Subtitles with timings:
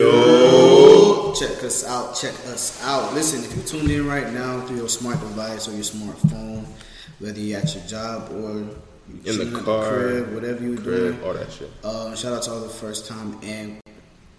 [0.00, 2.16] Yo, check us out.
[2.16, 3.14] Check us out.
[3.14, 6.64] Listen, if you're tuned in right now through your smart device or your smartphone,
[7.20, 8.66] whether you're at your job or
[9.24, 11.22] In the car, crib, whatever you're crib, doing.
[11.22, 11.70] all that shit.
[11.84, 13.80] Uh, shout out to all the first time and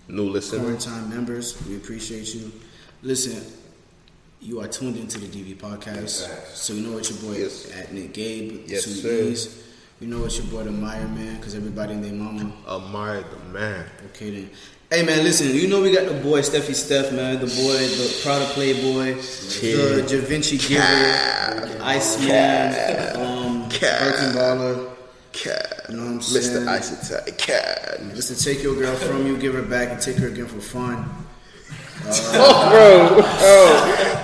[0.10, 0.60] New listener.
[0.60, 1.56] quarantine members.
[1.67, 2.51] We appreciate you.
[3.01, 3.42] Listen,
[4.42, 7.72] you are tuned into the DV podcast, so you know what your boy Yes.
[7.72, 9.10] at Nick Gabe Yes, two sir.
[9.29, 9.62] E's.
[10.01, 12.51] You know what your boy the Meyer man, because everybody and their mama.
[12.67, 13.85] Amari the man.
[14.08, 14.49] Okay then.
[14.92, 15.56] Hey man, listen.
[15.56, 17.40] You know we got the boy Steffi Steph, man.
[17.40, 23.62] The boy, the Prada Playboy, the Da Vinci Giver, Iceman, um.
[23.70, 24.92] Birkin Baller.
[25.32, 25.88] Cat.
[25.90, 26.66] You know what I'm saying?
[26.66, 26.68] Mr.
[26.68, 27.38] Ice Attack.
[27.38, 28.04] Cat.
[28.14, 31.25] Listen, take your girl from you, give her back, and take her again for fun.
[32.08, 32.70] Oh,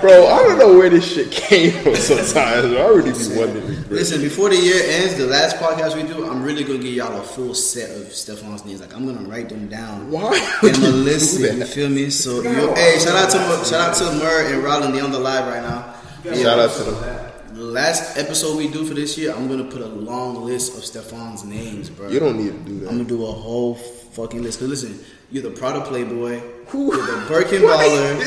[0.00, 2.66] bro, bro, I don't know where this shit came from sometimes.
[2.66, 3.82] I really be wondering.
[3.84, 3.96] bro.
[3.96, 7.20] Listen, before the year ends, the last podcast we do, I'm really gonna give y'all
[7.20, 8.80] a full set of Stefan's names.
[8.80, 10.10] Like I'm gonna write them down.
[10.10, 11.58] Why And would I'm you listen.
[11.58, 12.10] You feel me?
[12.10, 14.92] So, yo, hey, shout out to Mer- shout out to Mur and Rollin.
[14.92, 15.94] They on the live right now.
[16.36, 17.28] Shout out to them.
[17.54, 20.84] The last episode we do for this year, I'm gonna put a long list of
[20.84, 22.08] Stefan's names, bro.
[22.08, 22.88] You don't need to do that.
[22.90, 23.74] I'm gonna do a whole
[24.12, 24.58] fucking list.
[24.60, 24.98] Cause listen,
[25.30, 26.40] you're the Prada Playboy,
[26.72, 28.18] you're the Birkin baller,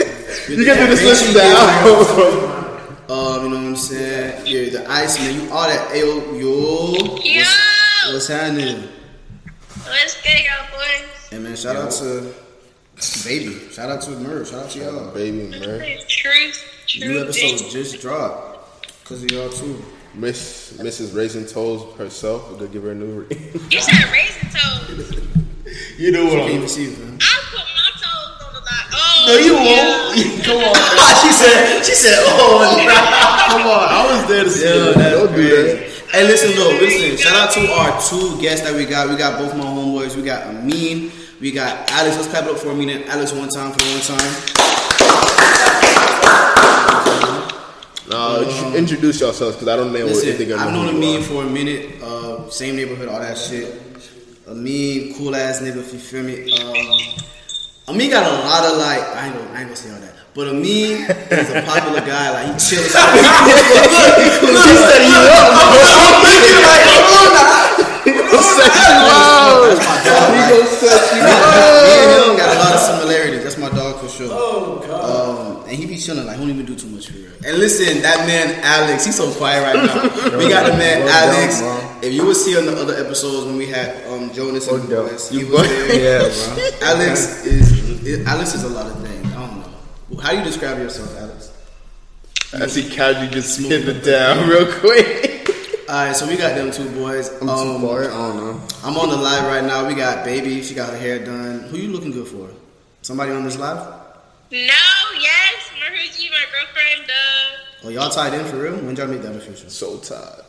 [0.49, 2.61] you're You the can do this list Vinci down,
[3.07, 4.47] Um, you know what I'm saying?
[4.47, 5.39] You're the Ice Man.
[5.39, 5.89] you all that.
[5.89, 8.89] Ayo, yo, Yo, what's, what's happening?
[9.83, 11.27] what's good, y'all boys?
[11.29, 12.33] Hey man, shout out to
[13.23, 15.11] Baby, shout out to Mur, shout out to y'all.
[15.13, 15.59] Baby, man.
[16.07, 16.63] Truth,
[16.99, 17.23] New truth.
[17.45, 18.87] episode just dropped.
[19.05, 19.79] Cause of y'all too.
[20.15, 21.15] Miss Mrs.
[21.15, 22.49] Raisin Toes herself.
[22.49, 23.51] We're gonna give her a new ring.
[23.69, 25.19] You said raisin toes.
[25.97, 27.17] you know Can't even see you, man.
[27.21, 28.87] I'll put my toes on the line.
[28.93, 29.63] Oh, No, you yeah.
[29.63, 30.43] won't.
[30.45, 30.75] Come on.
[31.21, 31.83] she said.
[31.83, 32.61] She said, "Oh,
[33.49, 34.63] come on." I was there to see.
[34.63, 34.95] Yeah, that.
[34.95, 35.73] That's don't do crazy.
[35.73, 36.11] that.
[36.11, 36.69] Hey, listen though.
[36.79, 37.17] Listen.
[37.17, 39.09] Shout out to our two guests that we got.
[39.09, 40.15] We got both my homeboys.
[40.15, 41.11] We got Amin.
[41.41, 42.15] We got Alex.
[42.15, 45.45] Let's clap it up for Amin and Alex one time for the one time.
[48.07, 51.23] No, you should introduce yourselves because I don't know what Listen, anything I've known Amin
[51.23, 52.01] for a minute.
[52.03, 53.81] Uh, same neighborhood, all that shit.
[54.47, 55.77] Amin, cool ass nigga.
[55.81, 56.53] If you feel me.
[56.53, 56.77] Um,
[57.89, 59.01] Amin got a lot of like.
[59.17, 60.13] I ain't gonna, I ain't gonna say all that.
[60.35, 62.29] But Amin is a popular guy.
[62.29, 62.85] Like he chills.
[62.85, 63.09] He set
[65.01, 65.49] you up.
[68.05, 69.65] He gonna set you up.
[69.65, 73.41] He gonna set you Me and him got a lot of similarities.
[73.41, 74.29] That's my dog for sure.
[74.29, 75.09] Oh god.
[75.09, 75.24] Um,
[75.67, 77.31] and he be chilling like he don't even do too much for real.
[77.45, 80.37] And listen, that man Alex, he's so quiet right now.
[80.37, 81.59] we got the man Slow down, Alex.
[81.61, 81.99] bro.
[82.03, 85.07] if you would see on the other episodes when we had um Jonas and down.
[85.09, 86.21] Boys, he You was there.
[86.21, 86.87] Yeah, bro.
[86.89, 89.25] Alex is it, Alex is a lot of things.
[89.33, 89.59] I don't
[90.11, 90.17] know.
[90.21, 91.51] How do you describe yourself, Alex?
[92.53, 95.31] I see casually just spin it down real quick.
[95.89, 97.29] All right, so we got them two boys.
[97.41, 98.03] I'm Um, too far.
[98.05, 98.61] I don't know.
[98.83, 99.87] I'm on the live right now.
[99.87, 100.63] We got baby.
[100.63, 101.59] She got her hair done.
[101.69, 102.49] Who you looking good for?
[103.03, 103.93] Somebody on this live?
[104.51, 104.57] No,
[105.19, 107.09] yes, Maruji, my girlfriend.
[107.09, 108.73] Uh, Oh, y'all tied in for real?
[108.77, 109.69] When y'all make that official?
[109.69, 110.41] So tired.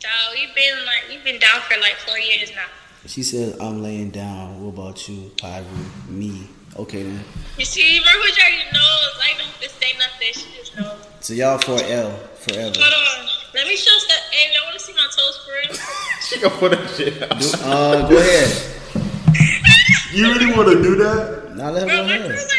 [0.00, 2.66] dog, we've been like we've been down for like four years now.
[3.06, 4.60] She said, I'm laying down.
[4.64, 6.08] What about you, Pyru?
[6.08, 6.48] Me.
[6.78, 7.22] Okay, then.
[7.58, 9.14] You see, Maruji already knows.
[9.20, 10.32] I don't have to say nothing.
[10.32, 10.98] She just knows.
[11.20, 12.10] So y'all for L
[12.40, 12.72] forever.
[12.76, 14.18] Hold on, let me show step.
[14.32, 15.78] Hey, I want to see my toes for real.
[16.22, 17.64] She gonna put that shit out.
[17.64, 18.78] Uh, go ahead.
[20.12, 21.56] You really want to do that?
[21.56, 22.30] Not let her Bro, go my ahead.
[22.30, 22.52] toes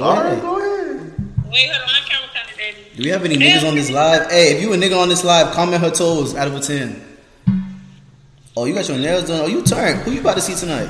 [0.00, 0.40] are pretty.
[0.40, 0.42] Go ahead.
[0.42, 1.50] go ahead.
[1.50, 2.96] Wait, hold on, my camera kind of dirty.
[2.96, 4.30] Do we have any niggas on this live?
[4.30, 7.02] Hey, if you a nigga on this live, comment her toes out of a 10.
[8.56, 9.40] Oh, you got your nails done.
[9.42, 10.00] Oh, you turned.
[10.02, 10.88] Who you about to see tonight?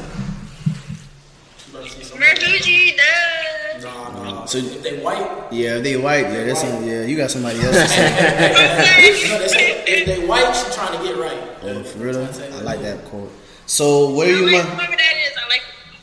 [1.72, 4.22] Maruji, duh.
[4.22, 6.22] Nah, So, if they white, yeah, they white.
[6.30, 7.74] Yeah, that's some, yeah, you got somebody else.
[7.74, 9.28] to say.
[9.28, 11.38] no, they say if they white, she trying to get right.
[11.62, 12.18] oh, for real?
[12.18, 13.30] I like that quote.
[13.66, 15.21] So, where are you, Whoever Mer- whoever that is, I like.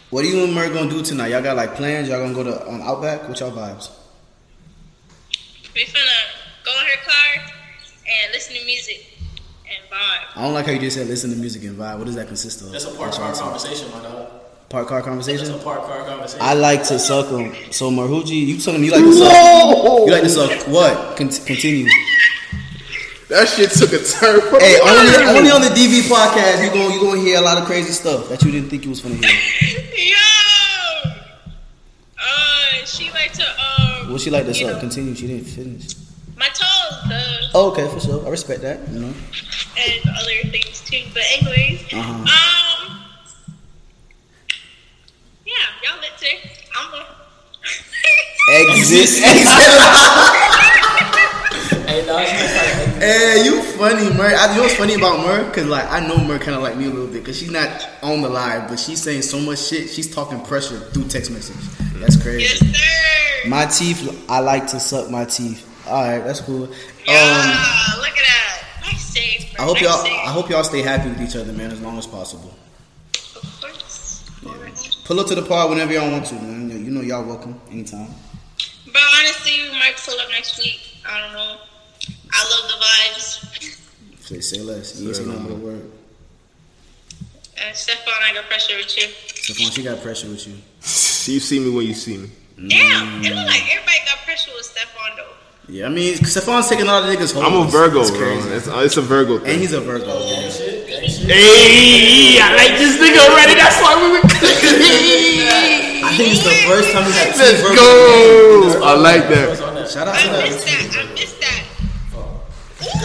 [0.09, 1.27] What are you and Mer gonna do tonight?
[1.29, 2.07] Y'all got like plans?
[2.09, 3.27] Y'all gonna go to um, Outback?
[3.29, 3.89] What y'all vibes?
[5.75, 6.17] We finna
[6.65, 7.51] go in her car
[8.05, 9.05] and listen to music
[9.65, 10.25] and vibe.
[10.37, 11.97] I don't like how you just said listen to music and vibe.
[11.97, 12.71] What does that consist of?
[12.71, 14.29] That's a What part car conversation, my dog.
[14.69, 15.51] Part car That's conversation?
[15.53, 16.41] a part car conversation.
[16.45, 17.53] I like to suck them.
[17.71, 19.31] So Marhuji, you telling me you like to suck?
[20.05, 21.17] You like to suck what?
[21.17, 21.87] Con- continue.
[23.29, 24.41] That shit took a turn.
[24.41, 27.57] For Hey, only, only on the DV podcast you going you gonna hear a lot
[27.59, 29.29] of crazy stuff that you didn't think you was gonna hear.
[29.95, 30.15] Yo!
[32.17, 33.43] Uh, she like to,
[34.19, 34.73] What she like to you suck?
[34.73, 35.15] know, Continue.
[35.15, 35.95] She didn't finish.
[36.35, 38.25] My toes, the, Oh, okay, for sure.
[38.27, 38.85] I respect that.
[38.91, 39.07] You know.
[39.07, 41.03] and other things too.
[41.13, 42.11] But, anyways, Uh-huh.
[42.27, 42.99] um.
[45.45, 46.51] Yeah, y'all lit today.
[46.75, 47.05] I'm a.
[48.51, 49.23] Exit.
[49.23, 49.47] Exit.
[51.87, 52.58] Hey, dog, she like,
[52.99, 54.35] hey, you funny, Mer.
[54.35, 55.51] I, you know what's funny about Mer?
[55.51, 57.89] Cause like I know Mer kind of like me a little bit, cause she's not
[58.03, 59.89] on the live, but she's saying so much shit.
[59.89, 61.55] She's talking pressure through text message.
[61.95, 62.65] That's crazy.
[62.65, 63.49] Yes, sir.
[63.49, 64.25] My teeth.
[64.29, 65.65] I like to suck my teeth.
[65.87, 66.63] All right, that's cool.
[66.63, 68.63] Um, look at that.
[68.81, 69.55] Nice save.
[69.57, 69.97] I hope nice y'all.
[70.03, 70.13] Save.
[70.13, 72.53] I hope y'all stay happy with each other, man, as long as possible.
[73.15, 74.29] Of course.
[75.05, 76.69] Pull up to the pod whenever y'all want to, man.
[76.69, 78.09] You know y'all welcome anytime.
[78.85, 80.79] But honestly, we might pull up next week.
[81.07, 81.57] I don't know.
[82.31, 84.21] I love the vibes.
[84.21, 84.99] Say, say less.
[84.99, 85.91] You ain't say nothing but a word.
[87.57, 89.07] Uh, Stefan, I got pressure with you.
[89.07, 90.53] Stephon, she got pressure with you.
[90.53, 92.29] You see me when you see me.
[92.55, 95.25] Damn, it look like everybody got pressure with Stefan though.
[95.67, 97.45] Yeah, I mean, Stephane's taking all the niggas home.
[97.45, 98.19] I'm a Virgo, It's bro.
[98.19, 98.49] crazy.
[98.49, 100.07] It's, it's a Virgo And he's a Virgo.
[100.07, 100.49] man.
[101.29, 103.53] Hey, I like this nigga already.
[103.53, 104.81] That's why we were clicking.
[106.09, 107.75] I think it's the first time we had two Let's Virgos.
[107.77, 108.83] go.
[108.83, 109.89] I like that.
[109.91, 110.89] Shout out to I missed that.
[110.89, 111.05] that.
[111.05, 111.08] I missed that.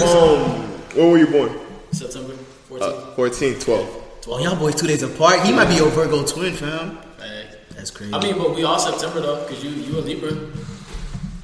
[0.03, 0.63] Um,
[0.97, 1.51] when were you born?
[1.93, 2.35] September
[2.71, 2.83] 14th.
[2.83, 4.01] Uh, 14, 12.
[4.27, 5.43] Oh, y'all boys two days apart.
[5.43, 6.99] He might be your Virgo twin, fam.
[7.21, 7.51] Hey.
[7.77, 8.15] That's crazy.
[8.15, 10.33] I mean, but we all September though, cause you you a Libra.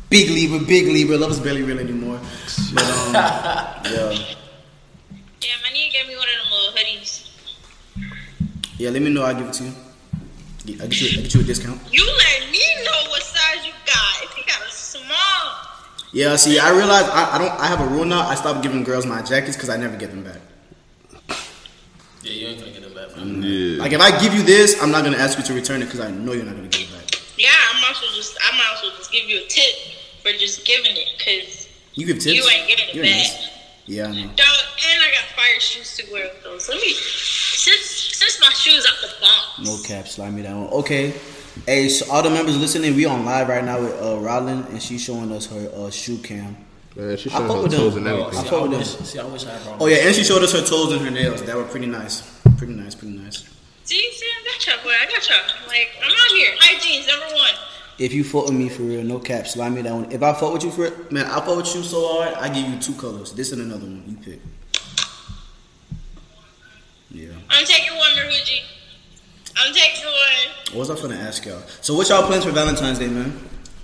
[0.08, 1.18] big Libra, big Libra.
[1.18, 2.18] Love is barely real anymore.
[2.72, 3.82] But um, yeah,
[5.40, 7.28] Damn, I need to get me one of them little hoodies.
[8.78, 8.90] yeah.
[8.90, 9.22] Let me know.
[9.24, 9.72] I will give it to you.
[10.82, 11.18] I get you.
[11.18, 11.80] I get you a discount.
[11.92, 13.09] You let me know
[16.12, 16.36] Yeah.
[16.36, 17.50] See, I realized I, I don't.
[17.60, 18.26] I have a rule now.
[18.28, 20.38] I stop giving girls my jackets because I never get them back.
[22.22, 23.16] Yeah, you ain't gonna get them back.
[23.16, 23.42] Man.
[23.42, 23.78] Yeah.
[23.80, 26.00] Like if I give you this, I'm not gonna ask you to return it because
[26.00, 27.20] I know you're not gonna give it back.
[27.38, 29.74] yeah, I might as well just I might as well just give you a tip
[30.22, 32.34] for just giving it, cause You give tips.
[32.36, 33.14] You ain't getting it You're back.
[33.16, 33.48] nice.
[33.86, 34.30] Yeah, I know.
[34.36, 34.58] dog.
[34.90, 36.68] And I got fire shoes to wear with those.
[36.68, 37.86] Let me since
[38.16, 39.66] since my shoes out the box.
[39.66, 40.66] No cap, slide me down.
[40.68, 41.14] Okay.
[41.66, 44.82] Hey, so all the members listening, we on live right now with uh, Rollin, and
[44.82, 46.56] she's showing us her uh, shoe cam.
[46.96, 48.06] Man, she's I showing fuck her toes them.
[48.06, 48.42] and Oh, everything.
[48.44, 49.80] see, fuck I with wish, see, I wish I had brought.
[49.82, 51.42] Oh yeah, and she showed us her toes and her nails.
[51.44, 52.22] That were pretty nice.
[52.58, 53.44] Pretty nice, pretty nice.
[53.84, 54.90] See, see, I got y'all, boy.
[55.00, 55.66] I got y'all.
[55.68, 56.50] Like I'm out here.
[56.58, 57.50] Hygiene's number one.
[57.98, 60.10] If you fuck with me for real, no cap, slide me down.
[60.10, 62.48] If I fuck with you for it, man, I fuck with you so hard, I
[62.48, 63.32] give you two colors.
[63.32, 64.02] This and another one.
[64.08, 64.40] You pick.
[67.10, 67.28] Yeah.
[67.50, 68.60] I'm taking one, Maruji.
[69.60, 70.76] I'm taking one.
[70.78, 71.62] What was I finna ask y'all?
[71.80, 73.30] So what y'all plans for Valentine's Day, man?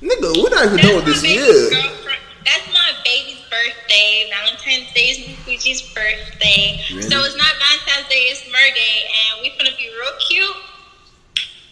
[0.01, 1.71] Nigga, we're not even That's done this baby's year.
[1.71, 2.21] girlfriend.
[2.45, 4.31] That's my baby's birthday.
[4.31, 6.81] Valentine's Day is Maruji's birthday.
[6.91, 7.03] Really?
[7.03, 10.57] So it's not Valentine's Day, it's Mer Day, and we finna be real cute.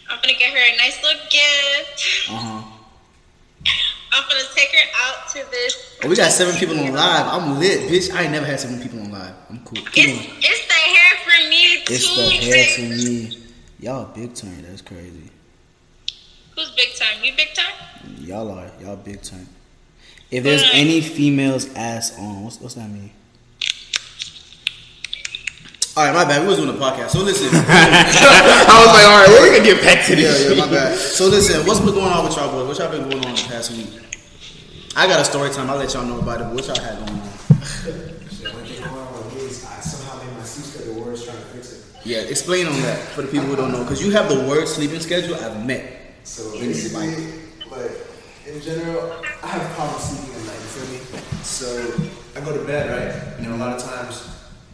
[0.09, 2.29] I'm gonna get her a nice little gift.
[2.29, 2.71] Uh huh.
[4.13, 5.97] I'm gonna take her out to this.
[6.03, 7.25] Oh, we got seven people on live.
[7.27, 8.13] I'm lit, bitch.
[8.13, 9.33] I ain't never had seven people on live.
[9.49, 9.83] I'm cool.
[9.91, 10.35] Keep It's, on.
[10.39, 11.93] it's the hair for me too.
[11.93, 13.41] It's the hair for me.
[13.85, 14.63] Y'all big time.
[14.67, 15.29] That's crazy.
[16.55, 17.23] Who's big time?
[17.23, 18.15] You big time?
[18.17, 18.71] Y'all are.
[18.81, 19.47] Y'all big time.
[20.31, 20.69] If there's Mm.
[20.73, 23.11] any females ass on, what's, what's that mean?
[25.95, 26.41] All right, my bad.
[26.41, 27.47] We was doing a podcast, so listen.
[27.53, 30.57] I was like, all right, we're gonna get back to this yeah, shit.
[30.57, 30.97] my bad.
[30.97, 32.67] So listen, what's been going on with y'all boys?
[32.67, 33.87] What y'all been going on the past week?
[34.95, 35.69] I got a story time.
[35.69, 36.47] I'll let y'all know about it.
[36.47, 37.21] What y'all had going on?
[39.67, 41.94] I somehow made my sleep schedule worse trying to fix it.
[42.05, 44.75] Yeah, explain on that for the people who don't know, because you have the worst
[44.75, 46.13] sleeping schedule I've met.
[46.23, 47.41] So In basically,
[47.71, 47.91] like
[48.45, 50.53] in general, I have problems sleeping at night.
[50.53, 51.01] You feel me?
[51.41, 51.65] So
[52.35, 53.39] I go to bed, right?
[53.39, 54.29] And a lot of times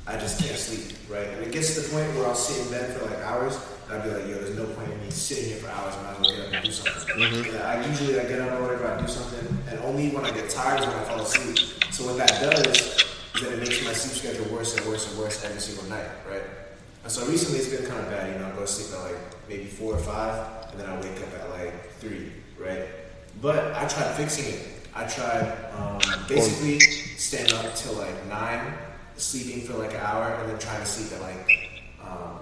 [0.06, 1.28] I just can't sleep, right?
[1.28, 3.58] And it gets to the point where I'll sit in bed for like hours.
[3.88, 5.96] And I'll be like, yo, there's no point in me sitting here for hours.
[5.96, 7.16] I might as well get up and do something.
[7.16, 7.56] Mm-hmm.
[7.56, 10.32] And I usually I get up or whatever, I do something, and only when I
[10.32, 11.58] get tired is when I fall asleep.
[11.92, 15.18] So what that does is that it makes my sleep schedule worse and worse and
[15.18, 16.44] worse every single night, right?
[17.04, 18.34] And so recently it's been kind of bad.
[18.34, 20.96] You know, I go to sleep at like maybe four or five, and then I
[20.96, 22.88] wake up at like three, right?
[23.42, 24.68] But I tried fixing it.
[24.94, 28.74] I tried um, basically staying up till like nine,
[29.16, 32.40] sleeping for like an hour, and then trying to sleep at like um,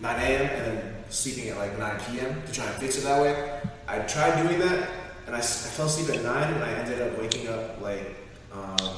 [0.00, 0.42] 9 a.m.
[0.42, 2.42] and then sleeping at like 9 p.m.
[2.46, 3.60] to try and fix it that way.
[3.86, 4.88] I tried doing that,
[5.26, 8.16] and I fell asleep at 9, and I ended up waking up like
[8.52, 8.90] um,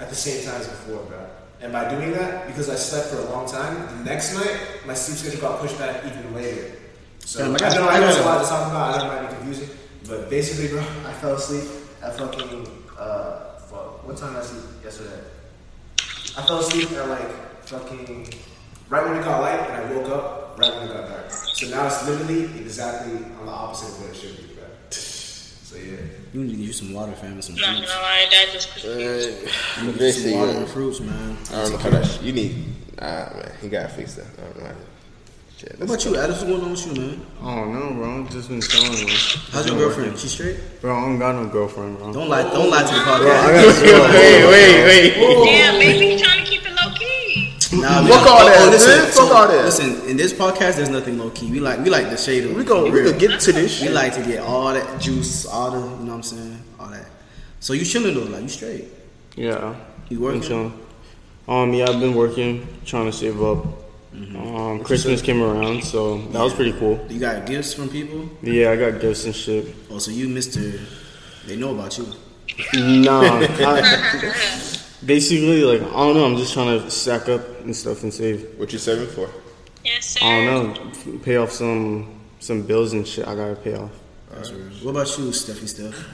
[0.00, 1.26] at the same time as before, bro.
[1.60, 4.94] And by doing that, because I slept for a long time, the next night my
[4.94, 6.72] sleep schedule got pushed back even later.
[7.20, 8.94] So Damn, I I, got- know I I know it's a lot to talk about.
[8.94, 11.64] I know it might be confusing, but basically, bro, I fell asleep
[12.02, 12.66] at fucking
[12.98, 15.20] uh, fuck, what time did I sleep yesterday?
[16.36, 17.30] I fell asleep at like
[17.66, 18.28] fucking
[18.90, 21.30] right when it got light, and I woke up right when it got dark.
[21.30, 24.55] So now it's literally exactly on the opposite of what it should be.
[25.66, 25.96] So yeah.
[26.32, 27.92] You need to use some water, fam, and some Not gonna fruits.
[27.94, 29.48] lie, that just confused.
[29.48, 31.36] Uh, You need to use some water uh, and fruits, man.
[31.50, 32.22] I don't know how that.
[32.22, 32.64] You need.
[33.02, 34.26] Ah man, he gotta fix that.
[34.38, 34.76] I don't know how to.
[35.58, 36.30] Yeah, What about you, Adam?
[36.30, 37.26] What's going on with you, man?
[37.42, 38.22] I don't know, bro.
[38.24, 38.92] I've just been chilling.
[38.92, 39.16] Man.
[39.50, 40.18] How's your girlfriend?
[40.18, 40.58] She straight?
[40.82, 42.12] Bro, I don't got no girlfriend, bro.
[42.12, 42.42] Don't lie.
[42.42, 43.82] Don't lie to the I podcast.
[43.90, 45.46] got wait, wait, wait.
[45.46, 46.55] Damn, maybe he's trying to keep it low key.
[47.80, 49.12] Nah, we Fuck all oh, that, oh, listen, man.
[49.12, 49.64] Fuck all that.
[49.64, 51.50] Listen, in this podcast, there's nothing low key.
[51.50, 52.84] We like we like the shade of We go.
[52.84, 53.12] we real.
[53.12, 56.04] gonna get to this We like to get all that juice, all the you know
[56.04, 57.06] what I'm saying, all that.
[57.60, 58.84] So you chilling though, like you straight.
[59.36, 59.74] Yeah.
[60.08, 60.42] You I'm working?
[60.42, 60.86] chilling.
[61.48, 63.64] Um, yeah, I've been working, trying to save up.
[64.14, 67.04] Um, Christmas came around, so that was pretty cool.
[67.10, 68.28] You got gifts from people.
[68.42, 69.74] Yeah, I got gifts and shit.
[69.90, 70.80] Oh, so you, Mister,
[71.46, 72.06] they know about you.
[72.74, 74.72] Nah, I,
[75.04, 76.24] basically, like I don't know.
[76.24, 78.58] I'm just trying to stack up and stuff and save.
[78.58, 79.28] What you saving for?
[79.84, 80.20] Yes, sir.
[80.24, 83.26] I don't know, pay off some some bills and shit.
[83.26, 83.90] I gotta pay off.
[84.82, 85.66] What about you, Steffi?
[85.68, 86.08] Steph?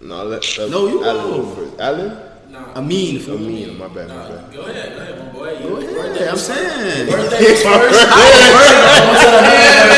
[0.00, 1.42] No, let, let No, you Alan go.
[1.42, 1.80] go first.
[1.80, 2.22] Alan?
[2.74, 3.16] Amin.
[3.28, 4.52] I mean, my bad, my bad.
[4.52, 5.58] Go ahead, go ahead, my boy.
[5.58, 6.28] Go ahead.
[6.28, 7.10] I'm saying.
[7.10, 8.06] Birthday is first.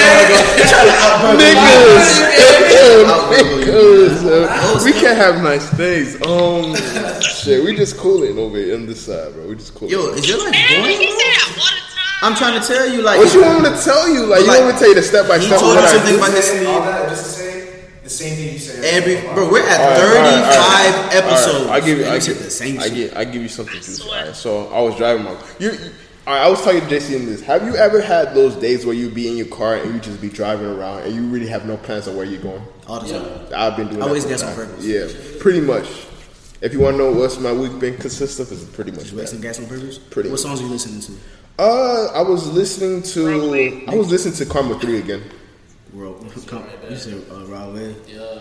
[3.59, 6.15] Niggas, we can't have nice things.
[6.27, 6.75] Um,
[7.23, 9.47] shit, we just cooling over here on this side, bro.
[9.49, 9.93] We just cooling.
[9.93, 10.97] Yo, is your life Man, boring?
[10.99, 11.17] he bro?
[11.17, 12.19] say that all the time.
[12.23, 14.27] I'm trying to tell you, like, what you want me to tell you?
[14.27, 15.83] Like, you Like, want me to tell you the step by step of told what
[15.83, 16.19] you I something do?
[16.19, 18.97] about his all that just to say the same thing you say.
[18.97, 21.15] Every bro, we're at All right, 35 all right, all right.
[21.15, 21.55] episodes.
[21.55, 22.95] All right, I give you, I give, the same I shit.
[22.95, 23.93] give, I give you something to do.
[23.93, 24.21] swear.
[24.21, 25.37] All right, so I was driving my.
[25.59, 25.93] You, you all right,
[26.33, 27.41] I was talking to JC in this.
[27.43, 30.21] Have you ever had those days where you be in your car and you just
[30.21, 32.63] be driving around and you really have no plans of where you're going?
[32.87, 33.47] all the time.
[33.55, 34.03] I've been doing.
[34.03, 34.85] Always that guess for on purpose.
[34.85, 35.09] Yeah,
[35.41, 35.87] pretty much.
[36.61, 39.19] If you want to know what's my week been consist of, is pretty much You
[39.19, 39.47] wasting that.
[39.47, 39.99] gas on purpose?
[39.99, 40.41] Pretty What much.
[40.41, 41.13] songs are you listening to?
[41.59, 43.85] Uh, I was listening to.
[43.89, 45.23] I was listening to Karma Three again.
[45.93, 46.23] World,
[46.91, 47.73] you said uh, Raw
[48.07, 48.41] Yeah.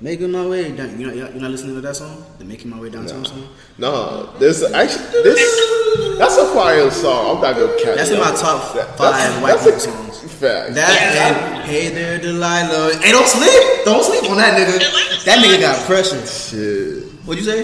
[0.00, 1.00] Making my way down.
[1.00, 2.24] You're not, you're not listening to that song?
[2.38, 3.48] The Making My Way Downtown song?
[3.78, 6.18] No, there's actually this.
[6.18, 7.36] That's a fire song.
[7.36, 7.96] I'm not gonna catch.
[7.96, 10.32] That's in my top That- five that's- white that's people a- songs.
[10.38, 10.74] Fact.
[10.74, 10.90] That
[11.34, 12.96] and Hey There Delilah.
[13.02, 13.84] Hey, don't sleep.
[13.84, 15.24] Don't sleep on that nigga.
[15.24, 16.24] That nigga got pressure.
[16.26, 17.02] Shit.
[17.26, 17.62] What'd you say?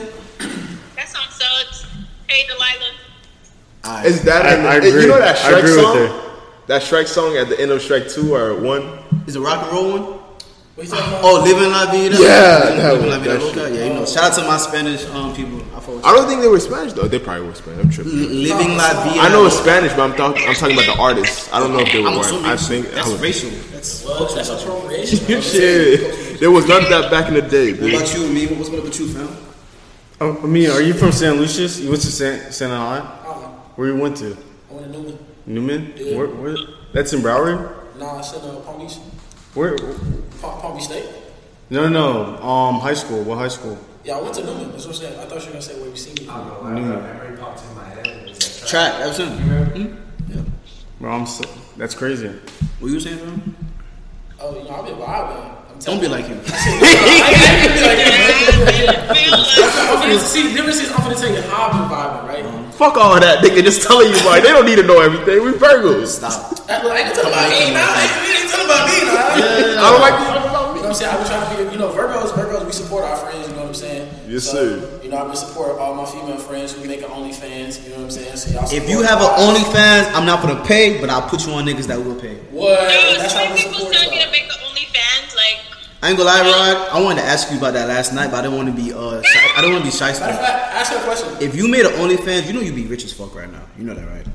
[0.96, 1.86] That song sucks.
[2.26, 2.94] Hey, Delilah.
[3.86, 4.06] Alright.
[4.06, 4.44] Is that?
[4.44, 5.96] I- in- I eh, you know that I Shrek agree with song?
[5.98, 6.20] her.
[6.66, 8.98] That Shrek song at the end of Shrek Two or one?
[9.28, 10.20] Is it rock and roll one?
[10.76, 12.16] Oh, Living La Vida.
[12.20, 13.70] Yeah, that Living La Vida that Loca.
[13.72, 14.06] Yeah, you know.
[14.06, 15.62] Shout out to my Spanish um people.
[15.72, 17.06] I I don't think they were Spanish though.
[17.06, 17.84] They probably were Spanish.
[17.84, 18.12] I'm tripping.
[18.12, 19.20] Living La Vida.
[19.20, 20.42] I know it's Spanish, but I'm talking.
[20.48, 21.52] I'm talking about the artists.
[21.52, 22.08] I don't know if they were.
[22.08, 22.32] I'm white.
[22.44, 22.86] I think.
[22.90, 23.50] that's I was, racial.
[23.70, 25.18] That's Well, that's a appropriation.
[25.42, 26.40] shit.
[26.40, 27.72] There was none of that back in the day.
[27.72, 27.94] What Dude.
[27.94, 28.46] about you, me?
[28.48, 29.28] What's up with you, fam?
[30.20, 31.80] Oh, I mean, are you from Santaluces?
[31.80, 33.02] You went to San San Ana?
[33.76, 34.36] Where you went to?
[34.70, 35.18] I went to Newman.
[35.46, 36.16] Newman?
[36.18, 36.56] Where, where?
[36.92, 37.96] That's in Broward.
[37.96, 38.98] Nah, I said uh, Palm Beach.
[39.54, 39.78] Where?
[40.40, 41.06] Palm, Palm Beach State.
[41.70, 42.36] No, no.
[42.42, 43.22] Um, high school.
[43.22, 43.78] What high school?
[44.04, 44.72] Yeah, I went to Newman.
[44.72, 45.18] That's what I'm saying.
[45.20, 46.28] I thought you were gonna say where you seen me.
[46.28, 46.60] I don't know.
[46.60, 48.06] why that memory popped in my head.
[48.06, 48.92] It was that track.
[48.92, 48.98] Track.
[48.98, 49.98] That was him.
[50.28, 50.42] Yeah.
[51.00, 51.44] Bro, I'm so,
[51.76, 52.28] that's crazy.
[52.80, 53.56] What you saying, fam?
[54.40, 55.84] Oh, you know, I've been vibing.
[55.84, 56.38] Don't be like him.
[59.94, 62.63] I'm finna see, never since I'm gonna tell you how I've been vibing, right?
[62.74, 63.62] Fuck all of that, nigga.
[63.62, 65.44] Just telling you like They don't need to know everything.
[65.44, 66.18] We Virgos.
[66.18, 66.58] Stop.
[66.68, 67.86] I, look, I ain't talking about me now.
[67.86, 69.30] I ain't, ain't talking about me now.
[69.78, 71.12] I don't like you talking about You know what I'm saying?
[71.12, 73.60] I've been trying to be, you know, Virgos, Virgos, we support our friends, you know
[73.62, 74.10] what I'm saying?
[74.26, 75.00] Yes, so, sir.
[75.04, 77.96] You know, I've been supporting all my female friends who make an OnlyFans, you know
[77.96, 78.36] what I'm saying?
[78.36, 81.46] So y'all If you have our- an OnlyFans, I'm not gonna pay, but I'll put
[81.46, 82.34] you on niggas that will pay.
[82.50, 82.80] What?
[82.80, 83.94] Yo, That's how we support
[86.04, 86.88] I ain't gonna lie, Rod.
[86.90, 88.92] I wanted to ask you about that last night, but I didn't want to be
[88.92, 89.40] uh, shy.
[89.56, 90.12] I don't want to be shy.
[90.12, 91.28] Matter of fact, ask her a question.
[91.40, 93.62] If you made an OnlyFans, you know you'd be rich as fuck right now.
[93.78, 94.26] You know that, right?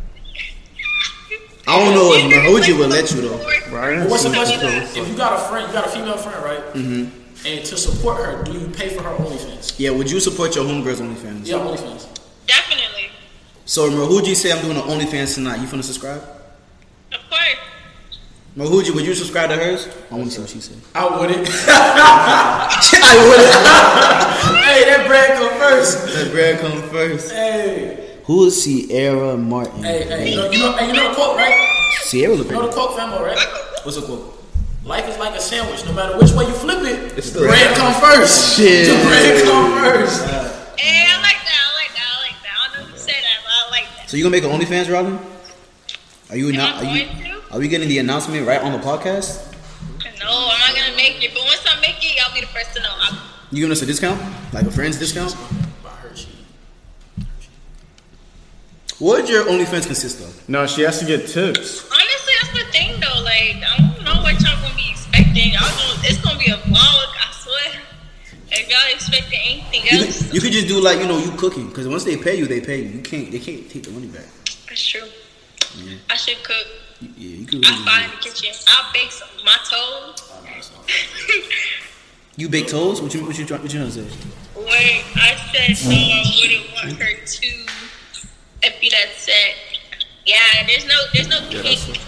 [1.68, 3.38] I don't know if Mahoji will let you though.
[3.72, 4.00] Right?
[4.10, 4.60] What's the Some- question?
[5.00, 6.74] If you got a friend, you got a female friend, right?
[6.74, 7.46] Mm-hmm.
[7.46, 9.80] And to support her, do you pay for her OnlyFans?
[9.80, 11.46] Yeah, would you support your homegirls OnlyFans?
[11.46, 12.08] Yeah, OnlyFans.
[12.48, 13.10] definitely.
[13.66, 15.62] So Mahuji say I'm doing an OnlyFans tonight.
[15.62, 16.24] You finna subscribe?
[18.60, 18.90] Of course.
[18.90, 19.88] Mahuji, would you subscribe to hers?
[20.12, 20.78] I want to see what she said.
[20.96, 21.48] I wouldn't.
[21.68, 23.44] I would.
[24.66, 26.06] hey, that bread come first.
[26.16, 27.32] Let bread come first.
[27.32, 29.84] Hey, Who is Sierra Martin?
[29.84, 30.30] hey, hey.
[30.32, 31.56] You know, you know, hey, you know the quote, right?
[32.02, 33.38] Sierra look You know the quote, famo, right?
[33.84, 34.36] What's the quote?
[34.84, 35.86] Life is like a sandwich.
[35.86, 38.58] No matter which way you flip it, It's the the- bread come first.
[38.58, 38.88] Shit.
[38.88, 40.26] The bread come first.
[40.78, 41.60] Hey, I like that.
[41.64, 42.08] I like that.
[42.10, 42.56] I like that.
[42.58, 44.10] I don't know who said that, but I like that.
[44.10, 45.20] So you gonna make an OnlyFans, Robin?
[46.30, 46.84] Are you Am not?
[46.84, 47.08] Are you?
[47.50, 47.56] Going to?
[47.56, 49.46] Are we getting the announcement right on the podcast?
[50.20, 51.32] No, I'm not gonna make it.
[51.34, 52.90] But once I make it, I'll be the first to know.
[52.92, 53.18] I,
[53.52, 54.22] You giving us a discount,
[54.54, 55.36] like a friend's discount?
[55.84, 55.90] By.
[59.00, 60.50] What would your OnlyFans consist of?
[60.50, 61.90] No, she has to get tips.
[61.90, 63.22] honestly, that's the thing, though.
[63.24, 65.54] Like, I don't know what y'all gonna be expecting.
[65.54, 66.76] Y'all gonna, it's gonna be a vlog.
[66.76, 67.82] I swear.
[68.52, 71.32] If y'all expecting anything You else, could, you could just do like you know you
[71.32, 72.90] cooking because once they pay you, they pay you.
[72.90, 74.26] You can't they can't take the money back.
[74.68, 75.08] that's true.
[76.10, 76.68] I should cook.
[77.02, 78.56] Yeah, you could I really fight do in the kitchen.
[78.68, 80.72] I'll bake some my toes.
[82.36, 83.02] You bake toes?
[83.02, 84.18] What you what you try- what you trying to say?
[84.56, 85.96] Wait, I said no.
[85.96, 87.48] I wouldn't want her to.
[88.62, 89.56] If you that said,
[90.26, 90.38] yeah,
[90.68, 92.00] there's no, there's no cake.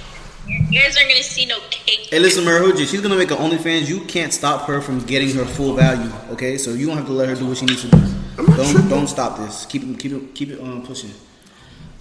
[0.48, 2.08] You guys aren't gonna see no cake.
[2.10, 3.88] Hey, listen, Marahuji, she's gonna make an OnlyFans.
[3.88, 6.12] You can't stop her from getting her full value.
[6.32, 8.02] Okay, so you don't have to let her do what she needs to do.
[8.38, 9.66] Don't don't stop this.
[9.66, 11.12] Keep it keep it keep it um, pushing.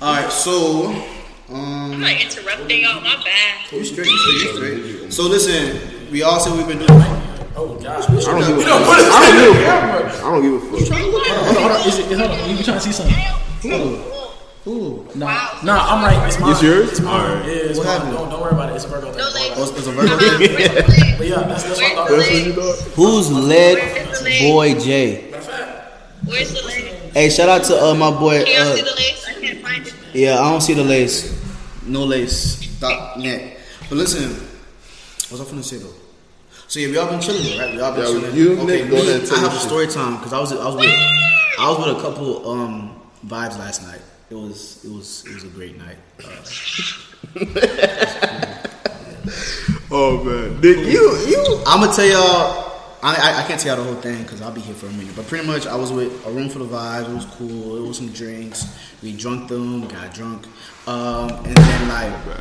[0.00, 0.90] All right, so
[1.52, 3.00] I'm um, not interrupting y'all.
[3.00, 3.72] My bad.
[3.72, 5.12] you straight, you straight, you straight.
[5.12, 6.88] So listen, we all said we've been doing.
[7.56, 8.68] Oh gosh, we should I don't give a fuck.
[8.68, 10.94] don't put it I don't give a fuck.
[10.94, 11.40] I don't give a fuck.
[11.50, 11.88] Hold on, hold on.
[11.88, 12.50] Is it, hold on.
[12.56, 13.16] You trying to see something?
[14.66, 15.88] Ooh, Nah, nah.
[15.96, 16.28] I'm right.
[16.28, 16.52] It's mine.
[16.52, 16.90] It's yours?
[16.92, 17.30] It's mine.
[17.30, 17.46] Alright.
[17.46, 17.96] Yeah, it's What mine.
[17.96, 18.16] happened?
[18.16, 18.76] Don't, don't worry about it.
[18.76, 19.18] It's a Virgo thing.
[19.18, 19.54] No Don't legs.
[19.56, 20.16] oh, it's a Virgo.
[20.16, 20.38] Where's thing?
[20.38, 21.16] the it.
[21.18, 22.08] But yeah, that's that's what I thought.
[22.10, 22.78] That's what you thought?
[22.94, 23.78] Who's led
[24.42, 25.30] boy J?
[25.30, 25.92] Matter of fact,
[26.26, 26.84] Where's the leg?
[27.12, 28.44] Hey, shout out to uh, my boy.
[28.44, 29.24] Can y'all Uh, see the legs?
[29.26, 29.94] I can't find it.
[30.12, 31.39] yeah, I don't see the lace.
[31.86, 32.56] No lace.
[32.80, 33.58] Dot net.
[33.88, 34.30] But listen,
[35.28, 35.94] what's I gonna say though?
[36.68, 37.74] So yeah, we all been chilling, right?
[37.74, 38.36] We all been Yeah, chilling.
[38.36, 40.90] you, okay, ahead I have a story time because I was I was with
[41.58, 44.00] I was with a couple um vibes last night.
[44.30, 45.96] It was it was it was a great night.
[49.92, 51.62] Oh man, Nick, you you.
[51.66, 52.70] I'm gonna tell y'all.
[53.02, 54.90] I, I, I can't tell y'all the whole thing because I'll be here for a
[54.92, 55.16] minute.
[55.16, 57.08] But pretty much, I was with a room full of vibes.
[57.10, 57.76] It was cool.
[57.76, 58.66] It was some drinks.
[59.02, 59.88] We drunk them.
[59.88, 60.46] Got drunk.
[60.90, 62.36] Um, and then like,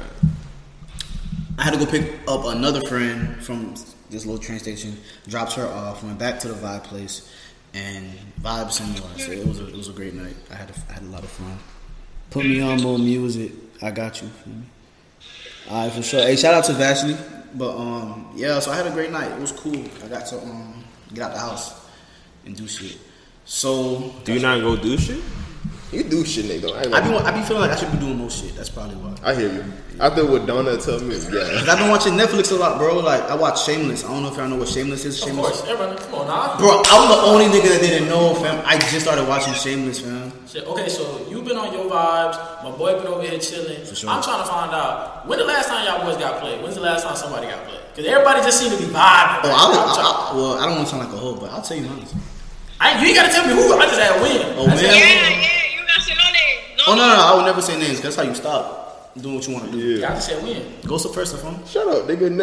[1.59, 3.75] I had to go pick up another friend from
[4.09, 4.97] this little train station.
[5.27, 6.03] Dropped her off.
[6.03, 7.31] Went back to the vibe place,
[7.75, 9.19] and vibes some more.
[9.19, 10.35] So it was a, it was a great night.
[10.49, 11.59] I had a, I had a lot of fun.
[12.31, 13.51] Put me on more music.
[13.83, 14.31] I got you.
[15.69, 16.21] All right, for sure.
[16.21, 17.15] Hey, shout out to Vashley.
[17.53, 19.31] But um, yeah, so I had a great night.
[19.31, 19.83] It was cool.
[20.03, 21.87] I got to um get out the house
[22.47, 22.97] and do shit.
[23.45, 25.21] So Do you not go do shit?
[25.91, 26.61] You do shit, Nick.
[26.61, 28.55] Though I, I be gonna- I be feeling like I should be doing more shit.
[28.55, 29.15] That's probably why.
[29.23, 29.63] I hear you.
[29.99, 31.65] After what Donna told me, yeah.
[31.67, 32.99] I've been watching Netflix a lot, bro.
[32.99, 34.05] Like I watch Shameless.
[34.05, 35.21] I don't know if y'all know what Shameless is.
[35.25, 35.97] of course, everybody.
[35.99, 36.57] Come on, nah.
[36.57, 38.61] Bro, I'm the only nigga that didn't know, fam.
[38.65, 40.31] I just started watching Shameless, fam.
[40.47, 42.37] Shit, Okay, so you've been on your vibes.
[42.63, 43.83] My boy been over here chilling.
[43.83, 44.09] sure.
[44.09, 46.61] I'm trying to find out when the last time y'all boys got played.
[46.61, 47.81] When's the last time somebody got played?
[47.95, 49.41] Because everybody just seemed to be vibing.
[49.43, 51.49] Oh, I'll, I'm I, I, well, I don't want to sound like a hoe, but
[51.51, 52.21] I'll tell you honestly.
[52.79, 53.73] I, you ain't gotta tell me who.
[53.73, 54.39] I just had win.
[54.55, 54.93] Oh, I just man.
[54.93, 55.41] had Yeah, win.
[55.43, 56.55] yeah, you got shit on there.
[56.89, 58.01] Oh no, no, no I would never say names.
[58.01, 59.77] that's how you stop doing what you want to do.
[59.77, 60.11] Yeah, Yeah.
[60.11, 60.63] I just said win.
[60.87, 61.63] Go so first, phone.
[61.67, 62.31] Shut up, nigga.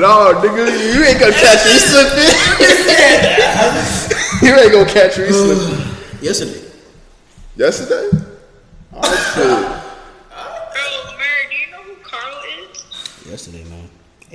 [0.00, 0.64] No, nigga,
[0.94, 2.32] you ain't gonna catch me slipping.
[4.48, 5.76] you ain't gonna catch me slipping.
[6.22, 6.62] Yesterday.
[7.56, 8.08] Yesterday?
[8.94, 9.79] Oh shit.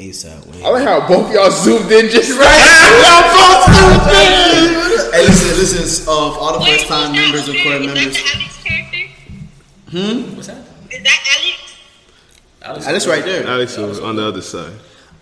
[0.10, 0.46] ASAP.
[0.48, 0.64] Wait.
[0.64, 3.02] I like how both y'all zoomed in just right.
[3.02, 4.86] y'all both zoomed in.
[5.14, 6.08] Hey, listen, listen.
[6.08, 8.18] Uh, for all the first time members and over core members.
[8.18, 10.36] Is that the Alex character?
[10.36, 10.58] What's that?
[10.92, 11.76] Is that Alex?
[12.62, 13.48] Alex, that's right there.
[13.48, 14.74] Alex was on the other side.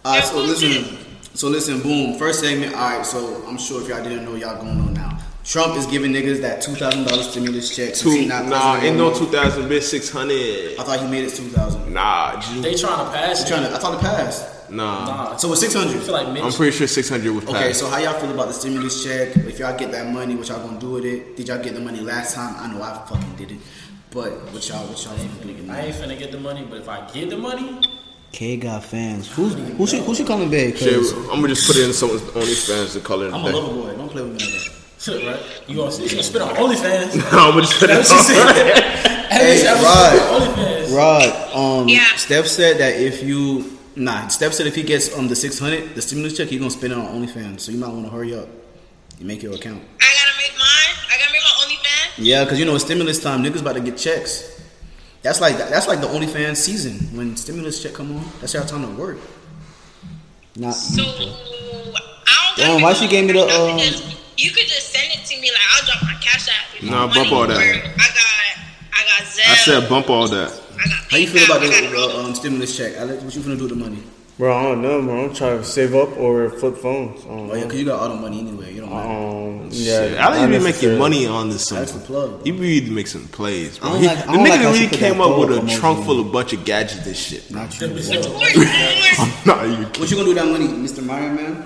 [0.06, 0.98] All right, so listen.
[1.36, 2.18] So listen, boom.
[2.18, 2.74] First segment.
[2.76, 5.20] All right, so I'm sure if y'all didn't know, y'all going on now.
[5.44, 7.94] Trump is giving niggas that two thousand dollars stimulus check.
[7.94, 9.20] Two, nah, ain't no more.
[9.20, 10.80] 2000 bit 600.
[10.80, 11.94] I thought he made it two thousand.
[11.94, 12.62] Nah, G.
[12.62, 13.48] They trying to pass it.
[13.48, 13.76] Trying to.
[13.76, 14.53] I thought it passed.
[14.74, 15.06] Nah.
[15.06, 15.98] Nah, So it's six hundred.
[15.98, 16.44] I feel like Mitch.
[16.44, 17.56] I'm pretty sure 600 would pass.
[17.56, 19.36] Okay, so how y'all feel about the stimulus check?
[19.38, 21.38] If y'all get that money, what y'all gonna do with it?
[21.38, 22.56] Did y'all get the money last time?
[22.58, 23.60] I know I fucking did it,
[24.12, 25.70] but what y'all, what y'all thinking?
[25.70, 27.82] I ain't finna get the money, but if I get the money,
[28.32, 29.32] K got fans.
[29.32, 30.76] Who's who should who should calling big?
[30.76, 30.96] Shit,
[31.32, 33.34] I'm gonna just put it in someone's OnlyFans to call it.
[33.34, 33.96] I'm a lover boy.
[33.96, 34.80] Don't play with me like that.
[35.08, 35.70] right?
[35.70, 37.32] You gonna, you gonna spit on OnlyFans?
[37.32, 38.56] No, I'm gonna just put it That's what she on.
[38.56, 39.10] said.
[39.34, 40.96] Hey, That was right.
[40.96, 42.06] Rod, um, Yeah.
[42.18, 45.96] Steph said that if you nah, Steph said if he gets um the six hundred,
[45.96, 47.62] the stimulus check, he gonna spend it on OnlyFans.
[47.62, 48.48] So you might want to hurry up
[49.20, 49.82] and make your account.
[50.02, 50.96] I gotta make mine.
[51.12, 52.12] I gotta make my OnlyFans.
[52.18, 53.44] Yeah, cause you know it's stimulus time.
[53.44, 54.62] Niggas about to get checks.
[55.22, 58.26] That's like that's like the OnlyFans season when stimulus check come on.
[58.42, 59.18] That's our time to work.
[60.56, 62.58] Not So you, I don't.
[62.58, 65.26] Damn, why she gave me the, um, You could just- You could just send it
[65.26, 65.50] to me.
[65.52, 66.76] Like I'll drop my cash app.
[66.76, 67.58] if you Nah, want bump all that.
[67.58, 67.86] I got,
[68.96, 69.52] I got Zelle.
[69.52, 70.52] I said bump all that.
[71.10, 73.24] How you feel about the, I the um, stimulus check, Alex?
[73.24, 74.04] What you gonna do with the money?
[74.38, 75.26] Bro, I don't know, bro.
[75.26, 77.24] I'm trying to save up or flip phones.
[77.24, 78.74] I don't Oh yeah, cause you got all the money anyway.
[78.74, 79.10] You don't matter.
[79.10, 81.00] Um, Shit, yeah, Alex not be making necessarily.
[81.00, 81.68] money on this.
[81.68, 82.44] Some, That's the plug, bro.
[82.44, 83.94] He be make some plays, bro.
[83.94, 86.06] He, like- the don't like nigga how she really came up with a emoji trunk
[86.06, 87.50] full of bunch of gadgets and shit.
[87.52, 87.62] Bro.
[87.62, 87.88] Not you.
[87.88, 87.98] bro.
[87.98, 89.46] Of course, of course.
[89.46, 91.06] Nah, you What you gonna do with that money, Mr.
[91.06, 91.66] Meyer, man?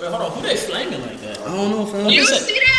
[0.00, 0.30] Wait, hold on.
[0.32, 1.38] Who they flaming like that?
[1.40, 2.10] I don't know, fam.
[2.10, 2.75] You see that?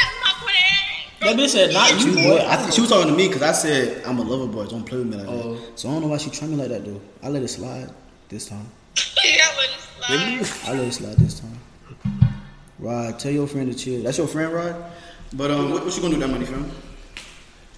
[1.27, 2.45] My That bitch said not you, Boy, boy.
[2.47, 4.65] I think she was talking to me because I said I'm a lover boy.
[4.65, 5.71] Don't play with me like that.
[5.75, 7.01] So I don't know why she trying me like that though.
[7.21, 7.89] I let it slide
[8.29, 8.65] this time.
[9.25, 10.69] yeah, but it's like.
[10.69, 11.59] I let it slide this time.
[12.79, 14.03] Rod, tell your friend to chill.
[14.03, 14.75] That's your friend, Rod.
[15.33, 16.71] But um, what, what you gonna do with that money, fam?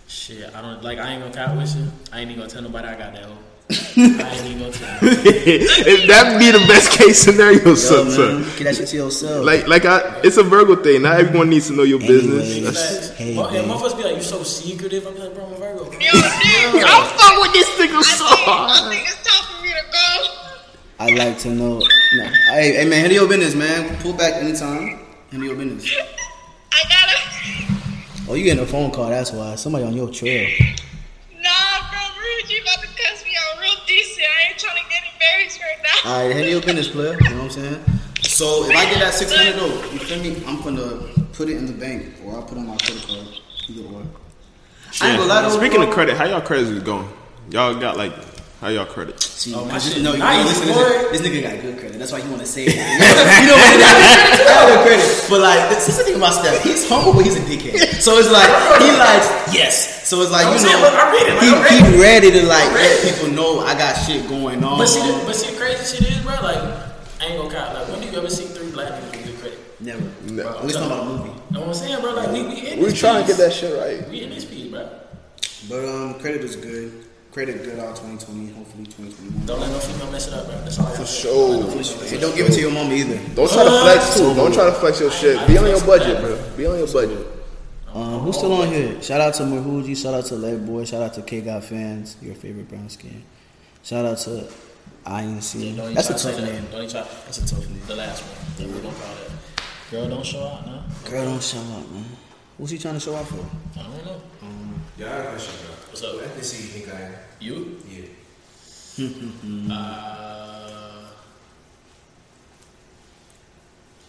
[0.08, 1.00] Shit, I don't like.
[1.00, 1.88] I ain't gonna cap with you.
[2.12, 3.38] I ain't even gonna tell nobody I got that hoe.
[3.72, 4.98] I ain't even gonna tell.
[5.02, 8.44] if that be the best case scenario, Yo, son, man, son.
[8.56, 9.46] keep that shit to yourself.
[9.46, 11.04] Like, like I, it's a Virgo thing.
[11.04, 12.50] Not everyone needs to know your business.
[12.50, 12.64] Anyways.
[12.64, 13.18] That's- Facts.
[13.20, 13.56] Hey, Mo- man.
[13.64, 15.06] and motherfuckers be like, you so secretive.
[15.06, 15.84] I'm like, bro, I'm a Virgo.
[15.86, 16.02] Yo, dude,
[16.84, 18.92] I'm fucking with this nigga I so hard.
[18.92, 20.26] think it's time for me to go.
[21.02, 21.80] I like to know.
[21.80, 23.96] No, hey, hey, man, handle your business, man.
[24.02, 25.00] Pull back anytime.
[25.32, 25.86] Handle your business.
[26.74, 28.32] I gotta.
[28.32, 29.10] Oh, you getting a phone call?
[29.10, 29.56] That's why.
[29.56, 30.50] Somebody on your trail.
[31.42, 33.19] Nah, bro, Rude, you about to cuss
[35.20, 36.12] embarrassed right now.
[36.12, 37.18] All right, handle your business, player.
[37.22, 37.84] You know what I'm saying?
[38.22, 40.44] So if I get that 600 though, you feel me?
[40.46, 40.98] I'm gonna
[41.34, 43.28] put it in the bank or I'll put it on my credit card.
[43.70, 44.04] Either or.
[45.02, 45.50] I ain't gonna lie.
[45.50, 45.88] Speaking bro.
[45.88, 47.08] of credit, how y'all credit is going?
[47.52, 48.14] Y'all got like
[48.60, 49.22] how y'all credit?
[49.22, 51.98] See, Oh, my shit no, you nice, know, listen, listen, this nigga got good credit.
[52.00, 52.76] That's why you want to say it.
[52.76, 53.72] you know what?
[53.72, 56.62] I got good credit, but like this is the thing about Steph.
[56.64, 58.02] He's humble, but he's a dickhead.
[58.04, 58.50] So it's like
[58.84, 60.08] he likes yes.
[60.10, 61.96] So it's like I'm you saying, know look, I read it, like, he, I'm ready.
[61.96, 64.78] he ready to like let people know I got shit going on.
[64.78, 66.36] But see, the, but see, the crazy shit is, bro.
[66.44, 66.58] Like,
[67.22, 67.74] I ain't gonna count.
[67.76, 69.60] Like, when do you ever see three black people with good credit?
[69.80, 70.04] never.
[70.34, 70.58] No.
[70.60, 71.30] At least not about a movie.
[71.30, 72.12] You Know what I'm saying, bro?
[72.14, 74.04] Like, we we in We this trying to get that shit right.
[74.10, 74.90] We in this piece, bro.
[75.70, 77.06] But um, credit is good.
[77.32, 78.50] Credit good out 2020.
[78.54, 79.46] Hopefully 2021.
[79.46, 80.56] Don't let no female mess it up, bro.
[80.62, 81.08] That's all I For got.
[81.08, 82.08] sure.
[82.08, 83.20] Hey, don't give it to your mom either.
[83.36, 84.34] Don't try to flex too.
[84.34, 85.48] Don't try to flex your shit.
[85.48, 86.42] Be on your budget, bro.
[86.58, 87.28] Be on your budget.
[87.94, 89.00] Um, who's still on here?
[89.02, 89.96] Shout out to Mahuji.
[89.96, 90.86] Shout out to Leg Boy.
[90.86, 92.18] Shout out to K God fans.
[92.22, 93.24] Your favorite brown skin.
[93.84, 94.48] Shout out to
[95.06, 95.76] INC.
[95.76, 96.54] Don't even That's a try to tough that.
[96.54, 96.66] name.
[96.72, 97.02] Don't even try.
[97.26, 97.82] That's a tough name.
[97.88, 98.68] The last one.
[98.68, 99.62] Yeah, we gonna call that.
[99.92, 100.84] Girl, don't show out, no.
[101.10, 102.06] Girl, don't show up, man.
[102.58, 103.38] What's he trying to show out for?
[103.80, 104.22] I don't know.
[104.98, 105.76] Yeah, I got a question, bro.
[105.90, 106.16] What's up?
[106.16, 107.14] What ethnicity you think I am?
[107.40, 107.80] You?
[107.90, 108.06] Yeah.
[109.72, 111.06] Uh,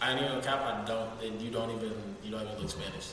[0.01, 0.59] I ain't even cap.
[0.61, 1.09] I don't.
[1.23, 1.93] and You don't even.
[2.23, 3.11] You don't even look Spanish.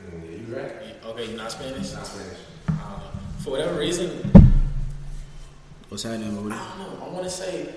[0.00, 0.72] Mm, yeah, you right.
[0.86, 1.92] You- Okay, you're not Spanish.
[1.94, 2.38] Not Spanish.
[2.68, 3.10] I don't know.
[3.42, 4.10] For whatever reason,
[5.88, 6.52] What's happening, Mahuji?
[6.52, 7.06] I don't know.
[7.06, 7.72] I want to say.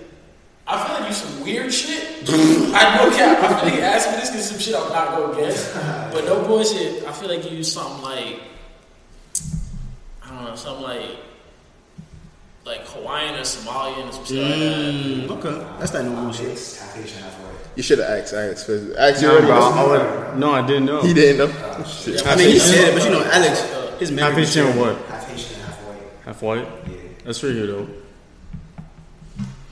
[0.68, 2.04] I feel like you some weird shit.
[2.28, 3.44] I know cap.
[3.44, 5.72] I feel like you asked me this because some shit I'm not gonna guess.
[6.14, 7.04] But no bullshit.
[7.08, 8.42] I feel like you use something like.
[10.46, 10.56] I don't know.
[10.56, 11.10] Something like.
[12.66, 14.94] Like Hawaiian or Somalian or some shit like that.
[14.96, 16.50] Mm, okay, that's that normal shit.
[16.50, 17.54] Half Asian, half white.
[17.76, 18.34] You should have asked.
[18.34, 18.66] I asked.
[18.66, 18.98] first.
[18.98, 19.48] Asked you Nah, already.
[19.48, 19.70] bro, bro.
[19.70, 21.02] I would, no, I didn't know.
[21.04, 21.84] He didn't know.
[21.86, 22.26] Shit.
[22.26, 23.62] I mean, he said it, but you know, Alex,
[24.00, 24.42] his Half memory.
[24.42, 24.98] Asian and what?
[25.06, 26.02] Half Asian, half white.
[26.26, 26.68] Half white?
[26.90, 26.96] Yeah.
[27.24, 27.88] That's for you though.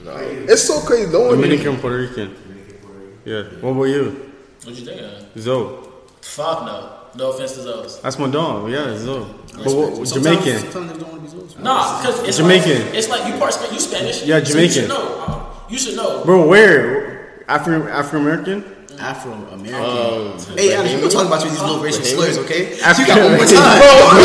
[0.04, 0.16] No.
[0.46, 1.10] It's so crazy.
[1.10, 2.32] Don't Dominican, Puerto Rican.
[2.34, 3.18] Dominican, Puerto Rico.
[3.24, 3.60] Yeah.
[3.60, 4.30] What about you?
[4.62, 5.42] What you think of?
[5.42, 5.88] Zoe.
[6.20, 6.92] Fuck no.
[7.16, 8.00] No offense to those.
[8.00, 8.70] That's my dog.
[8.70, 9.24] Yeah, Zoe.
[9.56, 10.12] But what, Sometimes-
[10.44, 10.72] Jamaican.
[10.72, 11.58] Sometimes they don't want to be Zoes.
[11.60, 12.86] Nah, because it's Jamaican.
[12.86, 14.22] Like, it's like you part Spanish, you Spanish.
[14.24, 14.88] Yeah, so you should Jamaican.
[14.88, 15.24] know.
[15.26, 16.24] Uh, you should know.
[16.24, 17.44] Bro, where?
[17.46, 18.64] Afro Afro American?
[18.98, 19.74] Afro American.
[19.74, 22.80] Um, hey, Alex, we gonna talk about you these little racial slurs, okay?
[22.80, 23.56] African you got one more American.
[23.58, 23.82] time.
[24.14, 24.22] I'm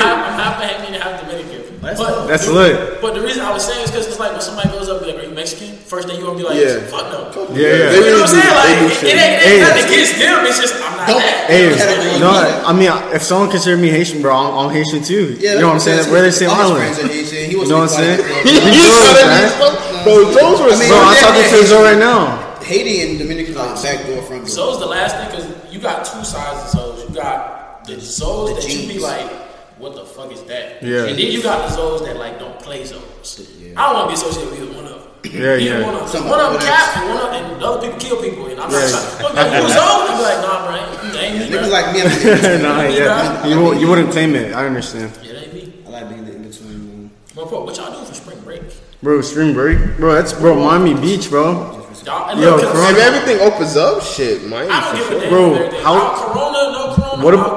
[0.00, 1.80] half, I'm half Bahamian and half Dominican.
[1.80, 3.00] That's- but, That's the, lit.
[3.00, 5.06] But the reason I was saying is because it's like when somebody goes up and
[5.12, 6.80] like, "Are you Mexican?" First thing you gonna be like, Yeah.
[6.88, 7.20] "Fuck no."
[7.52, 7.92] Yeah, yeah.
[7.92, 8.40] They You know what I'm do.
[8.40, 8.56] saying?
[8.56, 9.04] Like, it, it shit.
[9.04, 9.52] ain't, it Hey.
[9.52, 10.36] ain't nothing against them.
[10.48, 11.46] It's just I'm not Don't- that.
[11.52, 12.30] Hey, no,
[12.66, 15.36] I mean, if someone consider me Haitian, bro, I'm, I'm Haitian too.
[15.38, 16.10] Yeah, you know what I'm saying?
[16.10, 16.80] We're the same all his island.
[16.82, 17.50] friends are Haitian.
[17.50, 18.18] He You know what I'm saying?
[18.26, 20.04] Bro, We Zoes.
[20.04, 21.66] Bro, those were I mean, Bro, I'm talking yeah, to yeah.
[21.70, 22.20] Zoe right now.
[22.62, 24.56] Haiti and Dominican are like backdoor front door.
[24.56, 27.08] Zoe's the last thing because you got two sides of Zoes.
[27.08, 29.30] You got the Zoes the that you be like,
[29.78, 31.04] "What the fuck is that?" Yeah.
[31.06, 33.46] And then you got the Zoes that like don't play Zoes.
[33.76, 34.95] I don't want to be associated with either one of them.
[35.24, 35.82] Yeah, yeah.
[35.84, 36.28] One of them.
[36.28, 38.46] One of them other- cap one of and the other people kill people.
[38.46, 38.80] And I'm Yeah.
[38.80, 39.22] not trying.
[39.22, 39.80] Look, like, you a Zoe?
[39.82, 41.58] I'm like, nah, bro, ain't- that ain't me, bro.
[41.60, 42.62] Niggas like me, I'm in between.
[42.62, 43.46] nah, yeah.
[43.46, 44.54] You, won't- you wouldn't claim it.
[44.54, 45.10] I understand.
[45.22, 45.72] Yeah, that ain't me.
[45.86, 47.10] I like being in between.
[47.34, 48.62] Well, bro, what y'all doing for spring break?
[49.02, 49.78] Bro, spring break?
[49.98, 51.82] Bro, that's, bro, Miami Beach, bro.
[52.04, 54.96] Y'all, and Yo, look, 'cause Corona- If everything opens up, shit, Miami I don't for
[54.96, 55.58] give a sure.
[55.58, 55.72] damn.
[55.72, 57.24] Bro, how- Corona, no Corona.
[57.24, 57.56] What I'm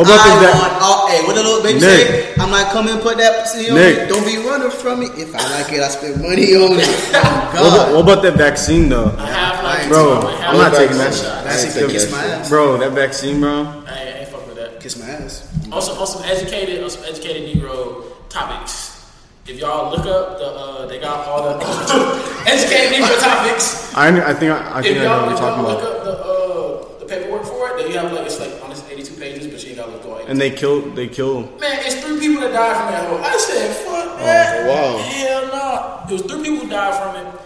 [0.00, 0.08] ab- out there posted.
[0.08, 2.06] What about I the want all, hey, what the little baby Nick.
[2.08, 2.34] say?
[2.40, 4.08] I'm like, come and put that pussy on Nick.
[4.08, 5.06] Don't be running from me.
[5.20, 6.88] If I like it, I spend money on it.
[7.54, 9.14] Oh, what, about, what about that vaccine though?
[9.18, 11.44] I have like, Bro, I have I'm not taking that shot.
[11.44, 11.44] shit.
[11.44, 11.90] That's ain't it.
[11.92, 12.48] Kiss my ass.
[12.48, 13.52] Bro, that vaccine, bro.
[13.52, 14.80] I ain't, I ain't fuck with that.
[14.80, 15.52] Kiss my ass.
[15.70, 19.04] Also, on some educated, on some educated Negro topics.
[19.46, 21.64] If y'all look up the, uh, they got all the
[22.46, 23.92] educated Negro topics.
[23.94, 25.62] I, I think I, I If think I know y'all, what if you're y'all talking
[25.64, 25.96] look about.
[25.96, 29.14] up the, uh, the paperwork for it, then you have like it's like honest 82
[29.20, 30.21] pages, but you ain't got to look through all 82.
[30.32, 31.42] And they kill, they kill.
[31.60, 33.18] Man, it's three people that died from that hole.
[33.22, 34.66] I said, fuck oh, that.
[34.66, 34.96] wow.
[34.96, 36.08] Hell no.
[36.08, 37.40] It was three people who died from it.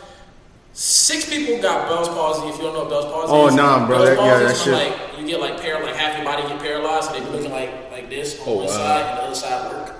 [0.72, 2.46] Six people got Bell's palsy.
[2.46, 4.44] If you don't know what Bell's palsy Oh, is, nah, bro, Bell's that- yeah, palsy
[4.46, 4.72] that shit.
[4.72, 7.51] Like you get like par, like half your body get paralyzed, and they be looking
[7.51, 8.70] like like this on Oh, one wow.
[8.72, 9.94] side and the other side work.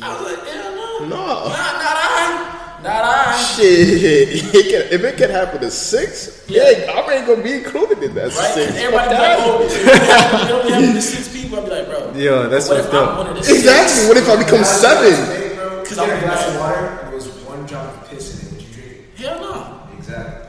[0.00, 1.26] I was like, hell no, No.
[1.26, 2.71] not not I.
[2.82, 3.36] Not I.
[3.54, 3.64] Shit,
[4.54, 8.14] it can, if it can happen to six, yeah, I ain't gonna be included in
[8.14, 8.54] that Right?
[8.54, 8.70] six.
[8.70, 10.30] And everybody be like, oh, that.
[10.34, 11.58] oh, it only happened to six people.
[11.60, 12.12] I'd be like, bro.
[12.16, 13.26] Yeah, that's what fucked I'm up.
[13.34, 13.58] one six?
[13.58, 14.08] Exactly.
[14.08, 15.14] What if I become seven?
[15.14, 18.42] Cause Because I'm I'm a glass of water and there was one drop of piss
[18.42, 18.52] in it.
[18.52, 19.18] Would you drink it?
[19.22, 19.78] Hell no.
[19.98, 20.48] Exactly.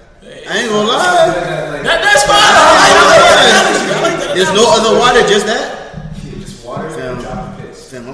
[0.50, 1.86] I ain't gonna lie.
[1.86, 2.34] That, that's fine.
[2.34, 3.86] I like, I like that analogy.
[3.94, 5.73] I like that There's no other water, just that.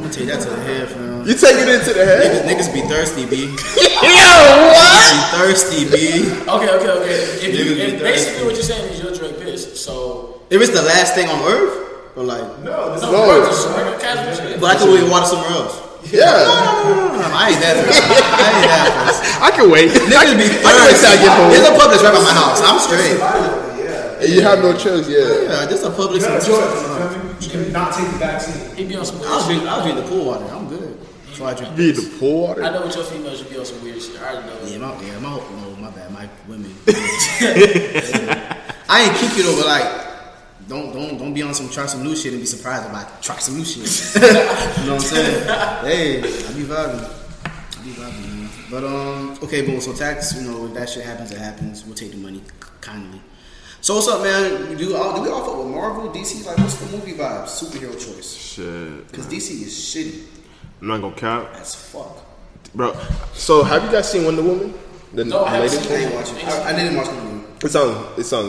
[0.10, 0.18] Piss.
[0.18, 1.28] Fam, take that to the head, fam.
[1.28, 2.46] You take it into the head?
[2.46, 3.46] Niggas be thirsty, b.
[4.02, 4.34] Yo,
[4.74, 5.12] what?
[5.14, 6.26] Be thirsty, b.
[6.48, 7.18] Okay, okay, okay.
[7.46, 9.80] If you, Niggas be if basically what you're saying is you'll drink piss.
[9.80, 13.26] So If it's the last thing on earth, or like, No, this no, No.
[13.26, 14.60] bro, just regular casual shit.
[14.62, 15.76] but I can wait water somewhere else.
[16.12, 17.76] Yeah, No, no, no, no, I ain't that.
[17.84, 18.08] thirsty.
[18.08, 18.88] I ain't that.
[19.04, 19.28] thirsty.
[19.48, 19.92] I can wait.
[19.92, 21.52] Niggas be I can wait till get home.
[21.52, 22.60] There's a Publix right by my house.
[22.64, 23.20] I'm straight.
[23.20, 24.24] yeah.
[24.24, 25.44] You have no choice, yeah.
[25.64, 26.24] Yeah, just a Publix.
[27.42, 27.60] You in have a choice.
[27.60, 27.66] You feel me?
[27.66, 28.76] You can not take the vaccine.
[28.76, 29.48] He'd be on some weird I'll shit.
[29.48, 29.70] drink.
[29.70, 30.46] I'll drink the pool water.
[30.46, 31.08] I'm good.
[31.34, 31.76] So I drink.
[31.76, 32.64] Be the pool water.
[32.64, 34.20] I know what your females should be on some weird shit.
[34.22, 34.64] I already know.
[34.66, 36.74] Yeah, my yeah, my no, my bad, my women.
[38.90, 40.08] I ain't kick you though, but like,
[40.68, 43.04] don't don't don't be on some try some new shit and be surprised if I
[43.22, 44.16] try some new shit.
[44.22, 44.30] you
[44.86, 45.48] know what I'm saying?
[45.86, 47.04] Hey, I be vibing.
[47.46, 48.50] I be vibing, man.
[48.70, 49.80] But um, okay, boom.
[49.80, 51.86] So tax, you know, if that shit happens, it happens.
[51.86, 52.42] We'll take the money
[52.82, 53.22] kindly.
[53.82, 54.76] So what's up, man?
[54.78, 56.46] Do all do we all fuck with Marvel, DC?
[56.46, 57.46] Like, what's the movie vibe?
[57.46, 58.34] Superhero choice?
[58.36, 59.08] Shit.
[59.08, 60.26] Because DC is shitty
[60.82, 61.54] I'm not gonna cap.
[61.56, 62.18] as fuck.
[62.76, 62.96] Bro,
[63.34, 64.74] so have you guys seen Wonder Woman?
[65.14, 66.38] The No, I haven't seen I ain't watching.
[66.46, 67.46] I, I didn't watch the movie.
[67.64, 68.14] It's on.
[68.18, 68.46] It's on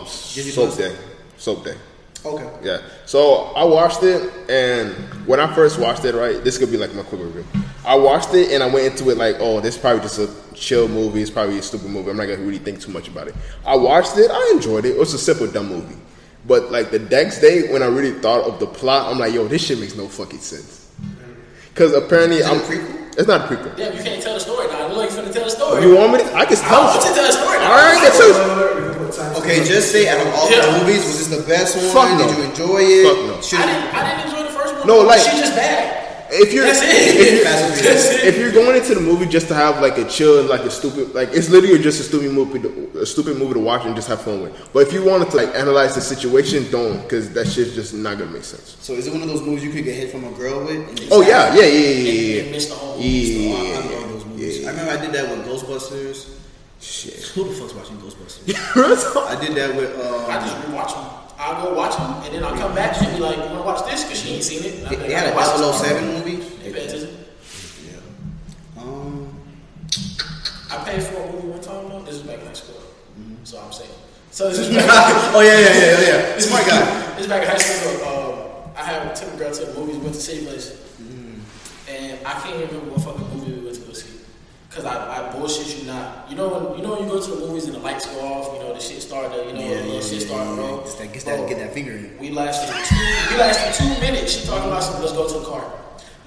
[0.00, 0.96] um, Soap Day.
[1.36, 1.76] Soap Day.
[2.24, 2.50] Okay.
[2.62, 2.80] Yeah.
[3.04, 4.92] So I watched it, and
[5.26, 7.44] when I first watched it, right, this could be like my quick review.
[7.86, 10.28] I watched it, and I went into it like, oh, this is probably just a
[10.54, 11.20] chill movie.
[11.22, 12.10] It's probably a stupid movie.
[12.10, 13.34] I'm not gonna really think too much about it.
[13.66, 14.30] I watched it.
[14.30, 14.92] I enjoyed it.
[14.96, 15.96] It was a simple dumb movie.
[16.46, 19.48] But like the next day, when I really thought of the plot, I'm like, yo,
[19.48, 20.90] this shit makes no fucking sense.
[21.72, 22.60] Because apparently, it a I'm.
[22.60, 23.00] prequel?
[23.18, 23.76] It's not a prequel.
[23.76, 24.86] Damn, you can't tell the story now.
[24.88, 25.82] You're like finna tell the story.
[25.82, 26.24] You want me to?
[26.34, 27.08] I can I tell want you you.
[27.08, 27.70] to tell the story now.
[27.70, 29.40] All right, I can tell you.
[29.44, 30.64] Okay, just say out of all Yeah.
[30.66, 31.86] the movies, was this the best one?
[31.92, 32.26] Fuck no.
[32.28, 33.04] Did you enjoy it?
[33.06, 33.40] Fuck no.
[33.42, 34.86] Should I didn't, I didn't enjoy the first one.
[34.86, 36.03] No, like- she just bad.
[36.36, 40.08] If you're if you're, if you're going into the movie just to have like a
[40.08, 43.38] chill, and like a stupid, like it's literally just a stupid movie, to, a stupid
[43.38, 44.70] movie to watch and just have fun with.
[44.72, 48.18] But if you wanted to like analyze the situation, don't, because that shit's just not
[48.18, 48.76] gonna make sense.
[48.80, 51.08] So is it one of those movies you could get hit from a girl with?
[51.12, 54.08] Oh yeah, yeah, yeah, yeah, yeah, and miss the yeah, yeah, I, I yeah, love
[54.10, 54.66] those movies.
[54.66, 56.43] I remember I did that with Ghostbusters.
[56.84, 57.14] Shit.
[57.34, 58.44] Who the fuck's watching Ghostbusters?
[59.26, 59.96] I did that with.
[60.28, 61.10] I just Um, rewatch them.
[61.38, 62.94] I'll go watch them, and then I'll come back.
[62.94, 64.88] She'll be like, "You want to watch this?" Because she ain't seen it.
[64.88, 66.36] They, they had a "I gotta watch 007 movie.
[66.62, 67.16] They pay attention.
[68.78, 69.34] Um,
[70.70, 72.02] I paid for a movie one time though.
[72.02, 72.80] This is back in high school,
[73.44, 73.90] so I'm saying.
[74.30, 74.88] So this is back.
[75.34, 76.38] oh yeah, yeah, yeah, yeah, yeah.
[76.38, 77.00] Smart guy.
[77.16, 77.94] This is back in high school.
[78.08, 79.96] Um, I had took a girl to the movies.
[79.96, 80.76] Went to City Place,
[81.88, 83.43] and I can't even remember what fucking movie
[84.74, 86.26] Cause I, I bullshit you not.
[86.28, 88.18] You know when you know when you go to the movies and the lights go
[88.26, 88.50] off.
[88.58, 90.54] You know the shit start to you know Yeah, the yeah, shit yeah, start to
[90.58, 90.82] yeah, yeah.
[90.82, 92.18] Just that, get Bro, that, get that finger in.
[92.18, 92.98] We lasted two.
[93.30, 94.34] We lasted two minutes.
[94.34, 95.06] She talking about something.
[95.06, 95.62] Let's go to the car.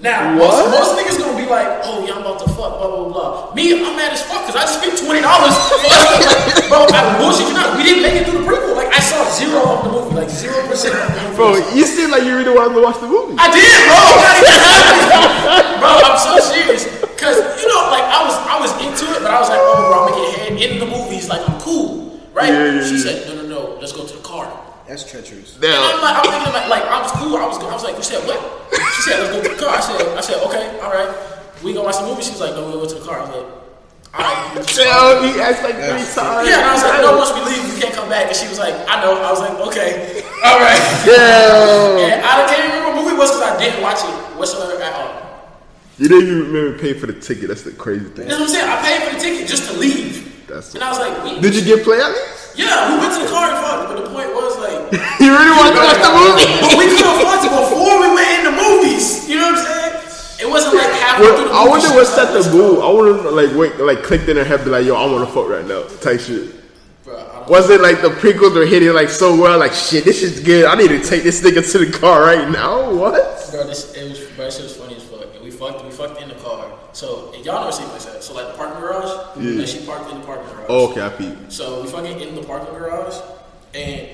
[0.00, 0.64] Now, What?
[0.72, 3.52] most, most niggas gonna be like, "Oh, yeah, I'm about to fuck." Blah blah blah.
[3.52, 5.52] Me, I'm mad as fuck because I just spent twenty dollars.
[5.52, 7.76] like, bro, I bullshit you not.
[7.76, 8.80] We didn't make it through the prequel.
[8.80, 11.36] Like I saw zero of the movie, like zero percent of the movie.
[11.36, 13.36] Bro, you seem like you really wanted to watch the movie.
[13.36, 13.98] I did, bro.
[14.08, 15.84] I'm not even happy.
[15.84, 16.82] bro, I'm so serious.
[17.18, 19.90] Cause you know, like I was, I was into it, but I was like, "Oh,
[19.90, 21.28] bro, I'm gonna get head in the movies.
[21.28, 23.02] Like I'm cool, right?" Yeah, yeah, she yeah.
[23.02, 23.60] said, "No, no, no.
[23.80, 24.46] Let's go to the car."
[24.86, 25.60] That's treacherous.
[25.60, 27.36] And I'm like, I'm thinking like, like I was cool.
[27.36, 28.40] I was, I was like, you said what?
[28.72, 29.76] She said, let's go to the car.
[29.76, 31.12] I said, I said, okay, all right.
[31.60, 32.24] We gonna watch the movie.
[32.24, 33.20] She was like, no, we'll go to the car.
[33.20, 33.52] I was like,
[34.16, 34.64] all right.
[34.64, 36.48] Damn, he asked like three times.
[36.48, 38.32] Yeah, and I was like, no, once we leave, you can't come back.
[38.32, 39.12] And she was like, I know.
[39.20, 40.80] I was like, okay, all right.
[41.04, 42.16] Yeah.
[42.16, 44.96] And I can't remember what movie it was because I didn't watch it whatsoever at
[44.96, 45.27] all.
[45.98, 47.48] You didn't even remember pay for the ticket.
[47.48, 48.28] That's the crazy thing.
[48.28, 48.68] That's what I'm saying.
[48.70, 50.46] I paid for the ticket just to leave.
[50.46, 52.56] That's And I was like, we, Did you get play at least?
[52.56, 53.88] yeah, we went to the car and fucked.
[53.92, 54.78] But the point was like,
[55.20, 56.46] You really wanted to watch the movie?
[56.62, 59.28] but we could have fucked before we went in the movies.
[59.28, 60.38] You know what I'm saying?
[60.38, 61.70] It wasn't like halfway through the Well, I movie.
[61.82, 62.78] wonder what set the mood.
[62.78, 65.34] I wonder like wait, like clicked in her head, be like, yo, I want to
[65.34, 66.54] fuck right now, type shit.
[67.04, 70.38] Bro, Was it like the prequels were hitting like so well, like shit, this is
[70.40, 70.64] good.
[70.64, 72.94] I need to take this nigga to the car right now.
[72.94, 73.50] What?
[73.50, 75.26] Bro, this it was bro, this was funny as fuck.
[75.34, 76.70] And we fucked we fucked in the car.
[76.92, 78.22] So and y'all know where Sequence at.
[78.22, 79.60] So like the parking garage, Yeah.
[79.60, 80.66] and she parked in the parking garage.
[80.68, 81.36] Oh, okay, I peep.
[81.50, 83.16] So we fucking in the parking garage
[83.74, 84.08] and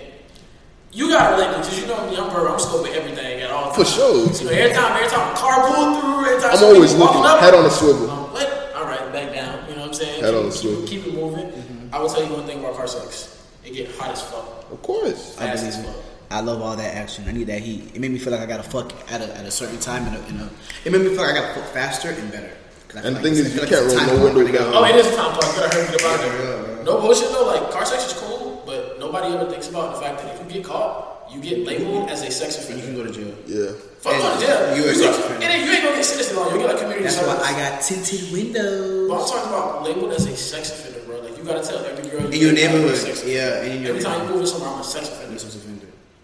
[0.95, 3.85] you gotta relate because you know me, I'm bro, I'm scoping everything at all For
[3.85, 4.33] sure.
[4.33, 7.43] So every time, every time a car pulled through, every time I'm always looking, walking
[7.43, 8.11] head on a swivel.
[8.11, 9.69] I'm like, all right, back down.
[9.69, 10.23] You know what I'm saying?
[10.23, 10.87] Head keep, on a swivel.
[10.87, 11.47] Keep, it moving.
[11.47, 11.95] Mm-hmm.
[11.95, 13.43] I will tell you one thing about car sucks.
[13.65, 14.71] It get hot as fuck.
[14.71, 15.37] Of course.
[15.39, 15.97] I Fast as fuck.
[16.31, 17.25] I love all that action.
[17.29, 17.95] I need that heat.
[17.95, 20.15] It made me feel like I gotta fuck at a, at a certain time in
[20.15, 20.51] a, in a.
[20.85, 22.51] It made me feel like I gotta fuck faster and better.
[22.51, 24.25] I feel And the like thing it's- is, you like can't roll time no clock
[24.35, 24.65] window right now.
[24.73, 24.75] down.
[24.75, 25.55] Oh, it is a time clock.
[25.55, 26.79] You gotta hurry about Yeah, it.
[26.79, 26.83] yeah.
[26.85, 27.47] No bullshit though.
[27.47, 30.49] Like car sex is cool, but nobody ever thinks about the fact that if you
[30.61, 32.81] get caught, you get labeled as a sex offender.
[32.83, 33.35] you can go to jail.
[33.47, 33.73] Yeah.
[34.01, 34.77] Fuck And going to jail.
[34.77, 35.35] you a You sex offender.
[35.35, 36.53] And then you ain't gonna get sentenced long.
[36.53, 37.41] You get like community That's service.
[37.41, 39.09] why I got tinted windows.
[39.09, 41.21] But I'm talking about labeled as a sex offender, bro.
[41.21, 44.03] Like you gotta tell every girl In your date, neighborhood, sex yeah, in your Every
[44.05, 45.39] time you move in somewhere, I'm a sex offender.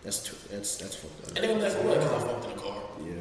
[0.05, 0.39] That's true.
[0.51, 1.37] That's that's fucked up.
[1.37, 1.99] And they gonna let for what?
[2.01, 2.77] Because I fucked in a car.
[3.05, 3.15] Yeah.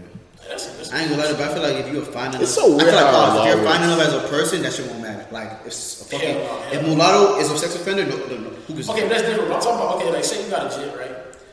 [0.48, 2.56] That's, that's, I ain't gonna lie, but I feel like if you're fine enough, It's
[2.56, 4.74] so weird I feel like how if you're law fine enough as a person, that
[4.74, 5.28] shit won't matter.
[5.32, 6.88] Like if s- a fucking Hell no, hell if no.
[6.96, 8.50] mulatto is a sex offender, no, no, no.
[8.66, 9.52] Who gives Okay, but that's different.
[9.52, 11.12] I'm talking about okay, like say you got a jet, right?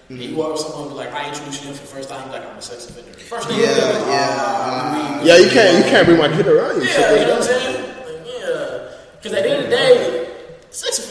[0.08, 0.22] Mm-hmm.
[0.22, 1.92] you walk up to someone and be like, I introduce you to him for the
[1.98, 3.10] first time, like, I'm a sex offender.
[3.18, 6.28] First thing Yeah, you do, like, yeah, ah, Yeah, you can't you can't bring my
[6.30, 6.86] kid around you.
[6.86, 7.74] Yeah, you know what I'm saying?
[8.06, 8.94] Like, yeah.
[9.18, 10.30] Because at the end of the day,
[10.70, 11.02] sex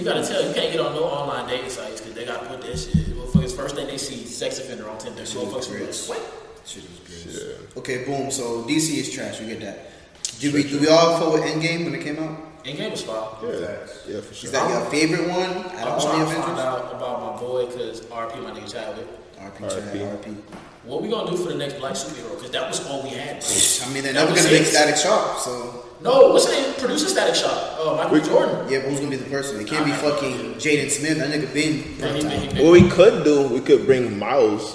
[0.00, 0.16] offender, bro.
[0.18, 2.24] And then you gotta tell, you can't get on no online dating sites because they
[2.24, 2.94] gotta put that shit.
[3.16, 5.22] Motherfuckers, first thing they see, sex offender on Tinder.
[5.22, 6.38] Motherfuckers be like, what?
[6.64, 7.76] Shit is gross.
[7.78, 8.30] Okay, boom.
[8.30, 9.40] So DC is trash.
[9.40, 9.90] We get that.
[10.38, 12.38] Did we do we all fuck with Endgame when it came out?
[12.64, 13.16] And game was fine.
[13.42, 13.50] Yeah,
[14.06, 14.46] yeah, for sure.
[14.46, 16.64] Is that your favorite one out I'm of all the trying to find Avengers?
[16.64, 19.06] out about my boy because RP my nigga Chadwick.
[19.40, 19.70] RP, RP.
[19.70, 20.36] Chad, RP.
[20.84, 22.36] What we gonna do for the next black superhero?
[22.36, 23.42] Because that was all we had.
[23.44, 24.66] I mean, they're That never was gonna make.
[24.66, 26.74] Static Shock, so No, what's the name?
[26.74, 27.78] Producer Static Shock.
[27.78, 28.26] Uh, Michael B.
[28.26, 28.66] Jordan.
[28.68, 29.60] yeah, but who's gonna be the person?
[29.60, 31.18] It can't be fucking Jaden Smith.
[31.18, 34.74] That nigga been Yeah, he- he- he- What we could do, we could bring Miles.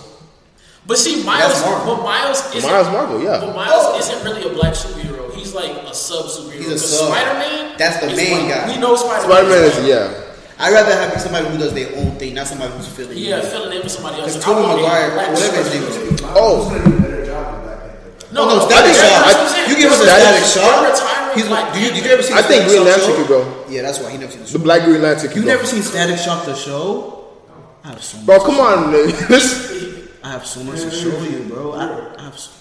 [0.85, 2.69] But see, Miles, but Miles isn't.
[2.71, 3.41] Miles Marvel, yeah.
[3.43, 5.33] But Miles isn't really a black superhero.
[5.35, 6.59] He's like a sub superhero.
[6.63, 7.09] He's a sub.
[7.09, 7.75] Spider Man.
[7.77, 8.71] That's the main guy.
[8.73, 9.71] We know Spider Spider Man Man.
[9.83, 10.13] is yeah.
[10.59, 13.17] I'd rather have somebody who does their own thing, not somebody who's filling.
[13.17, 13.45] Yeah, it.
[13.51, 14.37] filling in for somebody else.
[14.37, 16.21] Because I Tobey Maguire, whatever his name is.
[16.33, 16.69] Oh.
[16.69, 18.25] Who's gonna a better job than Black Panther?
[18.31, 19.25] Oh no, No, Static that's Shock.
[19.27, 19.69] what I'm saying.
[19.69, 22.23] You give us a They're- Static they're retiring He's like, do you, did you ever
[22.23, 22.33] see?
[22.33, 23.65] I the think Static Green Shock Lantern could go.
[23.69, 24.59] Yeah, that's why he never seen the The.
[24.59, 25.47] Black Green Lantern could You go.
[25.47, 27.27] never seen Static Shock the show?
[27.83, 28.25] I have so much.
[28.25, 28.93] Bro, come on.
[28.93, 29.27] nigga.
[29.33, 31.71] This I have so much to show you, bro.
[31.73, 32.37] I, I have.
[32.37, 32.51] So,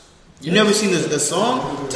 [0.41, 1.89] you never seen the, the song?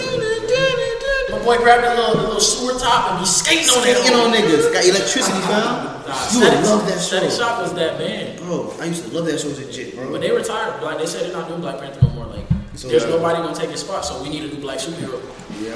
[1.30, 3.96] My boy grabbed a little, the little sewer top and be skating on that.
[3.98, 4.72] Skating on niggas.
[4.72, 6.10] Got electricity, ah, fam.
[6.10, 7.06] Nah, You would Static- love that show.
[7.06, 8.36] Static Shock was that man.
[8.42, 10.10] Bro, I used to love that show as a jit, bro.
[10.10, 10.82] But they retired.
[10.82, 12.26] Like they said, they're not doing Black Panther no more.
[12.26, 15.20] Like So, there's nobody gonna take his spot, so we need a new black superhero.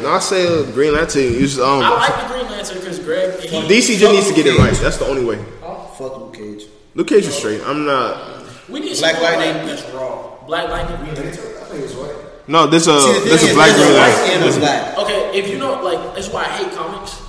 [0.03, 1.23] no, I say uh, Green Lantern.
[1.25, 3.41] You just, um, I like the Green Lantern because Greg.
[3.41, 4.73] He, DC just needs to get it right.
[4.75, 5.45] That's the only way.
[5.63, 6.63] Oh, Fuck Luke Cage.
[6.95, 7.61] Luke Cage is straight.
[7.65, 8.47] I'm not.
[8.69, 9.67] we need Black some more, Lightning.
[9.67, 10.47] Like, that's raw.
[10.47, 10.97] Black Lightning.
[10.99, 11.45] Green Lantern.
[11.63, 12.15] I think it's white.
[12.47, 14.43] No, there's a See, the thing there's a is, black there's Green a Lantern.
[14.45, 14.99] and a black.
[14.99, 17.21] Okay, if you know, like, that's why I hate comics.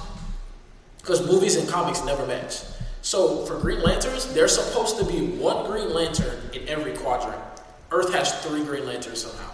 [0.99, 2.61] Because movies and comics never match.
[3.01, 7.41] So for Green Lanterns, there's supposed to be one Green Lantern in every quadrant.
[7.91, 9.51] Earth has three Green Lanterns somehow.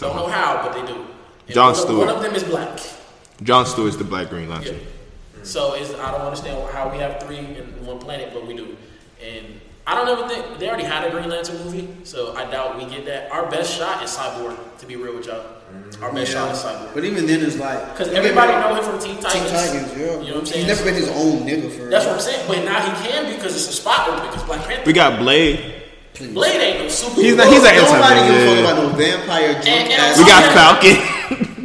[0.00, 1.06] Don't know how, but they do.
[1.46, 2.06] And John one of- Stewart.
[2.06, 2.80] One of them is black.
[3.42, 4.54] John Stewart's the Black Green Yeah.
[4.54, 4.80] Lantern.
[5.42, 8.76] So it's, I don't understand how we have three in one planet, but we do.
[9.24, 12.76] And I don't ever think they already had a Green Lantern movie, so I doubt
[12.76, 13.30] we get that.
[13.30, 14.56] Our best shot is Cyborg.
[14.78, 16.02] To be real with y'all, mm-hmm.
[16.02, 16.92] our best shot is Cyborg.
[16.92, 19.32] But even then, it's like Because everybody know him from Teen Titans.
[19.32, 19.92] Teen Titans.
[19.92, 20.06] Titans, yeah.
[20.06, 20.66] You know what I'm saying?
[20.66, 21.88] He's never been his own nigga for.
[21.88, 22.48] That's what I'm saying.
[22.48, 24.82] But now he can because it's a spot open because Black Panther.
[24.84, 25.75] We got Blade.
[26.16, 26.32] Please.
[26.32, 27.20] Blade ain't no super.
[27.20, 30.18] He's not- he's an Nobody anti- give a fuck about no vampire drunk And- and.
[30.18, 30.96] We got Falcon.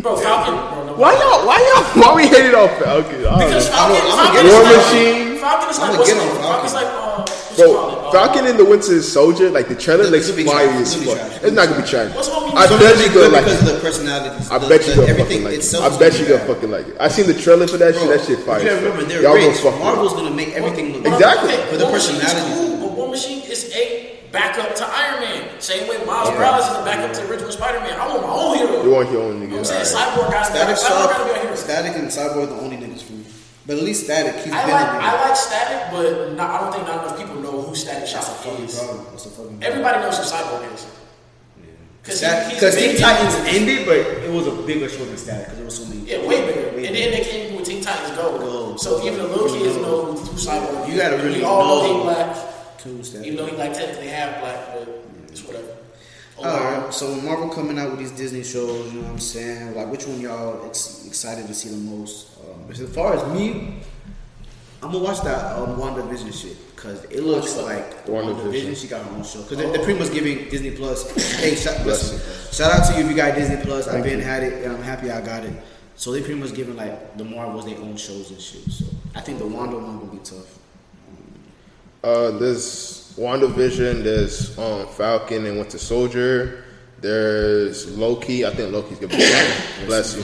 [0.01, 0.15] bro.
[0.17, 0.55] Falcon.
[0.81, 1.45] Bro, no, why y'all?
[1.47, 2.01] Why y'all?
[2.03, 3.25] Why we hated on Falcon?
[3.25, 3.73] All Because right.
[3.73, 5.37] Falcon, I'ma Falcon get is War Machine.
[5.39, 6.35] Falcon is like what's get the on name?
[6.35, 6.51] Falcon.
[6.51, 8.01] Falcon's like uh, what you call it?
[8.01, 10.81] Bro, Uh, Falcon and the Winter Soldier, like the trailer, It's looks gonna fire trash.
[10.81, 11.43] as It's fuck.
[11.43, 12.09] It's not gonna be trash.
[12.15, 13.71] What's wrong with I bet you good gonna like because of it.
[13.71, 14.51] the personalities.
[14.51, 15.71] I bet you gonna fucking like it.
[15.79, 16.95] I bet you be gonna fucking like it.
[16.99, 18.07] I seen the trailer for that shit.
[18.09, 18.59] That shit fire.
[18.61, 18.91] You as gotta fuck.
[18.91, 19.61] remember, they're Y'all gonna rich.
[19.63, 19.79] fuck.
[19.79, 21.55] Marvel's gonna make everything look Exactly.
[21.71, 22.51] For the War personality.
[22.51, 23.85] cool, but War Machine is a
[24.31, 25.59] backup to Iron Man.
[25.61, 27.99] Same way Miles Morales is a backup to the original Spider-Man.
[27.99, 28.83] I want my own hero.
[28.83, 29.51] You want your own You nigga.
[29.51, 29.85] know I'm saying?
[29.95, 30.17] alright.
[30.17, 31.55] Cyborg got Static Cyborg to be a hero.
[31.55, 33.25] Static and Cyborg are the only niggas for me.
[33.67, 35.05] But at least Static, he's I been like a.
[35.05, 38.25] I like Static, but not, I don't think not enough people know who Static Shock
[38.25, 38.75] That's a fucking is.
[38.79, 39.05] problem.
[39.11, 39.63] That's a fucking problem.
[39.63, 40.87] Everybody knows who Cyborg is.
[42.01, 45.65] Because Because Teen Titans ended, but it was a bigger show than Static because there
[45.65, 46.01] was so many.
[46.09, 46.75] Yeah, way bigger.
[46.75, 48.39] Way and then they came with Teen Titans Go.
[48.39, 48.75] Go.
[48.77, 50.89] So even the little kids know who, who Cyborg is.
[50.95, 52.50] You gotta really we all know, know he black.
[52.81, 53.27] Two Static.
[53.27, 55.75] Even though he like technically half black, but it's whatever.
[56.39, 59.75] Alright, so Marvel coming out with these Disney shows, you know what I'm saying?
[59.75, 62.29] Like, which one y'all ex- excited to see the most?
[62.39, 63.81] Um, as far as me,
[64.81, 68.51] I'm gonna watch that um, WandaVision shit because it looks like WandaVision.
[68.51, 68.81] WandaVision.
[68.81, 71.05] She got her own show because they're, they're pretty much giving Disney Plus.
[71.41, 72.19] Hey, shout, listen,
[72.51, 73.87] shout out to you if you got Disney Plus.
[73.87, 75.53] I've been had it and I'm happy I got it.
[75.95, 78.63] So they pretty much giving like the Marvels their own shows and shit.
[78.71, 80.57] So I think the Wanda one will be tough.
[82.03, 86.63] Uh, there's WandaVision, there's um, Falcon and Winter Soldier,
[86.99, 88.45] there's Loki.
[88.45, 89.63] I think Loki's gonna be fired.
[89.85, 90.15] Bless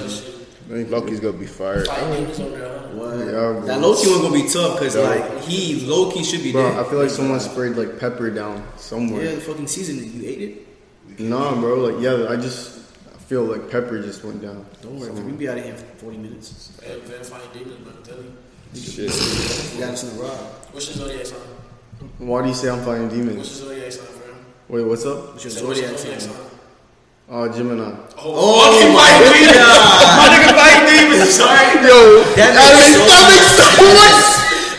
[0.70, 0.86] you.
[0.86, 1.88] Loki's gonna be fired.
[1.88, 2.80] Fight niggas over there.
[2.80, 2.88] huh?
[2.90, 3.18] What?
[3.20, 6.80] Yeah, that Loki one gonna be tough because like he Loki should be Bro, dead.
[6.80, 9.24] I feel like someone sprayed like pepper down somewhere.
[9.24, 9.98] Yeah, the fucking season.
[10.22, 11.20] You ate it.
[11.20, 11.76] Nah, bro.
[11.76, 12.80] Like, yeah, I just
[13.28, 14.66] feel like Pepper just went down.
[14.82, 16.80] Don't worry, we be out of here in 40 minutes.
[16.84, 17.94] Hey, man, fighting demons, man.
[17.98, 18.38] I'm telling
[18.74, 18.80] you.
[18.82, 19.74] Shit.
[19.74, 20.32] We got us in a ride.
[20.72, 21.40] What's your zodiac sign?
[22.20, 23.38] Why do you say I'm fighting What's demons?
[23.62, 24.36] your zodiac sign, fam?
[24.70, 25.34] Wait, what's up?
[25.34, 26.46] What's your Say, what's zodiac your sign?
[27.30, 27.84] Oh, Gemini.
[27.84, 30.16] Oh, oh my god!
[30.16, 31.28] My nigga fighting demons.
[31.36, 31.60] Sorry.
[31.84, 33.68] Yo, That that makes makes, so that makes so
[34.00, 34.20] much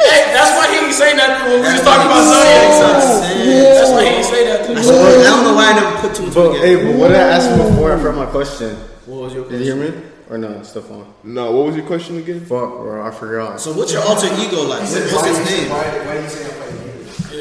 [0.00, 3.20] Hey, that's why he didn't say nothing when we was talking about zodiac signs.
[3.28, 4.58] That's why he didn't say that.
[4.64, 7.08] I I don't know why I never put two and two But hey, but what
[7.08, 7.92] did I ask you before?
[7.92, 8.76] I forgot my question.
[9.04, 9.92] What was your Did you hear me?
[10.30, 11.04] Or no, stuff on.
[11.24, 12.40] No, what was your question again?
[12.40, 13.60] Fuck, bro, I forgot.
[13.60, 14.80] So what's your alter ego like?
[14.80, 15.70] What's his do you say, name?
[15.70, 16.87] why, why do you say I'm fighting demons?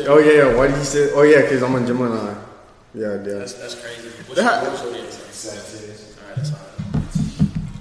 [0.08, 0.56] Oh yeah, yeah.
[0.56, 1.12] Why did you say?
[1.14, 2.34] Oh yeah, because I'm a Gemini.
[2.94, 3.18] Yeah, yeah.
[3.18, 4.08] That's, that's crazy.
[4.28, 5.06] What's your, what's your?
[5.32, 6.18] Sagittarius.
[6.18, 6.64] Alright, that's hard.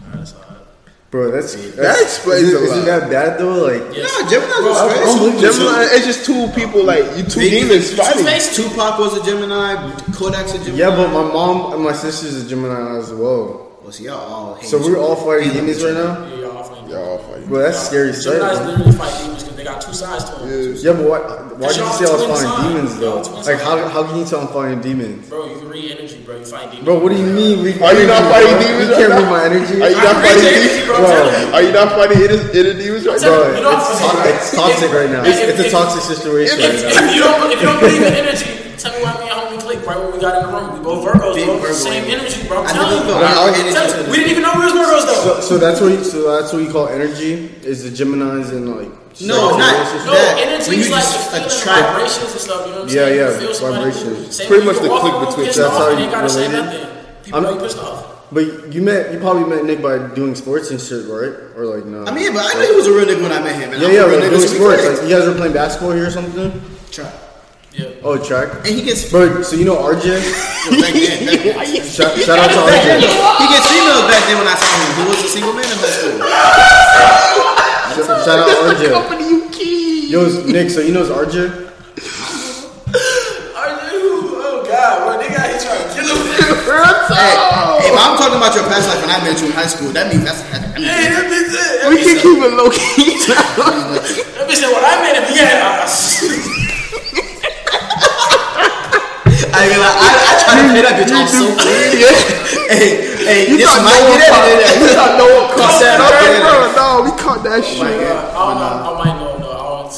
[0.05, 0.59] Alright, that's hard.
[1.11, 3.65] Bro, that's, That explains isn't, a isn't that bad though?
[3.65, 4.11] Like, Yes.
[4.21, 5.07] Nah, Gemini's Bro, was I- great.
[5.09, 5.41] I'm with.
[5.41, 8.25] Gemini, it's just two people like you, two Big- demons Two fighting.
[8.25, 8.57] faces.
[8.57, 9.77] Tupac was a Gemini.
[10.13, 10.77] Kodak's a Gemini.
[10.79, 13.79] yeah, but my mom and my sister's a Gemini as well.
[13.83, 16.27] Well, see, y'all all So we're all fighting Hate demons right now.
[16.27, 17.47] Yeah, y'all fighting Y'all fighting.
[17.49, 18.39] Bro, that's scary sight.
[18.39, 18.67] Gemini's man.
[18.69, 20.49] literally fight demons because they got two sides to them.
[20.49, 20.79] Yeah.
[20.87, 21.19] Yeah, but why,
[21.59, 22.73] why did you say I was Y'all fighting sign.
[22.73, 23.21] demons though?
[23.43, 25.29] Like, how, how can you tell I'm fighting demons?
[25.29, 26.37] Bro, you can read energy, bro.
[26.39, 26.85] You fight demons.
[26.85, 27.63] Bro, what do you mean?
[27.65, 28.63] We, Are you not fighting bro?
[28.67, 29.75] demons You can't right read my energy.
[29.83, 30.87] Are you not can fighting demons?
[30.87, 30.97] bro.
[30.97, 31.55] I'm telling you.
[31.55, 33.57] Are you not fighting inner, inner demons right Bro, now?
[33.57, 35.23] You know- it's, toxic right now.
[35.27, 38.93] It's, it's a toxic situation If, you don't, if you don't believe in energy, tell
[38.95, 40.79] me why me and homie click right when we got in the room.
[40.79, 41.59] We both Virgos, Big bro.
[41.59, 42.13] Virgo Same energy.
[42.35, 42.59] energy, bro.
[42.61, 43.13] I'm I telling never you.
[43.15, 45.23] felt our energy Tell- to We didn't even know we was Virgos though.
[45.25, 48.69] So, so that's what you, so that's what you call energy is the Gemini's and
[48.77, 49.73] like No, not
[50.05, 50.37] No, that.
[50.39, 52.61] energy When is you like just the feeling attract- vibrations and stuff.
[52.67, 53.17] You know what I'm Yeah, saying?
[53.17, 54.27] yeah, You feel somebody vibrations.
[54.27, 55.89] who- say Pretty when much you the walk click in between- pissed That's off, how
[55.91, 56.65] and you ain't gotta say related?
[56.65, 56.87] nothing.
[57.25, 58.03] People I'm- know you pissed off.
[58.33, 61.33] But you met you probably met Nick by doing sports and shit, right?
[61.57, 62.05] Or like no?
[62.05, 63.73] I mean, but I knew he was a real nigga when I met him.
[63.73, 64.83] And yeah, I'm yeah, a real like nigga, doing so we sports.
[64.83, 64.99] clicked.
[65.03, 66.61] Like you guys were playing basketball here or something.
[66.91, 67.09] Try.
[67.77, 67.93] Yeah.
[68.03, 68.65] Oh, track.
[68.65, 70.09] And he gets Bro, so you know RJ?
[70.81, 71.29] back then.
[71.29, 71.85] Back then.
[71.85, 73.13] shout, shout out to Back then, RJ.
[73.37, 74.97] he gets females back then when I saw him.
[74.97, 76.17] He was a single man in high school.
[78.01, 78.89] Shout, shout out RJ.
[80.09, 80.71] Yo, Nick.
[80.71, 81.37] So you know RJ?
[83.61, 84.41] Are you?
[84.41, 86.33] Oh God, bro, nigga, he trying to kill him.
[87.13, 87.37] Hey,
[87.89, 90.09] if I'm talking about your past life when I met you in high school, that
[90.09, 90.41] means that's.
[90.49, 91.85] That, that means Hey, that bitch said.
[91.85, 93.21] That We bitch can said- keep it low key.
[93.29, 96.56] that bitch said, "When I met him, he
[99.57, 101.91] had." I mean, like, I, I try to play that bitch off so clean.
[102.71, 104.81] hey, hey, You this thought might no one get caught edited.
[104.81, 106.13] You thought no one caught said that?
[106.13, 106.39] okay.
[106.45, 106.57] bro.
[106.77, 107.83] No, we caught that Oh shit.
[107.83, 108.75] I don't oh, know.
[108.87, 109.39] I might know.
[109.39, 109.97] No, I don't.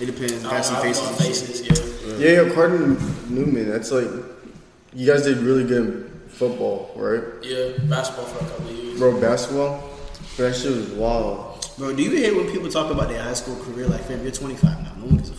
[0.00, 0.44] It depends.
[0.44, 1.02] I Got some don't faces.
[1.10, 1.58] know faces.
[1.64, 2.16] Yeah.
[2.18, 2.54] Yeah, yeah.
[2.54, 2.96] Cardinal
[3.28, 3.68] Newman.
[3.70, 4.08] That's like
[4.92, 7.22] you guys did really good in football, right?
[7.42, 8.98] Yeah, basketball for a couple of years.
[8.98, 9.80] Bro, basketball.
[10.36, 11.68] Bro, that shit was wild.
[11.78, 13.86] Bro, do you hate when people talk about their high school career?
[13.86, 14.92] Like, fam, you're 25 now.
[14.98, 15.30] No one gives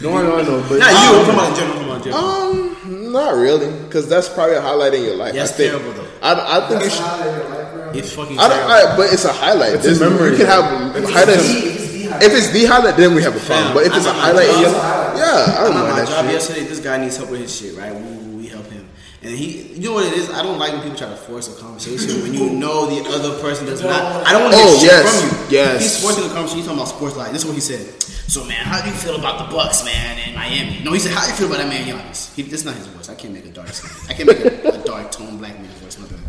[0.00, 0.22] a fuck.
[0.22, 0.96] No, I know, but Not you.
[0.96, 1.78] I'm talking about in general.
[1.78, 3.04] I'm talking about in general.
[3.06, 5.34] Um, not really, because that's probably a highlight in your life.
[5.34, 5.70] Yeah, I think.
[5.72, 6.08] terrible, though.
[6.22, 6.98] I, I think That's it's.
[6.98, 7.90] how your life, bro.
[7.94, 8.92] It's fucking I don't, terrible.
[8.92, 9.72] I, but it's a highlight.
[9.74, 10.62] It's a There's- memory, You can though.
[10.62, 11.88] have highlights.
[12.20, 13.74] If it's the highlight, then we have a problem.
[13.74, 16.08] But if it's a highlight in your yeah, I don't I'm at mind my that
[16.08, 16.32] job shit.
[16.34, 16.64] yesterday.
[16.64, 17.92] This guy needs help with his shit, right?
[17.94, 18.88] We, we help him.
[19.22, 20.30] And he, you know what it is?
[20.30, 23.38] I don't like when people try to force a conversation when you know the other
[23.42, 24.24] person does not.
[24.26, 25.58] I don't want to Oh, shit yes, from you.
[25.58, 25.82] yes.
[25.82, 26.58] He's forcing the conversation.
[26.58, 27.42] He's talking about sports like this.
[27.42, 27.82] is what he said.
[28.28, 30.84] So man, how do you feel about the Bucks, man, in Miami?
[30.84, 32.34] No, he said, how do you feel about that man Giannis?
[32.34, 33.08] He, that's not his voice.
[33.08, 33.70] I can't make a dark.
[34.10, 35.98] I can't make a, a dark tone black man voice.
[35.98, 36.20] My bad.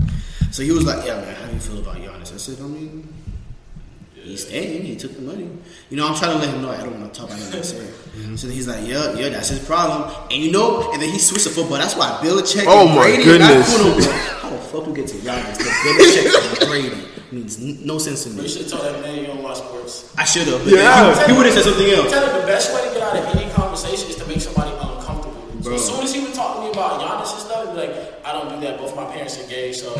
[0.51, 2.33] So he was like, yeah, man, how do you feel about Giannis?
[2.33, 3.13] I said, I mean,
[4.15, 4.85] he's staying.
[4.85, 5.49] He took the money.
[5.89, 7.63] You know, I'm trying to let him know I don't want to talk about him.
[7.63, 7.75] Say.
[7.79, 8.35] Mm-hmm.
[8.37, 10.09] So then he's like, yeah, yeah, that's his problem.
[10.31, 11.79] And you know, and then he switched the football.
[11.79, 14.07] That's why Bill Belichick Oh and my Brady are not goodness.
[14.71, 14.85] cool no more.
[14.85, 15.57] How the fuck we get to Giannis?
[15.83, 17.01] Belichick and Brady
[17.31, 18.47] means n- no sense to But you me.
[18.49, 20.13] should tell that man you don't watch sports.
[20.17, 20.65] I should have.
[20.67, 21.27] Yeah.
[21.27, 22.09] He, would have said something else.
[22.11, 24.71] Tell him the best way to get out of any conversation is to make somebody
[24.71, 25.35] uncomfortable.
[25.61, 27.81] So as soon as he would talk to me about Giannis and stuff, he'd be
[27.87, 27.95] like,
[28.25, 28.77] I don't do that.
[28.79, 29.89] Both my parents are gay, so.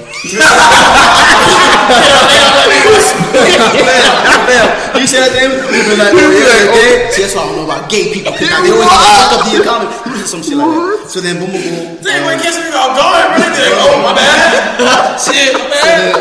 [4.99, 5.51] You said that him?
[5.71, 7.07] He'd be like, oh, yeah, you're gay?
[7.13, 8.33] See, that's why I don't know about gay people.
[8.35, 9.95] They always fuck up the economy.
[10.27, 11.07] Some shit like that.
[11.07, 12.03] So then, boom, boom, boom.
[12.03, 13.55] Damn, when kids are all going, really?
[13.55, 15.15] They're oh, my bad.
[15.21, 16.17] Shit, my bad.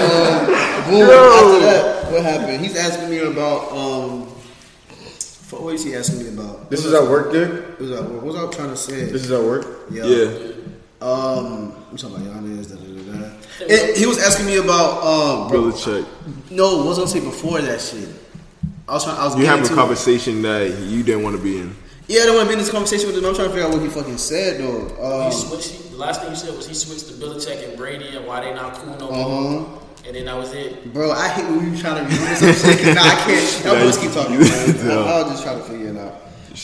[0.86, 1.10] Boom.
[1.10, 2.60] After that, what happened?
[2.60, 4.28] He's asking me about um.
[5.50, 6.70] What is he asking me about?
[6.70, 7.50] this is at work, dude.
[7.50, 9.04] What was I, what was I trying to say?
[9.06, 9.88] This is at work.
[9.90, 10.04] yeah.
[10.04, 10.28] Yeah.
[11.00, 12.70] Um, I'm talking about Giannis.
[13.96, 15.48] He was asking me about um.
[15.48, 16.06] Bro, Belichick.
[16.50, 18.08] no, what was I gonna say before that shit?
[18.88, 19.18] I was trying.
[19.18, 21.74] I was You getting have a to- conversation that you didn't want to be in.
[22.06, 23.24] Yeah, I don't want to be in this conversation with him.
[23.26, 24.86] I'm trying to figure out what he fucking said though.
[25.26, 28.16] Um, He switched, the last thing you said was he switched to Belichick and Brady
[28.16, 29.28] and why they not cool no Uh-huh.
[29.28, 29.82] more.
[30.06, 30.90] And then that was it.
[30.94, 32.78] Bro, I hate when you trying to read this shit.
[32.78, 33.64] 'cause Nah, I can't.
[33.66, 34.38] Y'all boys keep talking.
[34.40, 34.90] Man.
[34.90, 36.14] I'll, I'll just try to figure it out.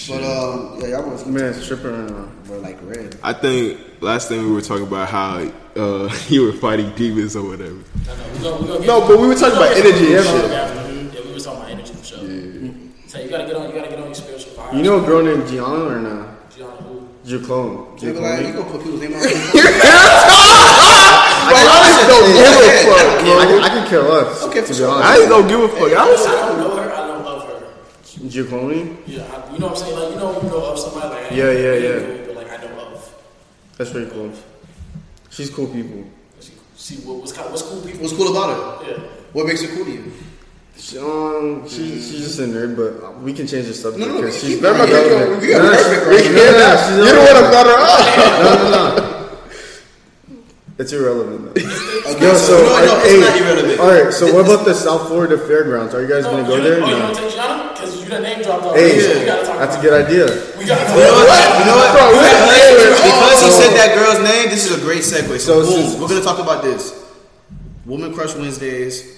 [0.09, 3.17] But um, yeah, y'all boys keep Man, it's tripping right bro like red.
[3.23, 5.39] I think last thing we were talking about how
[5.77, 7.75] uh, you were fighting demons or whatever.
[7.75, 8.27] I know.
[8.33, 10.51] We gonna, we gonna No, but we were talking about energy and shit.
[10.51, 12.19] Yeah, we were talking about energy for sure.
[13.09, 13.69] So you gotta get on.
[13.69, 14.75] You gotta get on your spiritual fire.
[14.77, 16.51] You know a girl named Gianna or not?
[16.51, 17.09] Gianna, who?
[17.25, 17.97] Your clone.
[17.99, 19.31] Your go like, you gonna put people's name on Bro,
[21.57, 24.43] I just don't give a fuck, I can, I can care less.
[24.45, 24.89] Okay, to for be sure.
[24.91, 25.09] honest.
[25.09, 25.93] I ain't gonna give a fuck.
[25.93, 26.93] I was, I don't know her.
[26.93, 28.29] I know of her.
[28.29, 28.97] Giaclone?
[29.07, 29.97] Yeah, I, you know what I'm saying?
[29.99, 31.99] Like you know, you know of somebody like Yeah, yeah, yeah.
[32.01, 33.15] cool, But like I know of.
[33.77, 34.33] That's pretty cool.
[35.31, 36.05] She's cool people.
[36.41, 38.01] See, see what, what's kind- what's cool people.
[38.03, 38.91] What's cool about her?
[38.91, 38.99] Yeah.
[39.33, 40.13] What makes her cool to you?
[40.77, 44.21] She, um, she, she's just a nerd, but we can change the subject No, no,
[44.21, 44.91] because she's keep very going.
[44.91, 45.41] relevant.
[45.43, 47.53] We got No, no, perfect she- right yeah, yeah, she's you don't want to irrelevant.
[47.53, 48.01] butter up.
[48.43, 49.14] No, no, no.
[50.77, 51.61] It's irrelevant though.
[52.05, 53.81] Okay, No, so, so, no, no, hey, not irrelevant.
[53.81, 55.95] All right, so what about the South Florida Fairgrounds?
[55.95, 56.83] Are you guys gonna go there?
[56.83, 56.99] Oh, you No.
[57.05, 57.73] want to take Gianna?
[57.73, 58.91] Because you done name dropped already.
[58.91, 60.27] Hey, so talk that's a good idea.
[60.59, 61.59] We gotta talk You know about what?
[61.59, 61.91] You know what?
[61.95, 65.39] Bro, we because, because he So- said that girl's name, this is a great segue.
[65.41, 66.93] So, So boom, since- we're gonna talk about this.
[67.87, 69.17] Woman Crush Wednesdays.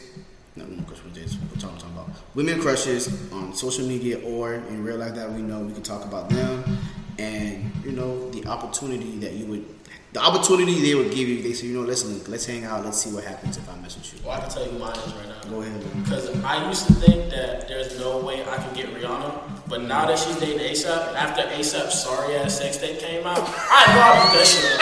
[0.57, 1.35] Not Woman Crush Wednesdays.
[1.37, 2.09] What I'm talking about?
[2.35, 5.61] Women crushes on social media or in real life that we know.
[5.61, 6.79] We can talk about them
[7.19, 9.65] and you know the opportunity that you would,
[10.17, 11.43] the opportunity they would give you.
[11.43, 13.77] They say, you know, let's link, let's hang out, let's see what happens if I
[13.83, 14.21] mess with you.
[14.25, 15.51] Well, I can tell you mine is right now.
[15.51, 15.85] Go ahead.
[16.05, 20.07] Because I used to think that there's no way I can get Rihanna, but now
[20.07, 24.01] that she's dating ASAP, and after ASAP's sorry ass sex tape came out, I know
[24.01, 24.81] I that shit.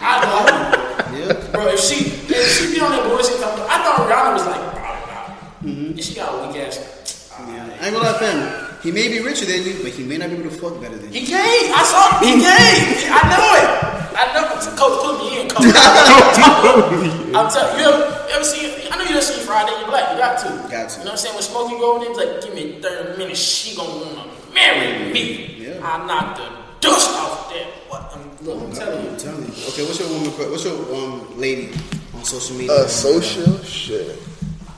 [0.00, 1.24] I know I would.
[1.24, 1.36] do it.
[1.42, 1.50] Yeah.
[1.50, 1.96] Bro, if she
[2.32, 5.72] if she be on that bullshit, come, I thought Rihanna was like, blah, blah.
[5.72, 5.86] Mm-hmm.
[5.90, 7.34] And she got a weak ass.
[7.36, 7.78] Yeah.
[7.82, 8.67] I ain't gonna lie, fam.
[8.82, 10.96] He may be richer than you, but he may not be able to fuck better
[10.96, 11.20] than you.
[11.20, 11.72] He came.
[11.74, 13.10] I saw he came.
[13.10, 13.68] I know it.
[14.14, 14.44] I know.
[14.78, 15.66] Coach, put me in, coach.
[17.34, 18.92] I'm telling you, you ever, you ever seen?
[18.92, 19.72] I know you done seen Friday.
[19.80, 20.12] You black.
[20.12, 20.48] You got to.
[20.70, 20.98] Got to.
[20.98, 21.34] You know what I'm saying?
[21.34, 23.40] When Smokey go over there, he's like, "Give me 30 minutes.
[23.40, 25.80] She gonna wanna marry me." Yeah.
[25.82, 26.46] I knocked the
[26.80, 27.66] dust off that.
[27.90, 28.12] What?
[28.14, 29.10] I'm, look, I'm telling you.
[29.10, 29.52] I'm telling you.
[29.74, 30.30] Okay, what's your woman?
[30.30, 31.72] What's your um lady
[32.14, 32.72] on social media?
[32.72, 34.18] Uh, social shit.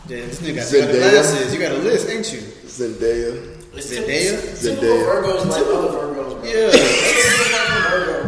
[0.08, 1.52] Yeah, this nigga got, you got glasses.
[1.54, 2.40] You got a list, ain't you?
[2.64, 3.59] Zendaya.
[3.74, 4.34] It's Zendaya?
[4.58, 5.04] Zendaya.
[5.06, 6.44] Virgos like other Virgos, bro.
[6.44, 6.70] Yeah.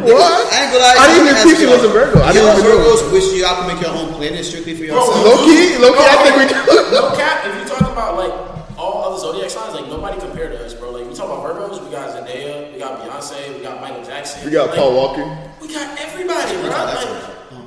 [0.02, 0.52] What?
[0.52, 0.96] I ain't gonna lie.
[0.98, 1.74] I didn't even ask think she y'all.
[1.78, 2.22] was a Virgo.
[2.22, 2.78] I didn't Y'all even know.
[2.82, 5.14] Virgos wish y'all could make your own planet strictly for yourself.
[5.22, 6.02] Low key, low key.
[6.02, 6.58] I think we do.
[6.90, 8.34] No cap, if you talk about like
[8.78, 10.90] all other zodiac signs, like nobody compared to us, bro.
[10.90, 14.44] Like we talk about Virgos, we got Zendaya, we got Beyonce, we got Michael Jackson.
[14.44, 15.24] We got like, Paul Walker.
[15.60, 16.70] We got everybody, bro.
[16.70, 17.62] that's Like,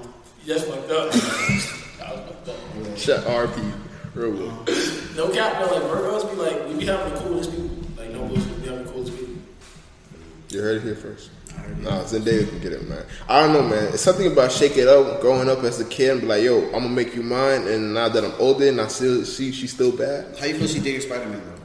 [0.45, 1.11] that's fucked up.
[1.11, 2.97] That was fucked up.
[2.97, 3.71] Shut RP.
[4.13, 4.65] Real well.
[5.16, 5.74] No cap, no.
[5.74, 7.70] Like Virgos be like, we be having the coolest people.
[7.97, 9.36] Like no bullshit, we be having the coolest people.
[10.49, 11.32] You heard it here first.
[11.80, 13.03] No, Nah, Zendaya can get it, man.
[13.30, 13.93] I don't know, man.
[13.93, 16.66] It's something about shake it up, growing up as a kid, and be like, yo,
[16.66, 17.66] I'm gonna make you mine.
[17.68, 20.38] And now that I'm older, and I still see she's still bad.
[20.38, 21.61] How you feel she dating Spider Man though?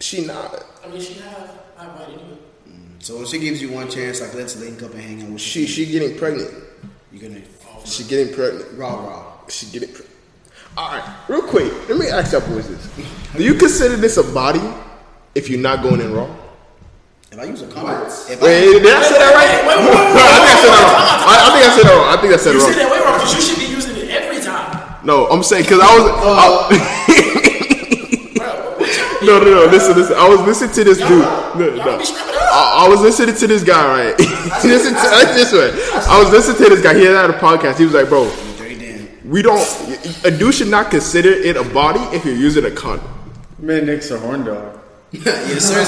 [0.00, 0.64] She not.
[0.84, 2.38] I mean, she have, I might anyway.
[2.68, 3.02] Mm.
[3.02, 5.40] So if she gives you one chance, like let's link up and hang out with
[5.40, 6.52] She she getting pregnant.
[7.10, 8.66] You gonna oh, She getting pregnant.
[8.78, 9.48] raw raw.
[9.48, 10.09] She getting pregnant.
[10.76, 11.72] All right, real quick.
[11.88, 12.88] Let me ask y'all boys this:
[13.36, 14.60] Do you consider this a body
[15.34, 16.28] if you're not going in raw?
[17.32, 19.62] If I use a comment, if Wait, I, did I say that right?
[19.66, 21.06] Wait, wait, wait, No, I think I said that wait, wrong.
[21.30, 22.08] I, I think I said that wrong.
[22.10, 22.72] I think I said it You wrong.
[22.72, 24.66] said that way wrong because you should be using it every time.
[25.06, 26.04] No, I'm saying because I was.
[26.10, 27.70] Uh, I-
[28.34, 28.90] Bro, what
[29.22, 29.70] you no, no, no.
[29.70, 30.16] Listen, listen.
[30.18, 31.10] I was listening to this dude.
[31.54, 31.98] No, Y'all no.
[31.98, 32.04] be.
[32.50, 34.18] I, I was listening to this guy, right?
[34.64, 35.70] listen to like this way.
[36.10, 36.94] I was listening to this guy.
[36.98, 37.78] He had a podcast.
[37.78, 38.49] He was like, "Bro, dirty damn.
[39.30, 39.62] We don't.
[40.24, 43.06] A dude should not consider it a body if you're using a condom."
[43.58, 44.78] Man, Nick's a horn dog.
[45.12, 45.82] yes, sir.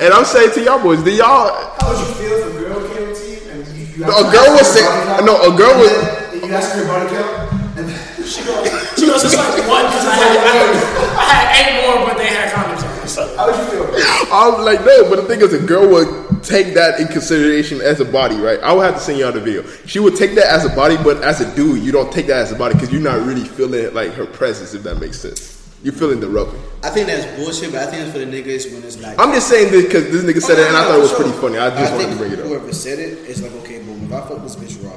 [0.00, 1.50] And I'm saying to y'all boys, do y'all?
[1.80, 4.32] How would you feel if a girl came to you and you, you a asked
[4.32, 6.72] girl her was for saying- body count, no, a girl and was- then You asked
[6.74, 8.66] her your body count, and then She goes,
[8.98, 12.26] she goes, it's like one because I had, I, I had eight more, but they
[12.26, 12.75] had condoms on.
[12.75, 12.75] So,
[13.14, 13.84] how would you feel?
[14.32, 17.80] I was like, no, but the thing is, a girl would take that in consideration
[17.80, 18.60] as a body, right?
[18.60, 19.62] I would have to send y'all the video.
[19.86, 22.38] She would take that as a body, but as a dude, you don't take that
[22.38, 25.54] as a body because you're not really feeling like her presence, if that makes sense.
[25.82, 26.60] You're feeling the rubbing.
[26.82, 29.18] I think that's bullshit, but I think it's for the niggas when it's like.
[29.18, 31.32] I'm just saying this because this nigga said it, and I thought it was pretty
[31.32, 31.58] funny.
[31.58, 32.46] I just I wanted to bring it up.
[32.46, 34.04] Whoever said it, it is like, okay, boom.
[34.04, 34.90] If I fuck this bitch raw,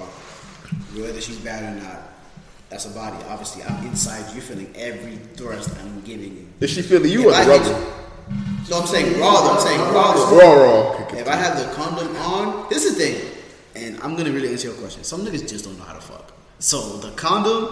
[1.00, 2.09] whether she's bad or not,
[2.70, 3.18] that's a body.
[3.30, 6.48] Obviously, I'm inside you, feeling every thrust I'm giving you.
[6.60, 7.64] Is she feeling you or If I rubber?
[7.64, 9.52] Hit, no, I'm saying raw.
[9.52, 10.14] I'm saying raw.
[10.14, 10.38] though.
[10.40, 10.54] Raw,
[11.00, 11.08] raw.
[11.18, 13.32] If I have the condom on, this is the thing,
[13.76, 15.04] and I'm gonna really answer your question.
[15.04, 16.32] Some niggas just don't know how to fuck.
[16.60, 17.66] So the condom,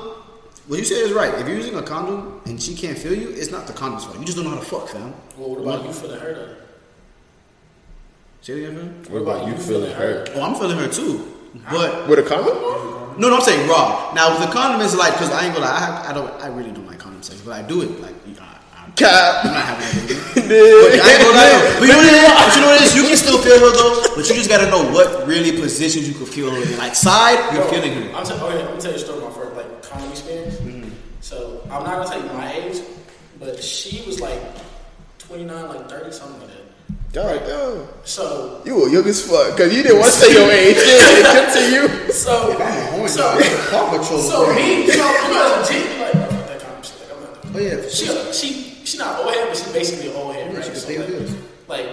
[0.67, 1.33] what you said is right.
[1.35, 4.17] If you're using a condom and she can't feel you, it's not the condom's fault.
[4.17, 5.13] You just don't know how to fuck, fam.
[5.37, 6.37] well, what about you feeling hurt?
[6.37, 6.57] Or?
[8.41, 9.13] Say it again, fam.
[9.13, 10.31] What about you feeling hurt?
[10.33, 11.31] Oh, I'm feeling her too,
[11.69, 12.96] but With a condom?
[13.17, 14.13] No, no, I'm saying raw.
[14.13, 16.31] Now with the condom, it's like because I ain't gonna lie, I, have, I don't,
[16.41, 18.89] I really don't like condom sex, but I do it like you know, I, I
[18.95, 19.45] Cap.
[19.45, 20.17] I'm not having that.
[20.47, 21.79] But I ain't gonna lie though.
[21.79, 22.29] But you know what it is?
[22.29, 22.95] But you know what it is?
[22.95, 26.13] You can still feel her though, but you just gotta know what really positions you
[26.13, 26.77] can feel her in.
[26.77, 28.15] Like side, you're Bro, feeling her.
[28.15, 30.55] I'm t- okay, let me tell you a story of my first like comedy experience.
[30.55, 30.89] Mm-hmm.
[31.21, 32.81] So I'm not gonna tell you my age,
[33.39, 34.41] but she was like
[35.19, 36.66] 29, like 30, something like that.
[37.13, 37.87] God damn.
[38.03, 39.57] So You were young as fuck.
[39.57, 40.75] Cause you didn't want to say your age.
[40.75, 41.61] Yeah, it to
[42.05, 42.11] you.
[42.11, 43.41] so I'm a horn so dog.
[43.71, 44.19] Paw Patrol.
[44.21, 46.99] so me, so you know, as a chick, like "Oh, fuck that kind of shit.
[46.99, 48.33] Like I'm not doing Oh yeah, for She, sure.
[48.33, 48.47] she,
[48.85, 50.63] she not old head, but she basically old head, right?
[50.65, 51.31] she So, like, bills.
[51.67, 51.85] like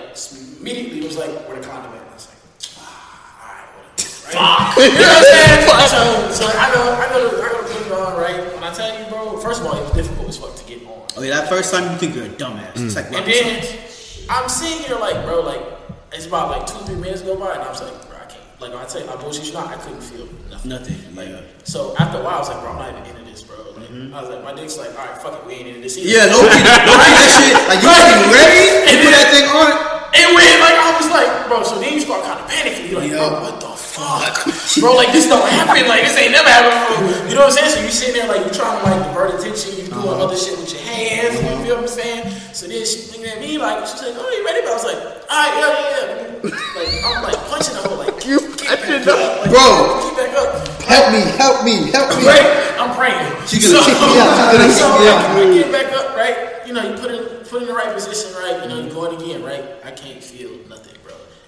[0.61, 2.01] immediately it was like, where the condom at?
[2.03, 2.41] And I was like,
[2.79, 4.35] ah, all right, whatever.
[4.35, 4.93] Right?
[4.93, 6.33] you know what I'm saying?
[6.35, 8.53] So, so I go, I go, I go to put it on, right?
[8.55, 10.83] When I tell you, bro, first of all, it was difficult as fuck to get
[10.87, 11.07] on.
[11.17, 12.77] Oh yeah, that first time you think you're a dumbass.
[12.77, 13.62] It's like And then
[14.29, 15.62] I'm sitting here like, bro, like
[16.12, 18.43] it's about like two, three minutes go by, and I was like, bro, I can't.
[18.61, 20.70] Like I tell you, I bullshit you not, I couldn't feel nothing.
[20.70, 21.14] nothing.
[21.16, 21.41] Like, Yeah.
[21.64, 23.57] so after a while, I was like, bro, I'm not even into this, bro.
[23.77, 24.14] Like, mm-hmm.
[24.14, 26.09] I was like, my dick's like, all right, fuck it, we ain't into this either.
[26.09, 27.59] Yeah, no, no, that shit.
[27.68, 28.62] Like you fucking ready?
[28.89, 29.68] You put that thing on.
[29.75, 29.79] It.
[30.14, 32.87] And when like I was like, bro, so then you start kind of panicking.
[32.91, 33.27] You're like, Yeah.
[33.29, 34.42] bro, what the fuck,
[34.82, 34.99] bro?
[34.99, 35.86] Like this don't happen.
[35.86, 37.30] Like this ain't never happened before.
[37.30, 37.70] You know what I'm saying?
[37.70, 39.78] So you sitting there like you trying to like divert attention.
[39.78, 40.26] You doing uh-huh.
[40.26, 41.38] other shit with your hands.
[41.38, 42.22] You feel what I'm saying?
[42.51, 44.66] So then she looking at me like she's like, oh, you ready?
[44.66, 46.74] But I was like, all right, yeah, yeah, yeah.
[46.74, 49.66] Like I'm like punching the hole like, You get back up, like, Bro.
[50.11, 50.51] get back up.
[50.82, 52.26] Help me, help me, help me.
[52.26, 52.51] Right?
[52.82, 53.30] I'm praying.
[53.47, 54.51] She gonna kick me out.
[54.51, 55.22] She gonna so kick me out.
[55.32, 56.66] I get back up, right?
[56.66, 58.59] You know, you put it put in the right position, right?
[58.62, 59.62] You know, you going again, right?
[59.84, 60.93] I can't feel nothing.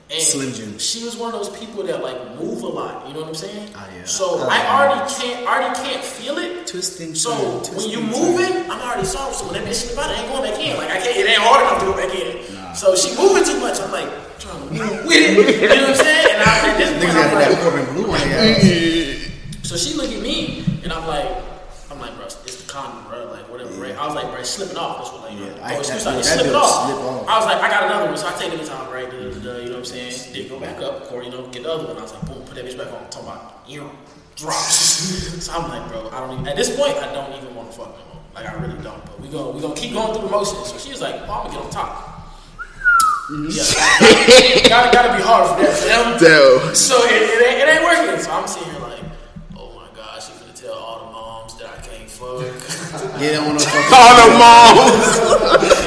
[0.08, 0.78] And Slim Jim.
[0.78, 3.08] She was one of those people that like move a lot.
[3.08, 3.72] You know what I'm saying?
[3.74, 4.04] Ah, yeah.
[4.04, 6.66] So I I already can't already can't feel it.
[6.68, 7.16] Twisting.
[7.16, 9.34] So turn, when you moving, I'm already soft.
[9.34, 10.76] So when that bitch slip out, I ain't going back in.
[10.76, 11.16] Like I can't.
[11.16, 12.74] It ain't hard enough to go back in.
[12.76, 13.80] So she moving too much.
[13.80, 14.06] I'm like
[14.38, 15.62] trying to move with it.
[15.62, 16.26] You know what I'm saying?
[16.38, 19.66] And I, at this Niggas I'm like, that Corbin Bleu on their ass.
[19.66, 21.26] so she look at me and I'm like,
[21.90, 23.26] I'm like, bro, it's the condom, bro.
[23.32, 23.50] Like
[23.96, 24.02] whatever, right?
[24.02, 24.98] I was like, bro, it's slipping off.
[24.98, 26.86] That's what like, Yeah, yeah, I- oh, excuse me, it's that slipping off.
[26.86, 27.28] slip off.
[27.28, 29.10] I was like, I got another one, so I take it the time, right?
[29.10, 30.32] Da, da, da, da, you know what I'm saying?
[30.32, 31.96] Then go back up, or you know, get the other one.
[31.98, 33.08] I was like, boom, put that bitch back on.
[33.10, 33.90] talking about, you know,
[34.36, 35.40] drops.
[35.44, 36.48] so I'm like, bro, I don't even.
[36.48, 38.22] At this point, I don't even want to fuck no more.
[38.34, 39.00] Like I really don't.
[39.06, 40.68] But we go, we gonna keep going through the motions.
[40.68, 42.12] So she was like, oh, I'm gonna get on top.
[43.26, 43.48] Mm-hmm.
[43.50, 46.14] Yeah, gotta, gotta be hard for that for them.
[46.20, 46.74] Damn.
[46.76, 48.22] So it, it, ain't, it ain't working.
[48.22, 48.75] So I'm sitting here
[53.20, 53.92] Yeah, they don't want to fuck.
[53.92, 55.08] All the moms.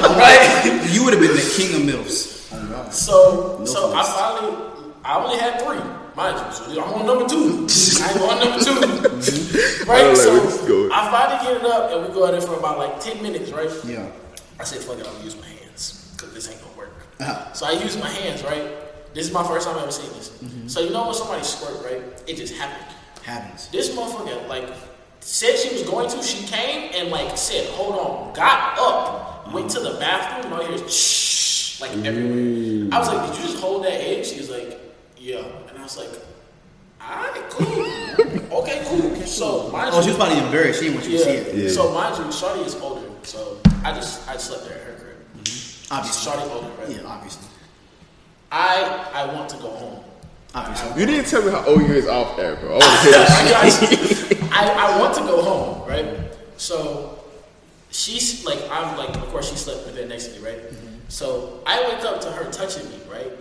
[0.18, 0.90] right?
[0.92, 2.30] You would have been the king of milfs.
[2.92, 4.58] So No so I finally,
[5.04, 5.80] I only had three,
[6.16, 6.52] mind you.
[6.52, 7.68] So I'm on number two.
[8.04, 8.80] I'm on number two,
[9.86, 10.06] right?
[10.06, 10.92] I So where this is going.
[10.92, 13.52] I finally get it up, and we go at it for about like ten minutes,
[13.52, 13.70] right?
[13.86, 14.10] Yeah.
[14.60, 16.94] I said, fuck it, I'm gonna use my hands because this ain't gonna work.
[17.20, 17.54] Uh-huh.
[17.54, 19.14] So I use my hands, right?
[19.14, 20.30] This is my first time ever seeing this.
[20.30, 20.68] Mm-hmm.
[20.68, 22.02] So you know when somebody squirt, right?
[22.28, 22.86] It just happened.
[23.24, 23.70] Happens.
[23.70, 24.68] This motherfucker, like,
[25.20, 26.24] said she was going to.
[26.24, 28.34] She came and, like, said, hold on.
[28.34, 32.90] Got up, went to the bathroom, and I hear shh, like, everywhere.
[32.92, 34.26] I was like, did you just hold that egg?
[34.26, 34.80] She was like,
[35.18, 35.44] yeah.
[35.70, 36.10] And I was like,
[37.02, 37.68] alright, cool.
[38.62, 39.16] okay, cool.
[39.26, 40.80] So, mind Oh, you, she was probably embarrassed.
[40.80, 41.40] She didn't want you to see yeah.
[41.40, 41.56] it.
[41.56, 41.70] Yeah.
[41.70, 43.08] So, mind you, Shawty is older.
[43.24, 45.18] So, I just, I slept there at her crib.
[45.44, 45.94] Mm-hmm.
[45.94, 46.32] Obviously.
[46.32, 46.90] Shawty older, right?
[46.90, 47.48] Yeah, obviously.
[48.52, 50.04] I, I want to go home.
[50.56, 51.00] Obviously.
[51.00, 52.72] You didn't tell me how old you is off air, bro.
[52.72, 54.19] I want to hear this shit.
[54.52, 56.06] I, I, I want to go home, right?
[56.58, 57.20] So
[57.92, 60.60] she's like, I'm like, of course she slept in bed next to me, right?
[61.08, 63.32] So I wake up to her touching me, right?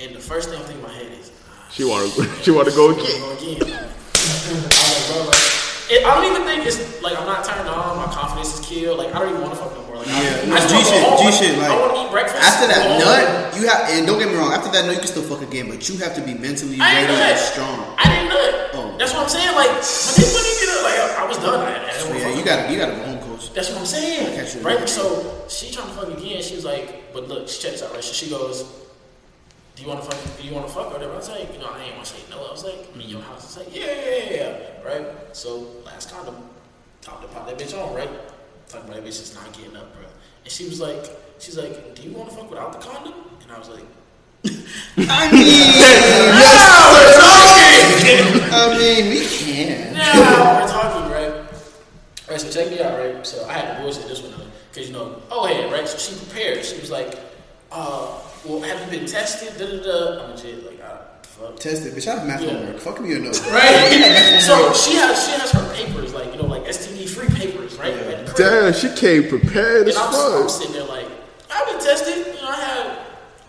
[0.00, 2.24] And the first thing I'm thinking in my head is, ah, She want to.
[2.42, 3.20] She want to go again.
[3.20, 3.62] go again.
[3.62, 5.44] I like, bro, like,
[5.90, 7.96] it, I don't even think it's like I'm not turned on.
[7.96, 8.98] My confidence is killed.
[8.98, 9.83] Like I don't even want to fuck no more.
[9.83, 11.02] Like, Yeah, I, I G shit.
[11.18, 11.52] G Like, shit.
[11.58, 12.42] Like I want to eat breakfast.
[12.44, 13.04] after that go home.
[13.04, 14.52] nut, you have and don't get me wrong.
[14.52, 17.12] After that nut, you can still fuck again, but you have to be mentally ready
[17.12, 17.80] and strong.
[17.96, 18.70] I didn't nut.
[18.74, 18.96] Oh.
[18.98, 19.54] That's what I'm saying.
[19.56, 20.68] Like, my dick wouldn't even.
[20.84, 21.60] Like, I, I was done.
[21.64, 23.52] I, I didn't Yeah, you gotta you gotta go home, coach.
[23.54, 24.36] That's what I'm saying.
[24.36, 24.60] catch you.
[24.60, 24.88] Right?
[24.88, 26.42] So she trying to fuck again.
[26.42, 28.04] She was like, but look, she checked this out, right?
[28.04, 28.62] So she goes,
[29.76, 31.14] Do you wanna fuck do you wanna fuck or whatever?
[31.14, 32.44] I was like, you know, I ain't wanna say no.
[32.44, 33.56] I was like, I'm in your house.
[33.56, 34.82] I was like, yeah, yeah, yeah, yeah.
[34.84, 35.06] Right?
[35.32, 36.36] So last condom,
[37.00, 38.10] top to pop that bitch on, right?
[38.74, 40.02] Talking about that bitch is not getting up, bro.
[40.44, 41.04] And she was like,
[41.38, 43.14] she's like, Do you wanna fuck without the condom?
[43.42, 43.84] And I was like,
[44.98, 45.46] I mean,
[48.04, 49.94] yes, I mean, we can.
[49.98, 51.44] now we're talking, right?
[52.28, 53.26] Right, so check me out, right?
[53.26, 55.86] So I had to bullshit this one though, because you know, oh hey, right?
[55.88, 56.64] So she prepared.
[56.64, 57.18] She was like,
[57.72, 59.56] uh, well, have you been tested?
[59.58, 60.24] Da da da.
[60.24, 61.56] I'm legit, like, ah, fuck.
[61.58, 62.08] Tested, it, bitch.
[62.08, 62.50] I have math Yeah.
[62.58, 62.80] homework.
[62.80, 63.28] Fuck me or no.
[63.30, 64.40] Right?
[64.40, 67.94] so she has she has her papers, like, you know, like STD free papers, right?
[67.94, 68.23] Crib.
[68.36, 71.06] Damn, she came prepared as And I'm, I'm sitting there like,
[71.50, 72.26] I've been tested.
[72.26, 72.98] You know, I had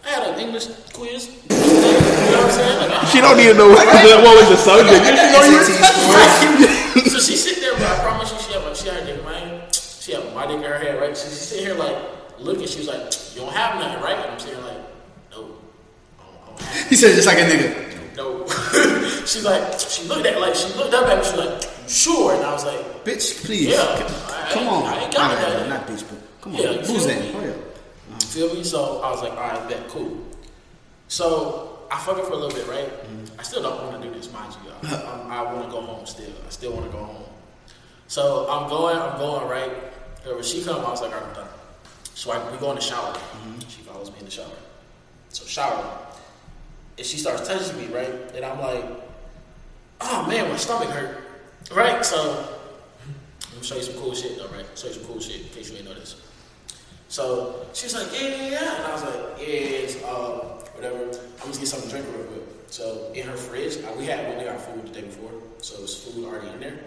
[0.05, 1.27] I had an English quiz.
[1.49, 2.89] You know what I'm saying?
[2.91, 5.03] Like, She don't even know what, what was the subject.
[5.05, 5.63] She know you.
[5.65, 7.09] SAT score.
[7.09, 9.67] so she sit there, but I promise you, she had, she had her dick, man.
[9.73, 11.17] she had my dick in her head, right?
[11.17, 11.97] So she's sitting here like
[12.37, 12.67] looking.
[12.67, 13.01] She was like,
[13.33, 14.77] "You don't have nothing, right?" And I'm sitting like,
[15.31, 15.57] "No, I don't,
[16.19, 18.15] I don't have He said it just like a nigga.
[18.17, 18.45] no."
[19.25, 21.25] she's like, she looked at like she looked up at me.
[21.25, 23.67] She like, "Sure," and I was like, Bitch, please.
[23.69, 24.83] Yeah, C- I- Come on.
[24.85, 25.69] I ain't got Not, that.
[25.69, 26.61] not bitch, but come on.
[26.61, 27.23] Yeah, Who's that?
[27.33, 28.23] Hurry up.
[28.23, 28.63] Feel me?
[28.63, 30.17] So I was like, all right, bet, cool.
[31.07, 32.87] So I fuck it for a little bit, right?
[32.89, 33.39] Mm-hmm.
[33.39, 34.69] I still don't want to do this, mind you.
[34.89, 35.21] y'all.
[35.21, 36.31] I'm, I want to go home still.
[36.45, 37.23] I still want to go home.
[38.07, 39.71] So I'm going, I'm going, right?
[40.25, 41.47] And when she come, I was like, all right, I'm done.
[42.15, 43.13] So I, we go in the shower.
[43.13, 43.59] Mm-hmm.
[43.67, 44.47] She follows me in the shower.
[45.29, 45.97] So shower.
[46.97, 48.09] And she starts touching me, right?
[48.35, 48.85] And I'm like,
[50.01, 51.24] oh man, my stomach hurt.
[51.71, 52.05] Right?
[52.05, 52.47] So
[53.51, 54.65] let me show you some cool shit though, right?
[54.75, 56.21] Show you some cool shit in case you ain't know this.
[57.07, 58.75] So she was like, yeah, yeah, yeah.
[58.75, 61.05] And I was like, yeah, it's, uh, whatever.
[61.05, 62.43] I'm just get something to drink real quick.
[62.67, 65.31] So in her fridge, uh, we had, we got food the day before.
[65.61, 66.79] So it was food already in there.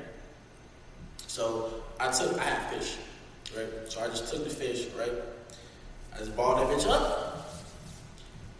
[1.27, 2.97] So I took, I had fish,
[3.57, 3.67] right?
[3.89, 5.13] So I just took the fish, right?
[6.15, 7.65] I just balled that bitch up.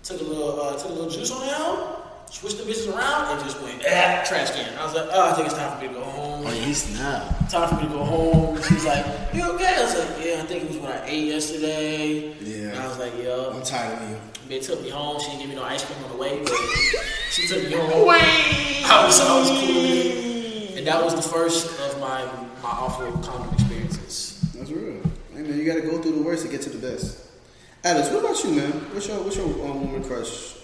[0.03, 2.08] Took a little, uh, took a little juice on it out.
[2.31, 4.79] Switched the bitches around and just went, ah, trash can.
[4.79, 6.99] I was like, oh, I think it's time for me to go home Oh, he's
[6.99, 7.51] not.
[7.51, 8.57] time for me to go home.
[8.63, 9.05] She's like,
[9.35, 12.69] "You okay?" I was like, "Yeah, I think it was when I ate yesterday." Yeah.
[12.71, 14.17] And I was like, "Yo." I'm tired of you.
[14.49, 15.21] They took me home.
[15.21, 16.53] She didn't give me no ice cream on the way, but
[17.33, 18.09] she took me home.
[18.09, 20.77] I was, I was cool.
[20.79, 22.25] And that was the first of my
[22.63, 24.41] my awful condom experiences.
[24.55, 25.03] That's real.
[25.35, 27.27] Hey man, you gotta go through the worst to get to the best.
[27.85, 28.71] Alex, what about you, man?
[28.95, 30.55] What's your what's your um, woman crush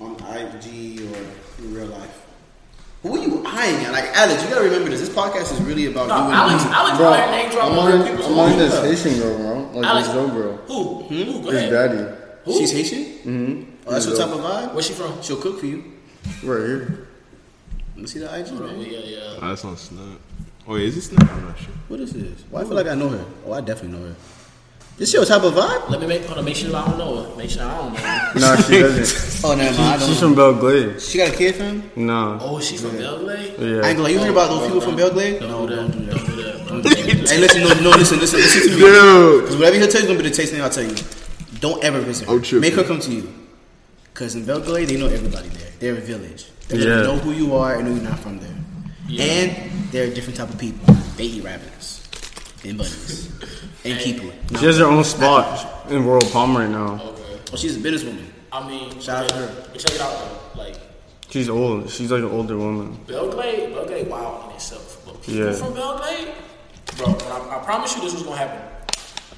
[0.00, 1.16] on IG or
[1.62, 2.26] in real life?
[3.02, 3.92] Who are you eyeing at?
[3.92, 5.00] Like Alex, you gotta remember this.
[5.00, 6.70] This podcast is really about No, you and Alex, me.
[6.72, 9.80] Alex, Bro, name drop I'm other on, people's I'm on this Haitian girl, bro.
[9.80, 10.56] Like Alex, this Joe girl.
[10.66, 11.02] Who?
[11.04, 11.42] Who?
[11.42, 11.70] Go His ahead.
[11.70, 12.16] daddy.
[12.44, 12.58] Who?
[12.58, 13.04] She's Haitian.
[13.04, 13.70] Mm-hmm.
[13.86, 14.74] Oh, that's your type of vibe.
[14.74, 15.22] Where's she from?
[15.22, 15.82] She'll cook for you.
[16.44, 17.08] Right here.
[17.94, 18.80] Let me see the IG, Oh, man.
[18.80, 19.18] yeah, yeah.
[19.40, 20.18] Oh, that's on Snap.
[20.68, 21.30] Oh, yeah, is this Snap?
[21.30, 21.72] I'm not sure.
[21.88, 22.44] What is this?
[22.50, 23.24] Why I feel like I know her?
[23.46, 24.16] Oh, I definitely know her.
[25.00, 25.88] This your type of vibe?
[25.88, 27.34] Let me make hold on, make sure I don't know her.
[27.36, 28.38] Make sure I don't know her.
[28.38, 29.40] Nah, she doesn't.
[29.44, 30.02] Oh, never mind.
[30.02, 30.34] I She's don't from.
[30.34, 31.00] Belle Glade.
[31.00, 31.90] She got a kid, fam?
[31.96, 32.38] No.
[32.42, 33.54] Oh, she's from Belle Glade?
[33.58, 33.80] Yeah.
[33.80, 34.08] I ain't gonna lie.
[34.10, 35.40] You heard about those people from Belle Glade?
[35.40, 36.14] Don't No, do don't do that.
[36.14, 36.68] Don't do that.
[36.68, 37.30] Don't do that.
[37.30, 38.80] Hey, listen, no, no, listen, listen, listen to me.
[38.82, 39.40] Dude.
[39.44, 40.94] Because whatever he'll tell you is gonna be the taste name I'll tell you.
[41.60, 42.34] Don't ever visit her.
[42.34, 42.60] I'm.
[42.60, 43.32] Make her come to you.
[44.12, 45.70] Because in Belle Glade, they know everybody there.
[45.78, 46.44] They're a village.
[46.68, 46.84] They're Yeah.
[46.86, 48.54] gonna know who you are and know you're not from there.
[49.08, 49.24] Yeah.
[49.24, 50.94] And they're a different type of people.
[51.16, 52.06] They eat rabbits
[52.64, 53.30] and bunnies
[53.84, 54.34] and keep it.
[54.58, 56.94] She has her own spot in Royal Palm right now.
[57.02, 57.40] Okay.
[57.52, 58.26] Oh, she's a businesswoman.
[58.52, 59.64] I mean, Shout out to her.
[59.72, 60.62] But check it out though.
[60.62, 60.76] Like
[61.30, 61.88] She's old.
[61.90, 62.98] She's like an older woman.
[63.06, 65.00] Belle Glade, Belgrade, wow in itself.
[65.06, 65.52] But people Yeah.
[65.52, 66.34] from Belle Glade,
[66.96, 68.60] bro, I, I promise you this was gonna happen.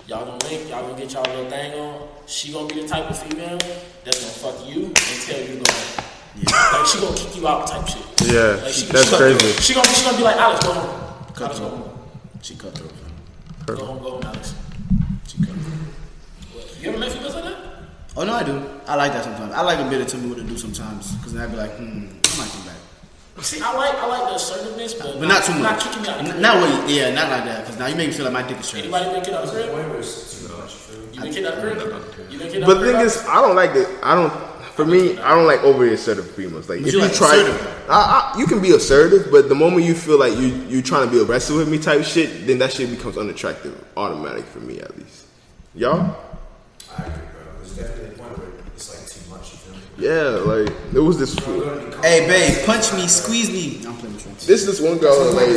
[0.09, 2.09] Y'all gonna link, y'all gonna get y'all little thing on.
[2.26, 3.59] She gonna be the type of female
[4.05, 6.07] that's gonna fuck you and tell you to go home.
[6.72, 8.03] Like she gonna kick you out type shit.
[8.32, 9.38] Yeah, Like, she, that's she crazy.
[9.38, 10.88] Gonna, she gonna she gonna be like Alex, go home.
[10.90, 11.70] Alex, go Cutthroat.
[11.70, 11.99] home.
[12.43, 12.91] She cutthroat.
[13.66, 13.76] Fam.
[13.76, 14.54] Go home, go home, Alex.
[15.26, 15.56] She cutthroat.
[16.52, 17.56] What, You ever met females like that?
[18.16, 18.62] Oh no, I do.
[18.86, 19.52] I like that sometimes.
[19.54, 21.12] I like a bit of tell me what to do sometimes.
[21.16, 22.76] Because then I'd be like, hmm, I might come back.
[23.40, 25.62] See, I like I like the assertiveness, but, But not too much.
[25.62, 26.22] Not kicking me out.
[26.24, 27.62] the N- Not what, yeah, not like that.
[27.64, 28.82] Because now you make me feel like my dick is trash.
[28.82, 29.96] Anybody been kicked out of the crib?
[29.98, 30.70] It's too much.
[30.72, 31.14] you feel me?
[31.14, 32.30] You been kicked out of the crib?
[32.30, 33.88] You been kicked out But of the the thing is, I don't like it.
[34.02, 34.32] I don't.
[34.74, 36.68] For me, I don't like overly assertive females.
[36.68, 37.84] Like if you you, like try, assertive.
[37.90, 41.06] I, I, you can be assertive, but the moment you feel like you you're trying
[41.06, 44.80] to be aggressive with me type shit, then that shit becomes unattractive, automatic for me
[44.80, 45.26] at least.
[45.74, 46.16] Y'all,
[46.96, 47.52] I agree, bro.
[47.58, 49.52] There's definitely a point where it's like too much.
[49.52, 49.80] You feel me?
[49.98, 51.34] yeah, like there was this.
[51.34, 53.86] Bro, gonna be Hey, babe, punch me, squeeze me.
[53.86, 54.32] I'm playing with you.
[54.32, 55.48] This is this one girl that, like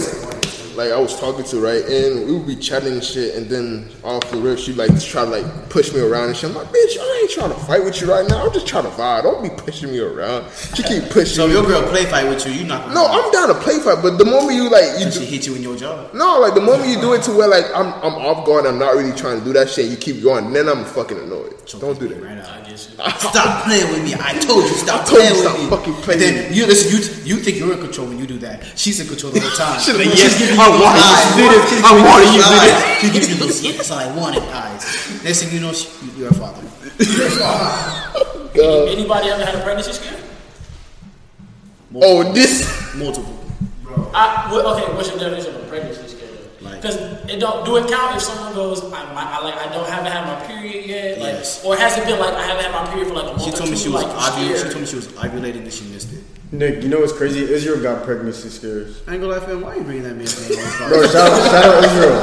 [0.76, 3.90] like I was talking to right, and we would be chatting and shit, and then
[4.04, 6.50] off the rip she like try to like push me around and shit.
[6.50, 8.46] I'm like, bitch, I ain't trying to fight with you right now.
[8.46, 9.24] I'm just trying to vibe.
[9.24, 10.50] Don't be pushing me around.
[10.76, 11.36] She keep pushing.
[11.36, 11.54] So me.
[11.54, 14.18] your girl play fight with you, you not No, I'm down to play fight, but
[14.18, 16.10] the moment you like you And she hit you in your jaw.
[16.14, 18.80] no, like the moment you do it to where like I'm I'm off guard, I'm
[18.80, 19.90] not really trying to do that shit.
[19.90, 21.54] You keep going, then I'm fucking annoyed.
[21.80, 22.22] Don't do that.
[22.22, 23.06] Right I out.
[23.08, 23.30] guess you.
[23.32, 24.14] Stop playing with me.
[24.20, 25.70] I told you stop I told you playing stop with me.
[25.72, 26.92] fucking playing And then you listen.
[26.92, 28.64] You you think you're in control when you do that.
[28.78, 29.80] She's in control the whole time.
[29.80, 31.36] Should've She's yes, giving I those wanted you to eyes.
[31.36, 31.64] do this.
[31.72, 32.72] She's I giving wanted you to do eyes.
[32.76, 33.00] this.
[33.02, 34.84] She's giving you those yes I wanted eyes.
[35.24, 35.88] Next thing you know, she,
[36.20, 36.62] you're a father.
[37.00, 38.50] You're a father.
[38.54, 38.88] God.
[38.90, 40.20] Anybody ever had a pregnancy scare?
[41.96, 42.96] Oh, this.
[42.96, 43.34] Multiple.
[44.14, 46.04] I, okay, what's your definition of a pregnancy scare?
[46.04, 46.05] Like-
[46.76, 46.96] Because
[47.30, 50.12] it don't do it count if someone goes, I, I, I like I don't haven't
[50.12, 51.64] had my period yet, like, Yes.
[51.66, 53.50] or has it been like I haven't had my period for like a month She
[53.52, 54.58] or told me she was like, you ovulating.
[54.64, 56.24] She told me she was ovulating and she missed it.
[56.52, 57.42] Nick, you know what's crazy?
[57.42, 59.02] Israel got pregnancy scares.
[59.08, 59.62] I ain't gonna lie, fam.
[59.62, 62.16] Why are you bringing that man name Bro, shout out, shout out Israel.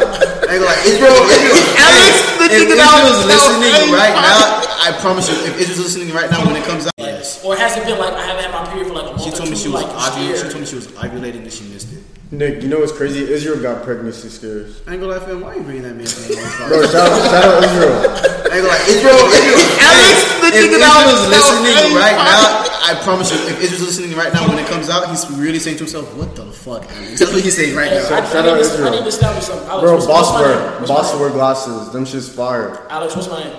[0.47, 0.83] I ain't gonna lie.
[0.87, 4.41] Israel, Israel, Alex, the if nigga that Israel's listening so right now,
[4.87, 7.43] I promise you, if Israel's listening right now when it comes out, yes.
[7.45, 9.31] Or has it been like I haven't had my period for like a month She
[9.35, 10.39] told me she was like, you ovulating.
[10.39, 12.02] She told me she was ovulating and she missed it.
[12.33, 13.28] Nick, you know what's crazy?
[13.28, 14.80] Israel got pregnancy scares.
[14.89, 15.43] I ain't gonna lie, fam.
[15.45, 16.09] Why are you bringing that man?
[16.09, 17.93] up on Bro, shout out, shout out Israel.
[17.93, 18.89] I ain't gonna lie.
[18.89, 23.37] Israel, Israel, Alex, the if nigga that was- listening very right now, I promise you,
[23.53, 26.33] if Israel's listening right now, when it comes out, he's really saying to himself, "What
[26.35, 27.20] the fuck?" Alex?
[27.20, 28.01] That's what he's saying right now.
[28.01, 28.91] I, I, shout out to, I Israel.
[28.97, 29.68] need to establish something.
[29.68, 30.57] Alex, Bro, what's, boss wear,
[30.89, 31.93] boss wear glasses.
[31.93, 32.80] Them shit's fire.
[32.89, 33.57] Alex, what's my name?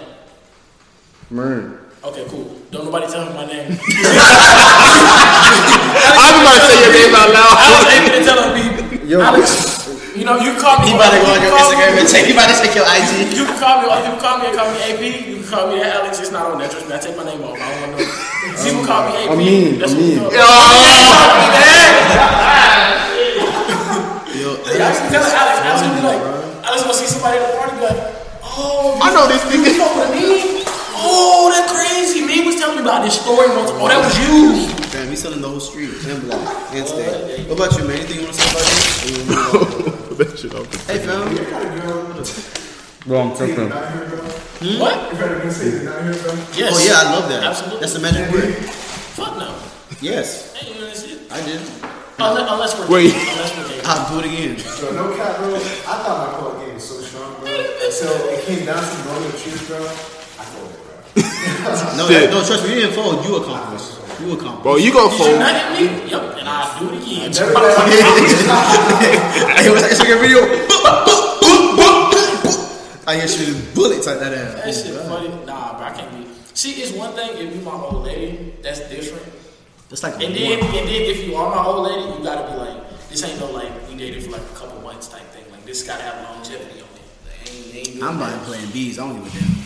[1.29, 1.77] Mern.
[2.03, 2.57] Okay, cool.
[2.71, 3.69] Don't nobody tell him my name.
[6.19, 7.55] I'm about to say your name out loud.
[7.63, 8.32] Alex ain't gonna tell him me.
[9.13, 9.21] Yo.
[9.21, 9.45] Alex,
[10.17, 10.89] you know, you can call me.
[10.89, 12.25] He about to go on your Instagram me- and check.
[12.25, 13.29] He about to check your IG.
[13.37, 13.93] You can call me.
[13.93, 15.01] You can call me and call me AP.
[15.29, 16.17] You can call me that Alex.
[16.17, 16.65] It's not on there.
[16.65, 16.95] Trust me.
[16.95, 17.53] I take my name off.
[17.53, 18.09] I don't want to know.
[18.65, 19.29] People call me AP.
[19.29, 20.17] I mean, That's I what mean.
[20.17, 20.37] you call me.
[24.33, 25.61] Yo, Yeah, I can tell Alex.
[25.61, 26.21] Alex gonna be like,
[26.65, 27.77] Alex gonna see somebody at the party.
[27.77, 28.01] Be like,
[28.41, 29.77] oh, I know this You nigga.
[29.77, 30.62] fuck with me?
[31.15, 32.25] Oh, that crazy.
[32.25, 33.69] Me was telling me about this story once.
[33.77, 34.65] Oh, that was you.
[34.89, 36.41] Damn, he's selling the whole street and block
[36.73, 37.45] and state.
[37.47, 37.97] What about you, man?
[38.01, 38.81] Anything you want to say about this?
[38.97, 40.87] Or you wanna move that shit off.
[40.87, 41.29] hey, fam.
[41.31, 43.69] You got a girl with Bro, I'm a tripping.
[43.69, 43.83] not.
[44.79, 44.95] What?
[44.95, 45.13] Hmm?
[45.13, 46.33] You better gonna not here, bro.
[46.57, 46.71] Yes.
[46.73, 47.43] Oh yeah, I love that.
[47.43, 47.79] Absolutely.
[47.81, 48.55] That's the magic word.
[49.13, 49.53] Fuck no.
[50.01, 50.89] Yes, Ain't even.
[51.29, 51.61] I did.
[52.19, 53.11] Unless, unless we're Wait.
[53.13, 53.81] Unless we're gay.
[53.85, 54.55] I'll do it again.
[54.79, 55.55] Bro, no cap, bro.
[55.55, 57.49] I thought my court game was so strong, bro.
[57.51, 59.83] Until it came down to knowing the truth, bro.
[59.83, 60.22] I folded, bro.
[61.97, 62.69] No, that, no, trust me.
[62.73, 63.23] You didn't fold.
[63.23, 63.91] You accomplished.
[64.19, 64.63] You accomplished.
[64.63, 65.39] Bro, you gonna Did you fold.
[65.39, 65.85] not me?
[66.09, 66.37] Yup.
[66.37, 67.31] And I'll do it again.
[67.31, 69.55] Never that.
[69.61, 70.39] Hey, what's that Instagram video?
[73.07, 74.31] I hear shooting bullets like that.
[74.31, 74.83] That ass.
[74.83, 75.29] shit funny.
[75.45, 76.25] Nah, bro, I can't be.
[76.53, 79.25] See, it's one thing if you my old lady, that's different.
[79.91, 82.57] It's like And then, and then if you are my old lady, you gotta be
[82.57, 85.45] like, this ain't no like we dated for like a couple months type thing.
[85.51, 87.01] Like this gotta have longevity on it.
[87.27, 88.31] Like, ain't, ain't I'm that.
[88.31, 88.97] buying playing B's.
[88.99, 89.63] I don't give a damn.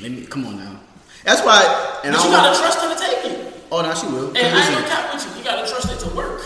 [0.00, 0.80] Let me come on now.
[1.24, 1.62] That's why.
[2.04, 3.64] And But I you gotta want, trust her to take it.
[3.72, 4.28] Oh no, she will.
[4.28, 5.30] And I ain't Listen, gonna cap with you.
[5.38, 6.42] You gotta trust it to work.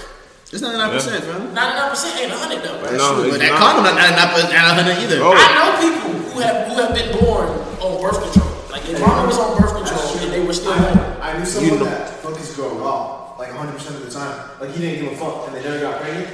[0.53, 1.55] It's ninety nine percent, fam.
[1.55, 2.83] 99% ain't 100 though.
[2.83, 3.61] That's No, true, it's but that not.
[3.63, 5.19] condom not ninety nine percent, hundred either.
[5.23, 5.31] Oh.
[5.37, 7.47] I know people who have who have been born
[7.79, 8.51] on birth control.
[8.71, 10.73] Like their mama was on birth control and they were still.
[10.75, 14.51] I, I knew someone that fucked his girl raw, like 100% of the time.
[14.59, 16.29] Like, he didn't give a fuck, and they never got pregnant.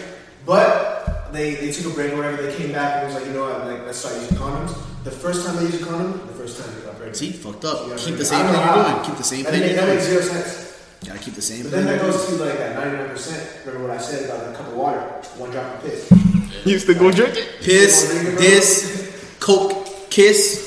[0.47, 1.06] But
[1.37, 3.33] they, they took a break or whatever, they came back and it was like, you
[3.33, 4.75] know what, like, let's start using condoms.
[5.05, 7.17] The first time they used a condom, the first time they got pregnant.
[7.17, 7.85] See, fucked up.
[7.99, 8.93] Keep I the same thing you're how.
[8.93, 9.05] doing.
[9.07, 10.23] Keep the same That, thing make, you're that makes doing.
[10.23, 10.63] zero sense.
[11.07, 11.85] Gotta keep the same But thing.
[11.85, 13.67] then that goes to like that 99%.
[13.67, 14.99] Remember what I said about a cup of water,
[15.39, 16.11] one drop of piss.
[16.67, 17.49] You still gonna drink it?
[17.63, 18.09] Piss,
[18.39, 20.65] this, Coke, kiss,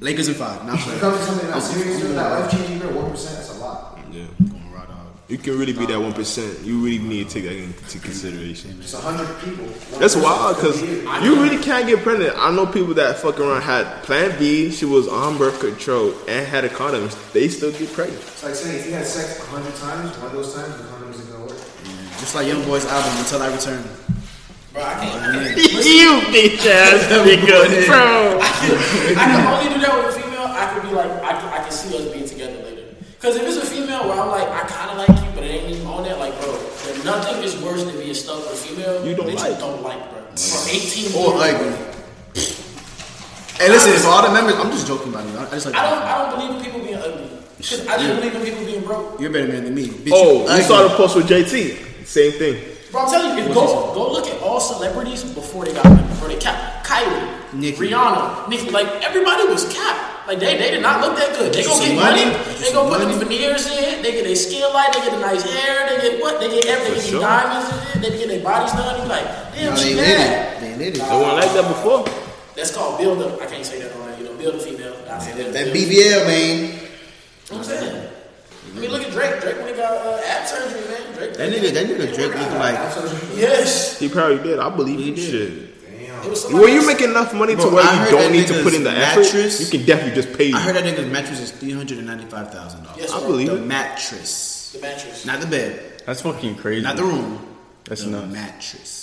[0.00, 0.64] Lakers in five.
[0.64, 1.00] Not When it playing.
[1.00, 3.98] comes to something that serious, though, that life changing, bro, 1%, that's a lot.
[4.12, 4.26] Yeah.
[5.28, 5.38] Going raw dog.
[5.38, 6.60] You can really be that one percent.
[6.64, 8.76] You really need to take that into consideration.
[8.80, 9.66] It's 100 people.
[9.98, 12.34] That's wild because you really can't get pregnant.
[12.36, 14.70] I know people that fuck around had Plan B.
[14.70, 17.08] She was on birth control and had a condom.
[17.32, 18.20] They still get pregnant.
[18.22, 21.10] It's like saying if you had sex 100 times, one of those times, the condom
[21.10, 21.58] isn't gonna work.
[22.18, 23.82] Just like Young Boy's album, Until I Return.
[24.72, 25.56] Bro, I can't.
[25.56, 28.38] you bitch ass nigga, bro.
[28.40, 30.46] I can only do that with a female.
[30.48, 32.75] I could be like, I can, I can see us being together later.
[33.26, 35.50] Because if it's a female where I'm like, I kind of like you, but it
[35.50, 36.52] ain't even on that, like, bro,
[37.02, 39.50] nothing is worse than being stuck with a female You don't that like.
[39.50, 40.22] you don't like, bro.
[40.30, 40.38] Mm.
[40.38, 41.54] For 18 Or years.
[41.58, 41.74] ugly.
[43.58, 45.34] Hey, listen, for all the members, I'm just joking about it.
[45.34, 45.74] I just like.
[45.74, 47.28] I don't, I don't believe in people being ugly.
[47.56, 49.18] Because I just don't believe in people being broke.
[49.20, 49.88] You're a better man than me.
[49.88, 50.62] Bitch, Oh, you ugly.
[50.62, 52.06] saw the post with JT.
[52.06, 52.62] Same thing.
[52.92, 56.28] Bro, I'm telling you, if go go look at all celebrities before they got before
[56.28, 56.86] they capped.
[56.86, 57.90] Kylie, Nicki.
[57.90, 60.12] Rihanna, Nicki, like everybody was capped.
[60.26, 61.52] Like they, they did not look that good.
[61.54, 62.24] They gonna Some get money.
[62.26, 62.54] money.
[62.58, 64.02] They gonna put Some the veneers in.
[64.02, 64.90] They get their skin light.
[64.92, 65.86] They get the nice hair.
[65.88, 66.40] They get what?
[66.40, 66.94] They get everything.
[66.98, 67.20] They sure.
[67.20, 68.10] get diamonds in it.
[68.10, 69.02] They get their bodies done.
[69.02, 69.24] You like,
[69.54, 70.26] damn, No, she they lit bad.
[70.26, 70.60] it.
[70.60, 71.00] They lit it.
[71.00, 72.04] They weren't like that before.
[72.56, 73.40] That's called build up.
[73.40, 74.18] I can't say that on there.
[74.18, 74.96] You know, build a female.
[75.08, 75.52] I say that.
[75.52, 76.58] That build- BBL, man.
[76.58, 76.74] You know
[77.46, 78.08] what I'm saying.
[78.74, 79.40] I mean, look at Drake.
[79.40, 81.14] Drake when he got uh, ab surgery, man.
[81.14, 81.34] Drake.
[81.34, 82.74] That nigga, that nigga Drake look like.
[83.38, 83.98] Yes.
[84.00, 84.58] He probably did.
[84.58, 85.30] I believe He he did.
[85.30, 85.75] Shit.
[86.24, 86.86] It When you else.
[86.86, 89.60] make enough money to where I you don't need to put in the nigga's effort,
[89.60, 90.52] you can definitely just pay.
[90.52, 92.98] I heard that nigga's mattress is three hundred and ninety five thousand dollars.
[93.00, 93.26] Yes, I sir.
[93.26, 93.66] believe The it.
[93.66, 95.26] mattress, the mattress.
[95.26, 96.82] not the bed, That's fucking crazy.
[96.82, 97.44] not the room.
[97.84, 98.32] That's the nuts.
[98.32, 99.02] mattress.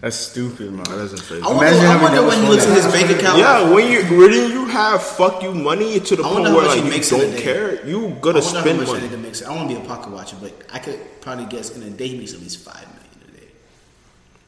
[0.00, 0.84] That's stupid, man.
[0.84, 1.36] That doesn't say.
[1.40, 3.38] I wonder, Imagine I having wonder that when he looks in his bank account.
[3.38, 6.78] Yeah, when you when you have fuck you money to the point where much like
[6.78, 9.08] he you makes a don't care, you I gonna spend how much money.
[9.08, 9.42] that nigga makes.
[9.42, 12.08] I want to be a pocket watcher, but I could probably guess in a day
[12.08, 13.05] he makes at least five million a day.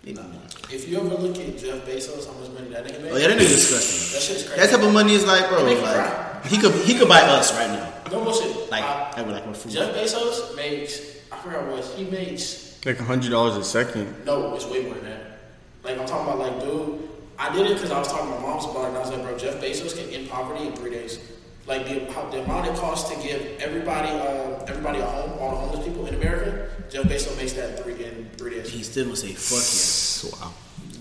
[0.04, 0.40] Maybe more.
[0.70, 3.12] If you ever look at Jeff Bezos, how much money that nigga made?
[3.12, 4.14] Oh yeah, that nigga disgusting.
[4.14, 4.60] That shit's crazy.
[4.60, 7.52] That type of money is like, bro, It like he could he could buy us
[7.54, 7.92] right now.
[8.10, 8.70] no bullshit.
[8.70, 9.72] Like, Uh, I would like what food.
[9.72, 11.00] Jeff Bezos makes.
[11.32, 12.78] I forgot what he makes.
[12.86, 14.24] Like hundred dollars a second.
[14.24, 15.38] No, it's way more than that.
[15.84, 17.08] Like I'm talking about, like, dude.
[17.40, 18.88] I did it because I was talking to my mom's about it.
[18.88, 21.20] And I was like, bro, Jeff Bezos can end poverty in three days.
[21.68, 25.50] Like the, how, the amount it costs to give everybody, uh, everybody a home, all
[25.50, 28.70] the homeless people in America, Jeff Bezos makes that in three in three days.
[28.70, 30.52] He still gonna say fuck Wow.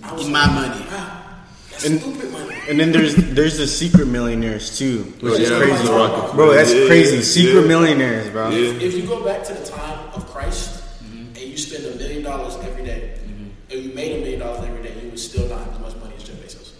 [0.03, 0.13] I yeah.
[0.13, 0.85] was like, my money.
[0.89, 2.01] "Ah, That's And-
[2.67, 6.53] And then there's there's the secret millionaires too, which Oh, is crazy, Rocket bro.
[6.53, 7.21] That's Yeah, crazy.
[7.23, 7.67] Secret yeah.
[7.67, 8.49] millionaires, bro.
[8.49, 8.73] Yeah.
[8.87, 12.55] If you go back to the time of Christ and you spend a million dollars
[12.61, 13.13] every day,
[13.71, 15.95] and you made a million dollars every day, you would still not have as much
[16.03, 16.71] money as Jeff Bezos.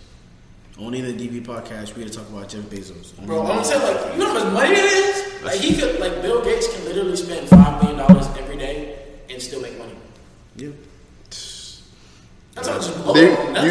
[0.80, 3.16] Only in the DV podcast we to talk about Jeff Bezos.
[3.26, 5.44] Bro, I'm the- saying like, you know how much money it is?
[5.44, 9.00] Like he could, like Bill Gates can literally spend five million dollars every day
[9.30, 9.94] and still make money.
[10.56, 10.70] Yeah.
[11.30, 13.66] That's not just blow They, on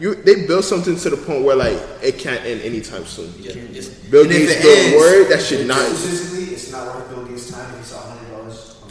[0.00, 3.32] you, you, they built something to the point where like it can't end anytime soon.
[3.38, 5.78] Yeah, it's, Bill And Gates it built ends- word that should not.
[5.78, 7.74] Statistically, it's not worth Bill Gates' time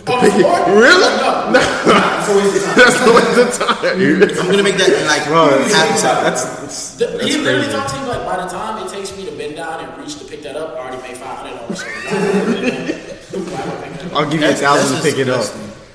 [0.07, 0.71] if he saw hundred dollars.
[0.71, 0.71] oh, it's?
[0.81, 1.11] Really?
[1.51, 1.59] No.
[2.21, 2.75] It's always the time.
[2.77, 3.45] That's not the
[4.31, 4.45] time.
[4.45, 6.23] I'm gonna make that like Bro, half that's, time.
[6.23, 7.97] that's, that's, The, that's he literally crazy.
[7.97, 10.25] to me like, by the time it takes me to bend down and reach to
[10.25, 11.83] pick that up, I already made five hundred dollars.
[14.13, 15.43] I'll give you a thousand to pick it up.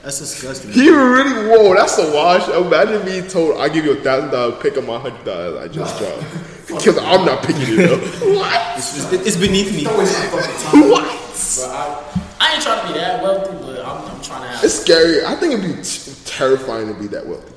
[0.03, 0.73] That's disgusting.
[0.73, 2.47] He really whoa, that's a wash.
[2.49, 5.69] Imagine being told I give you a thousand dollars, pick up my hundred dollars I
[5.69, 6.23] just dropped.
[6.69, 8.01] Because I'm not picking it up.
[8.37, 8.77] what?
[8.77, 9.85] It's, it's beneath me.
[9.85, 10.91] Don't waste my fucking time.
[10.91, 11.07] What?
[12.39, 14.65] But I, I ain't trying to be that wealthy, but I'm, I'm trying to have.
[14.65, 15.25] It's scary.
[15.25, 17.53] I think it'd be t- terrifying to be that wealthy.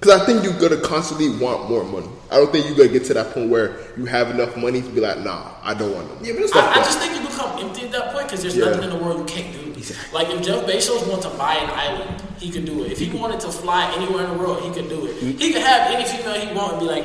[0.00, 2.08] Because I think you're gonna constantly want more money.
[2.30, 4.88] I don't think you're gonna get to that point where you have enough money to
[4.88, 6.24] be like, nah, I don't want no more.
[6.24, 8.42] Yeah, but it's Fuck I, I just think you become empty at that point because
[8.42, 8.66] there's Yeah.
[8.66, 9.66] nothing in the world you can't do.
[10.12, 12.92] Like if Jeff Bezos wanted to buy an island, he could do it.
[12.92, 15.14] If he wanted to fly anywhere in the world, he could do it.
[15.20, 15.38] Mm.
[15.38, 17.04] He could have any female he want and be like,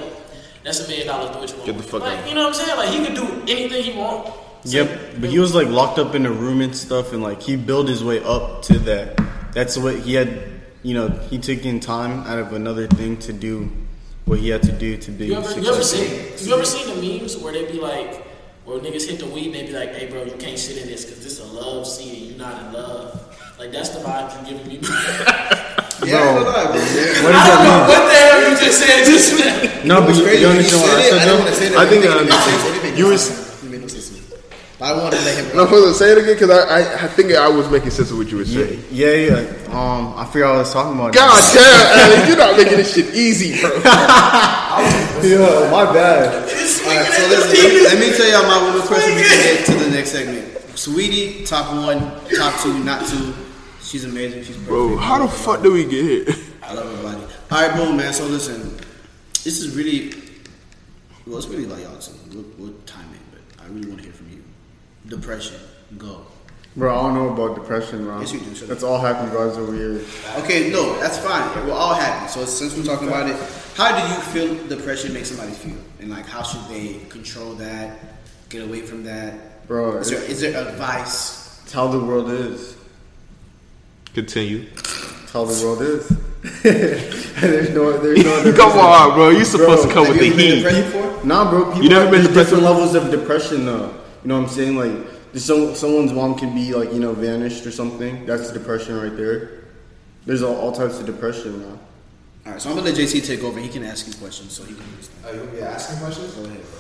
[0.64, 1.30] "That's a million dollars.
[1.32, 2.28] Do what you want." Get the fuck like, out.
[2.28, 2.78] You know what I'm saying?
[2.78, 4.34] Like he could do anything he want.
[4.64, 7.56] Yep, but he was like locked up in a room and stuff, and like he
[7.56, 9.20] built his way up to that.
[9.54, 10.44] That's what he had.
[10.84, 13.72] You know, he took in time out of another thing to do
[14.26, 16.10] what he had to do to be You ever, you ever seen
[16.48, 18.26] you ever seen the memes where they be like,
[18.66, 20.88] where niggas hit the weed and they be like, "Hey, bro, you can't sit in
[20.88, 23.18] this because this is a love scene and you're not in love."
[23.60, 24.80] Like that's the vibe you're giving me.
[26.04, 26.82] Yeah, I ain't gonna lie, bro.
[26.82, 29.06] What I don't that know what the hell you just said.
[29.06, 29.88] Just mean?
[29.88, 31.38] No, but you, crazy you when understand said what I said I though?
[31.38, 31.78] want to say that.
[31.78, 32.62] I think I understand.
[32.62, 32.78] sense.
[32.78, 33.64] It made You no was- sense.
[33.64, 34.22] It made no sense to me.
[34.32, 34.42] But
[34.82, 35.56] I wanted to let him.
[35.58, 38.10] No, hold on, say it again because I, I I think I was making sense
[38.10, 38.84] of what you were saying.
[38.90, 39.38] yeah, yeah.
[39.70, 41.14] Um, I forgot what I was talking about.
[41.14, 43.70] God damn, Alex, you're not making this shit easy, bro.
[45.22, 46.34] yeah, my bad.
[46.34, 49.74] Alright, so listen, let me tell y'all my woman crush and we can get to
[49.86, 50.78] the next segment.
[50.78, 52.00] Sweetie, top one,
[52.36, 53.34] top two, not two.
[53.82, 54.44] She's amazing.
[54.44, 54.68] She's perfect.
[54.70, 56.36] Bro, how the fuck do we get here?
[56.64, 57.22] I love her body.
[57.52, 58.14] All right, boom, man.
[58.14, 58.78] So listen,
[59.44, 60.14] this is really,
[61.28, 62.14] well, it's really like y'all too.
[62.34, 64.21] We'll, we'll time it, but I really want to hear from you.
[65.12, 65.60] Depression,
[65.98, 66.26] go.
[66.78, 68.22] Bro, I don't know about depression, bro.
[68.22, 68.56] Yes, you do.
[68.56, 70.02] Shut That's all happy guys over here.
[70.38, 71.68] Okay, no, that's fine.
[71.68, 72.32] We're all happy.
[72.32, 73.36] So since we're talking about it,
[73.76, 78.00] how do you feel depression makes somebody feel, and like how should they control that,
[78.48, 79.68] get away from that?
[79.68, 81.62] Bro, is there, is there advice?
[81.64, 82.78] It's how the world is.
[84.14, 84.66] Continue.
[84.78, 86.08] It's how the world is.
[86.64, 89.30] there's no, there's no other Come on, bro.
[89.30, 90.64] You supposed to come with you the heat.
[90.64, 91.26] depressed?
[91.26, 91.66] Nah, bro.
[91.66, 94.01] People You never been there's depressed different levels of depression, though.
[94.24, 94.76] You know what I'm saying?
[94.76, 98.26] Like, there's some, someone's mom can be like, you know, vanished or something.
[98.26, 99.62] That's depression right there.
[100.26, 101.80] There's all, all types of depression, man.
[102.46, 103.60] All right, so I'm gonna let JC take over.
[103.60, 104.84] He can ask you questions, so he can.
[104.84, 105.26] understand.
[105.26, 106.34] Are you gonna be asking questions?
[106.34, 106.80] Go ahead, bro.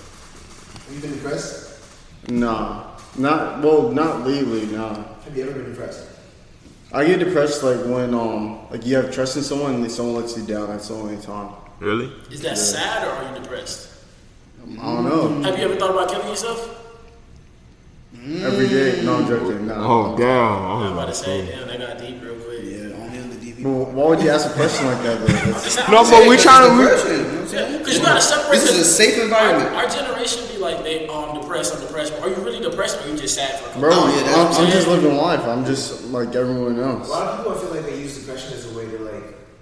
[0.85, 1.83] Have you been depressed?
[2.29, 4.65] Nah, not well, not lately.
[4.67, 6.07] Nah, Have you ever been depressed?
[6.93, 10.35] I get depressed like when um like you have trust in someone and someone lets
[10.35, 10.67] you down.
[10.67, 11.53] That's the only time.
[11.79, 12.11] Really?
[12.31, 13.89] is that sad or are you depressed?
[14.63, 15.41] I don't know.
[15.43, 16.80] Have you ever thought about killing yourself?
[18.13, 19.01] Every day.
[19.03, 19.71] No, I'm joking.
[19.71, 20.13] Oh, nah.
[20.13, 20.27] Oh, damn.
[20.27, 22.59] I'm about Oh, to say, damn, that got deep real quick.
[22.63, 23.63] Yeah, only on the DV.
[23.63, 25.19] Well, why would you ask a question like that?
[25.19, 25.91] Though?
[25.91, 26.75] No, but we trying to.
[26.75, 27.39] Depression, you know
[27.71, 28.51] what Because you gotta separate.
[28.59, 29.69] This is a safe environment.
[29.75, 32.13] Our, our generation be like, they, I'm depressed, I'm depressed.
[32.21, 34.65] Are you really depressed or are you just sad for a Bro, yeah, I'm, I'm
[34.65, 35.01] I'm just saying.
[35.01, 35.41] living life.
[35.45, 37.07] I'm just like everyone else.
[37.07, 38.80] A lot of people, I feel like they use depression as a way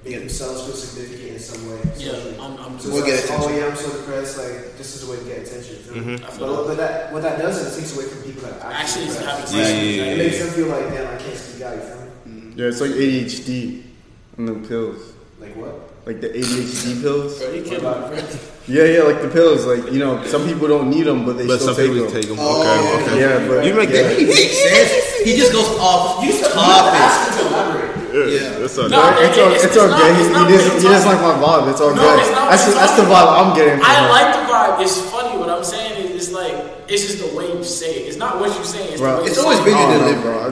[0.09, 1.79] to like themselves feel significant in some way.
[1.97, 2.43] Yeah.
[2.43, 4.37] I'm, I'm So We'll it's get like, oh yeah, I'm so depressed.
[4.37, 5.75] Like this is a way to get attention.
[5.75, 6.13] you feel me?
[6.15, 8.61] I feel But, but that what that does is it takes away from people that
[8.61, 9.53] are actually actually having depressed.
[9.53, 9.69] sex.
[9.69, 11.75] Yeah, yeah, It makes them feel like damn, I can't speak out.
[11.75, 12.07] You feel me?
[12.27, 12.59] Mm-hmm.
[12.59, 13.83] Yeah, it's like ADHD
[14.37, 15.75] and the pills, Like what?
[16.05, 17.37] like the ADHD pills.
[17.39, 18.39] Bro, you What can't about be
[18.73, 19.65] Yeah, yeah, like the pills.
[19.65, 22.05] Like you know, some people don't need them, but they But still some take people
[22.09, 22.21] them.
[22.21, 22.37] take them.
[22.39, 23.19] Oh, Okay, okay.
[23.19, 24.03] Yeah, but You make yeah.
[24.03, 24.17] that.
[24.19, 25.21] He makes sense.
[25.25, 27.01] He just goes off topic.
[27.01, 27.88] Ask them to elaborate.
[28.13, 28.59] Yeah.
[28.59, 28.89] That's all.
[28.89, 30.11] No, It's, all, it's- it's, it's all not- good.
[30.17, 31.69] it's He, not he, just, he just like my vibe.
[31.71, 32.19] It's all No, good.
[32.19, 34.09] it's not That's, you're that's the vibe I'm getting from I her.
[34.09, 34.81] like the vibe.
[34.83, 35.37] It's funny.
[35.39, 36.53] What I'm saying is, it's like
[36.89, 38.07] it's just the way you say it.
[38.09, 38.89] It's not what you say.
[38.89, 40.21] It's Bro, the way It's you always been your delivery.
[40.21, 40.51] bro.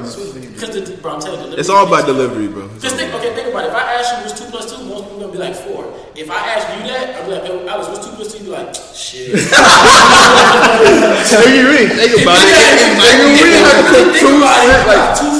[0.57, 2.69] Because bro, I'm telling you, It's all about delivery, bro.
[2.79, 3.69] Just think, okay, think about it.
[3.69, 5.85] If I ask you what's two plus two, most people gonna be like four.
[6.15, 8.39] If I ask you that, I'll be like, Yo, Alex, what's two plus two?
[8.39, 9.33] You be like, shit.
[11.29, 12.53] Tell you really think about it.
[12.97, 15.36] Nigga, we didn't have to put think two about it, cent, like two fingers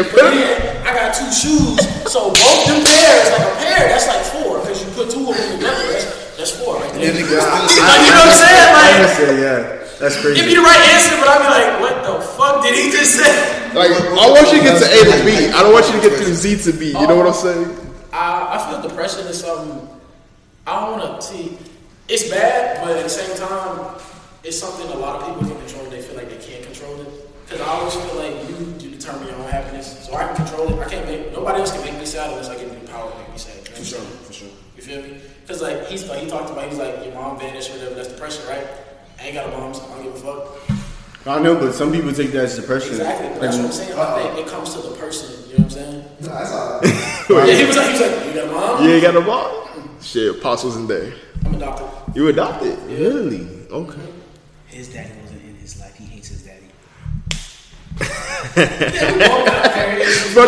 [0.00, 0.48] and two fingers.
[0.48, 4.22] Then I got got two shoes, so both them pairs, like a pair, that's like
[4.30, 6.06] four, because you put two of them together, that's,
[6.38, 7.10] that's four right there.
[7.10, 8.68] Then niggas still Like, you know what I'm saying?
[8.70, 9.60] Like, Honestly, yeah,
[9.98, 10.34] that's crazy.
[10.38, 13.18] give me the right answer, but I'll be like, what the fuck did he just
[13.18, 13.34] say?
[13.74, 15.50] Like I want you to get to A to B.
[15.50, 16.86] I don't want you to get to Z to B.
[16.88, 17.94] You know what I'm um, saying?
[18.12, 19.88] I, I feel depression is something
[20.66, 21.56] I don't want to see.
[22.08, 24.00] It's bad, but at the same time,
[24.42, 25.88] it's something a lot of people can control.
[25.88, 27.29] They feel like they can't control it.
[27.50, 30.06] Because I always feel like you, you determine your own happiness.
[30.06, 30.86] So I can control it.
[30.86, 33.10] I can't make nobody else can make me sad unless I give you the power
[33.10, 33.56] to make me sad.
[33.56, 34.48] You know For sure, for sure.
[34.76, 35.20] You feel me?
[35.42, 37.96] Because like he's like he talked about, he's like your mom vanished or whatever.
[37.96, 38.64] That's depression, right?
[39.18, 41.26] I ain't got a mom, so I don't give a fuck.
[41.26, 42.90] I know, but some people take that as depression.
[42.90, 43.28] Exactly.
[43.30, 43.98] But that's what I'm saying.
[43.98, 45.50] I think it comes to the person.
[45.50, 46.04] You know what I'm saying?
[46.20, 46.80] No, that's all.
[47.46, 48.84] Yeah, he was like, he was like, you got a mom?
[48.84, 49.98] You ain't got a mom.
[50.00, 51.12] Shit, apostles in there.
[51.44, 52.16] I'm adopted.
[52.16, 52.78] You adopted?
[52.86, 53.66] Really?
[53.70, 54.00] Okay.
[54.68, 55.96] His daddy wasn't in his life.
[55.96, 56.60] He hates his daddy.
[58.00, 60.34] Yeah, we all got parents.
[60.34, 60.44] Bro,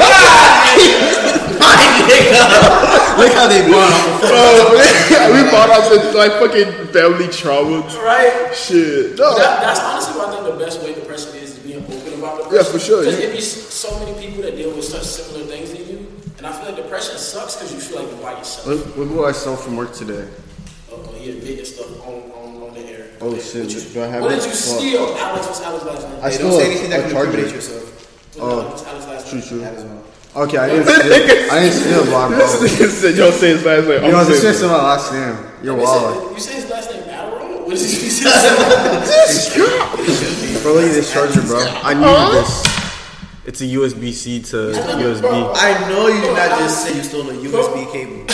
[3.18, 4.22] Look how they brought up.
[5.32, 7.80] we bought out the like fucking family trauma.
[8.02, 8.50] Right?
[8.54, 9.18] Shit.
[9.18, 9.36] No.
[9.36, 12.14] That, that's honestly what I think the best way to depression is, is being open
[12.18, 12.56] about depression.
[12.56, 13.26] Yeah, for sure, Because yeah.
[13.28, 16.06] it be so many people that deal with such similar things than you.
[16.38, 18.66] And I feel like depression sucks because you feel like you're by yourself.
[18.66, 20.26] Look, look what I saw from work today.
[20.90, 22.31] Oh, oh, he admitted stuff on,
[23.22, 23.32] on, on.
[23.32, 23.70] Oh, What shit.
[23.70, 24.34] you- Do I have What it?
[24.36, 24.58] did you What?
[24.58, 25.16] steal?
[25.18, 26.18] Alex, what's Alex's last name?
[26.22, 27.26] I Hey, stole don't say anything that can charger.
[27.30, 27.82] incriminate yourself.
[28.36, 29.48] What- what's oh, Alex's last True, name?
[29.48, 29.58] true.
[29.60, 29.84] That as.
[30.34, 31.52] Okay, I didn't steal.
[31.52, 32.28] I didn't steal, bro.
[32.28, 32.38] bro.
[32.38, 35.12] This nigga said, "Yo, say his last name." You know, I'm this is my last
[35.12, 35.36] name.
[35.62, 36.32] You're You wild.
[36.32, 37.66] You say his last name Adderall?
[37.66, 38.24] What is he say?
[40.62, 41.58] Bro, look at this charger, bro.
[41.82, 42.64] I needed this.
[43.44, 45.52] It's a USB C to USB.
[45.56, 48.24] I know you did not just say you stole a USB cable.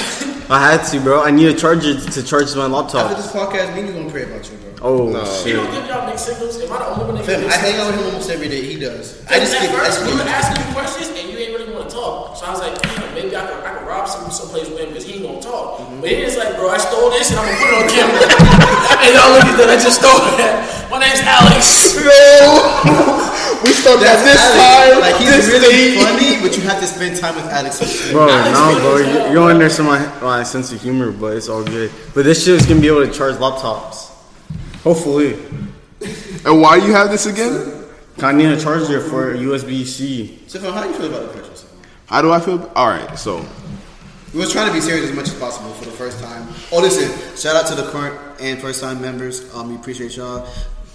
[0.50, 1.22] I had to, bro.
[1.22, 3.10] I need a charger to charge my laptop.
[3.10, 4.57] After this podcast, me and you gonna pray about you, bro.
[4.80, 5.24] Oh No.
[5.24, 5.56] He shit.
[5.58, 6.54] don't give y'all mixed signals.
[6.62, 8.62] Am I the only one that Fam, I hang out with him almost every day.
[8.62, 9.18] He does.
[9.26, 9.74] I I just at skip.
[9.74, 10.22] First we skip.
[10.22, 12.36] were asking you questions and you ain't really want to talk.
[12.38, 14.94] So I was like, damn, maybe I could, I could rob some someplace with him
[14.94, 15.82] because he ain't gonna talk.
[15.82, 16.00] Mm-hmm.
[16.00, 18.22] But he is like, bro, I stole this and I'm gonna put it on camera.
[19.02, 20.62] and y'all look at that, I just stole that.
[20.94, 21.98] My name's Alex.
[21.98, 22.62] No.
[23.66, 24.62] we started at this Alex.
[24.62, 25.02] time.
[25.02, 26.06] Like he's really date.
[26.06, 27.82] funny, but you have to spend time with Alex.
[28.14, 28.96] Bro, Alex no, bro.
[28.96, 31.90] as hell, You, you don't understand my, my sense of humor, but it's all good.
[32.14, 34.07] But this shit is gonna be able to charge laptops.
[34.84, 35.34] Hopefully.
[36.44, 37.84] And why do you have this again?
[38.22, 40.38] I need a charger for USB C.
[40.46, 41.54] So, how do you feel about depression?
[41.56, 41.78] Stefan?
[42.06, 42.70] How do I feel?
[42.74, 43.44] All right, so
[44.32, 46.46] We was trying to be serious as much as possible for the first time.
[46.72, 47.08] Oh, listen!
[47.36, 49.52] Shout out to the current and first time members.
[49.54, 50.44] Um, we appreciate y'all.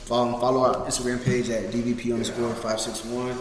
[0.05, 3.37] Follow, follow our Instagram page at DVP underscore five six one.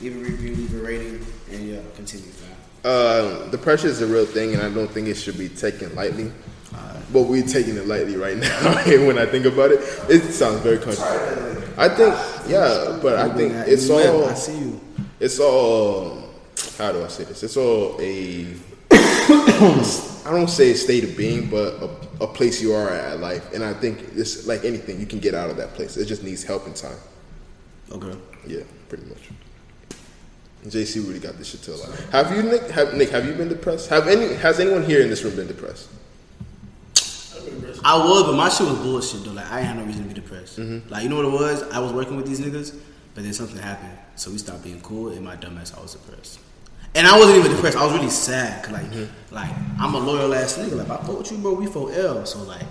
[0.00, 3.50] Leave a review, leave a rating, and yeah, continue, fam.
[3.50, 6.32] the pressure is a real thing, and I don't think it should be taken lightly.
[7.12, 8.74] But we're taking it lightly right now.
[9.06, 11.60] when I think about it, it sounds very controversial.
[11.76, 12.14] I think,
[12.48, 14.26] yeah, but I think it's all.
[14.26, 14.80] I see you.
[15.18, 16.30] It's all.
[16.78, 17.42] How do I say this?
[17.42, 18.46] It's all a.
[18.92, 23.52] I don't say a state of being, but a, a place you are at life,
[23.52, 25.96] and I think it's like anything you can get out of that place.
[25.96, 26.98] It just needs help and time.
[27.90, 28.16] Okay.
[28.46, 29.30] Yeah, pretty much.
[30.66, 31.98] JC really got this shit to a lot.
[32.12, 32.70] Have you, Nick?
[32.70, 33.08] Have Nick?
[33.10, 33.88] Have you been depressed?
[33.88, 34.34] Have any?
[34.34, 35.88] Has anyone here in this room been depressed?
[37.84, 39.32] I was, but my shit was bullshit though.
[39.32, 40.58] Like I had no reason to be depressed.
[40.58, 40.88] Mm-hmm.
[40.88, 41.62] Like you know what it was?
[41.70, 42.76] I was working with these niggas,
[43.14, 45.10] but then something happened, so we stopped being cool.
[45.10, 46.40] And my dumbass, I was depressed.
[46.94, 47.76] And I wasn't even depressed.
[47.76, 48.64] I was really sad.
[48.64, 49.34] Cause like, mm-hmm.
[49.34, 50.72] like I'm a loyal ass nigga.
[50.76, 52.26] Like if I fuck with you, bro, we for L.
[52.26, 52.66] So like,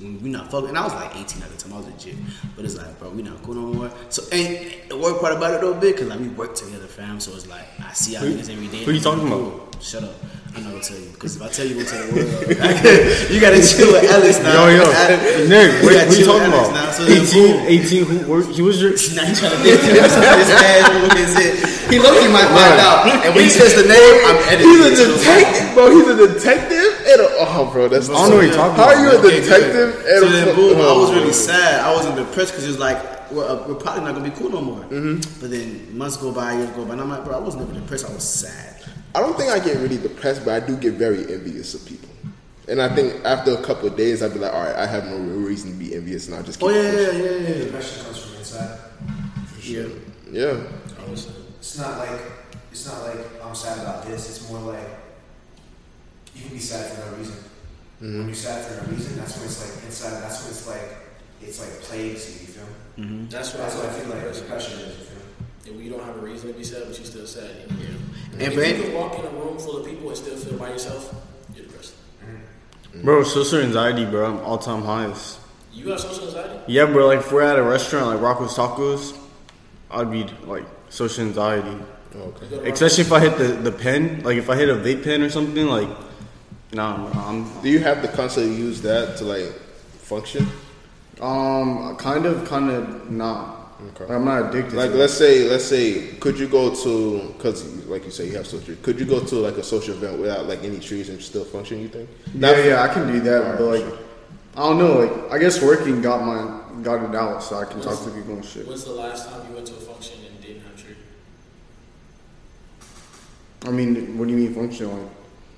[0.00, 0.70] we not fucking.
[0.70, 1.72] And I was like 18 at the time.
[1.74, 2.16] I was legit.
[2.56, 3.92] But it's like, bro, we not cool no more.
[4.08, 7.20] So and the work part about it though, big, cause like we work together, fam.
[7.20, 8.84] So it's like I see y'all niggas every day.
[8.84, 9.68] who you talking Cool.
[9.80, 10.14] Shut up.
[10.54, 13.30] I'm not gonna tell you because if I tell you, I'm gonna tell the world.
[13.32, 14.68] you gotta chill with Ellis now.
[14.68, 14.84] Yo, yo.
[14.84, 16.68] I- Nick, what, gotta you talking about?
[16.76, 18.92] now, so 18, 18, who, were, he was your.
[19.16, 19.96] Now he trying to dick him.
[19.96, 21.54] This ass look is it.
[21.88, 23.08] He look he might find out.
[23.24, 24.68] And when he says the name, I'm editing.
[24.76, 25.84] He's a detective, bro.
[25.88, 28.08] He's a detective and a, oh, bro, that's.
[28.08, 28.92] I don't know what you're talking about.
[28.92, 30.04] How are you a detective good.
[30.04, 31.48] and So a then, fuck- boom, I oh, was really man.
[31.48, 31.80] sad.
[31.80, 33.00] I wasn't depressed because it was like,
[33.32, 34.84] we're, uh, we're probably not gonna be cool no more.
[35.40, 37.72] But then months go by, years go by, and I'm like, bro, I was never
[37.72, 38.04] depressed.
[38.04, 38.76] I was sad.
[39.14, 42.08] I don't think I get really depressed, but I do get very envious of people.
[42.68, 45.04] And I think after a couple of days, I'd be like, all right, I have
[45.06, 47.24] no real reason to be envious, and I'll just oh, keep Oh yeah, yeah, pushing.
[47.24, 47.48] yeah, yeah.
[47.58, 47.64] yeah.
[47.64, 48.78] Depression comes from inside.
[49.62, 49.86] yeah.
[50.30, 50.62] Yeah.
[51.58, 52.20] It's not like
[52.70, 54.28] it's not like I'm sad about this.
[54.30, 54.88] It's more like
[56.34, 57.34] you can be sad for no reason.
[58.02, 58.18] Mm-hmm.
[58.18, 60.22] When you're sad for no reason, that's when it's like inside.
[60.22, 60.88] That's when it's like
[61.42, 62.46] it's like plagues you.
[62.46, 62.64] You feel?
[62.64, 62.72] me?
[63.04, 63.28] Mm-hmm.
[63.28, 64.42] That's what That's what I feel like depression.
[64.42, 65.08] depression is.
[65.66, 65.72] You?
[65.72, 67.50] And you don't have a reason to be sad, but you still sad.
[67.68, 67.86] And, yeah.
[68.32, 70.58] And if for you can walk in a room full of people and still feel
[70.58, 71.14] by yourself,
[71.54, 71.94] you're depressed.
[73.02, 74.30] Bro, social anxiety, bro.
[74.30, 75.38] I'm all time highs.
[75.72, 76.60] You got social anxiety?
[76.66, 77.06] Yeah, bro.
[77.06, 79.16] Like if we're at a restaurant like Rocco's Tacos,
[79.90, 81.76] I'd be like social anxiety.
[82.14, 82.44] Okay.
[82.44, 84.74] You go to Especially if I hit the, the pen, like if I hit a
[84.74, 85.88] vape pen or something, like,
[86.72, 89.52] nah, I'm, Do you have to constantly use that to like
[89.98, 90.46] function?
[91.20, 93.61] um, kind of, kind of not.
[93.88, 94.04] Okay.
[94.04, 94.74] Like, I'm not addicted.
[94.74, 98.36] Like to let's say, let's say, could you go to because like you say you
[98.36, 98.74] have social?
[98.82, 101.80] Could you go to like a social event without like any trees and still function?
[101.80, 102.08] You think?
[102.10, 102.34] it.
[102.34, 103.98] Yeah, yeah, I can do that, Alright, but like, sure.
[104.56, 104.98] I don't know.
[105.00, 108.34] Like, I guess working got my got it out, so I can talk to people
[108.34, 108.66] and shit.
[108.66, 110.96] When's the last time you went to a function and didn't have tree?
[113.64, 114.96] I mean, what do you mean functional?
[114.96, 115.10] Like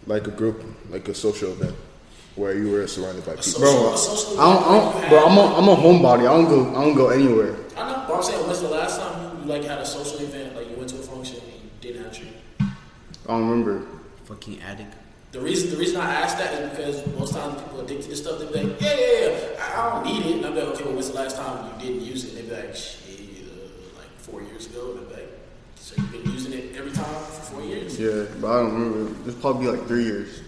[0.06, 1.74] like a group, like a social event
[2.36, 3.44] where you were surrounded by people.
[3.44, 6.20] social, Bro, a I don't, I don't, bro, I'm a, I'm a homebody.
[6.20, 7.56] I don't go, I don't go anywhere.
[8.14, 10.20] I know, but I'm saying, when's the last time you, you like had a social
[10.20, 12.32] event, like you went to a function and you didn't have tree?
[12.60, 12.66] I
[13.26, 13.86] don't remember.
[14.24, 14.94] Fucking addict.
[15.32, 18.38] The reason the reason I ask that is because most times people addicted to stuff,
[18.38, 20.36] they be like, yeah, yeah, yeah, I I don't need it.
[20.36, 22.38] And I'm like, okay, well, when's the last time you didn't use it?
[22.38, 24.92] And they be like, shit, uh, like four years ago.
[24.92, 25.28] And I'm like,
[25.74, 27.98] so you've been using it every time for four years?
[27.98, 29.28] Yeah, but I don't remember.
[29.28, 30.42] It's probably like three years.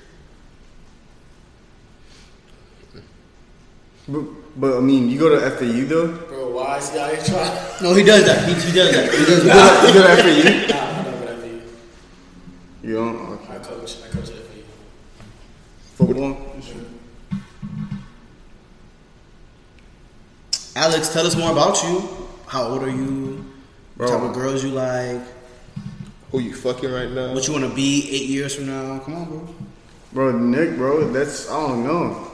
[4.06, 4.22] But,
[4.56, 6.08] but I mean, you go to FAU though.
[6.28, 7.82] Bro, why is he out here trying?
[7.82, 8.48] No, he does that.
[8.48, 9.12] He, he does that.
[9.12, 9.82] He does You that.
[9.82, 10.74] go to, you go to FAU.
[10.74, 11.42] Nah, I'm not gonna
[12.82, 12.88] be.
[12.88, 13.54] You don't okay.
[13.54, 13.96] I coach.
[14.04, 14.62] I coach at FAU.
[15.96, 16.36] football.
[20.74, 22.06] Alex, tell us more about you.
[22.46, 23.44] How old are you?
[23.96, 25.22] What type of girls you like?
[26.30, 27.32] Who you fucking right now?
[27.32, 28.98] What you want to be eight years from now?
[29.00, 29.48] Come on, bro.
[30.12, 32.30] Bro, Nick, bro, that's I don't know.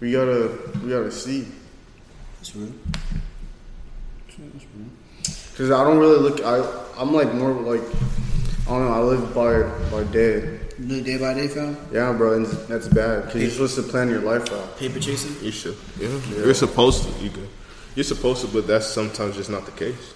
[0.00, 0.50] We gotta,
[0.82, 1.46] we gotta see.
[2.38, 2.72] That's real.
[5.56, 6.42] Cause I don't really look.
[6.44, 6.62] I,
[6.98, 7.80] I'm like more like,
[8.66, 8.92] I don't know.
[8.92, 10.60] I live by by day.
[10.78, 11.78] You live day by day, fam.
[11.90, 13.24] Yeah, bro, and that's bad.
[13.24, 14.78] Cause you're supposed to plan your life out.
[14.78, 15.42] Paper chasing.
[15.42, 15.76] You should.
[15.98, 16.08] Yeah.
[16.36, 17.24] You're supposed to.
[17.24, 17.48] You good.
[17.94, 20.14] You're supposed to, but that's sometimes just not the case.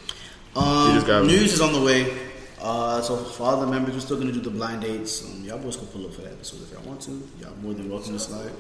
[0.55, 2.30] Um, You just news is on the way.
[2.63, 5.25] Uh, so for all the members, we're still gonna do the blind dates.
[5.25, 7.13] Um, y'all boys can pull up for that episode if y'all want to.
[7.41, 8.51] Y'all more than welcome to slide.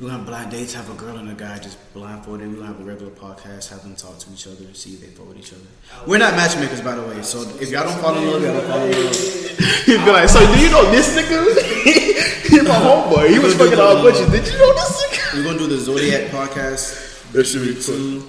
[0.00, 2.48] We're gonna have blind dates, have a girl and a guy just blindfolded.
[2.48, 5.22] We're gonna have a regular podcast, have them talk to each other, see if they
[5.22, 5.62] with each other.
[6.08, 7.22] We're not matchmakers, by the way.
[7.22, 8.94] So if y'all don't follow me, y'all don't follow me.
[9.86, 11.62] He'd be like, so do you know this nigga?
[12.50, 13.30] He's my homeboy.
[13.30, 14.26] He was fucking all bunches.
[14.26, 15.34] Did you know this nigga?
[15.34, 17.30] We're gonna do the Zodiac podcast.
[17.30, 18.28] That should be fun.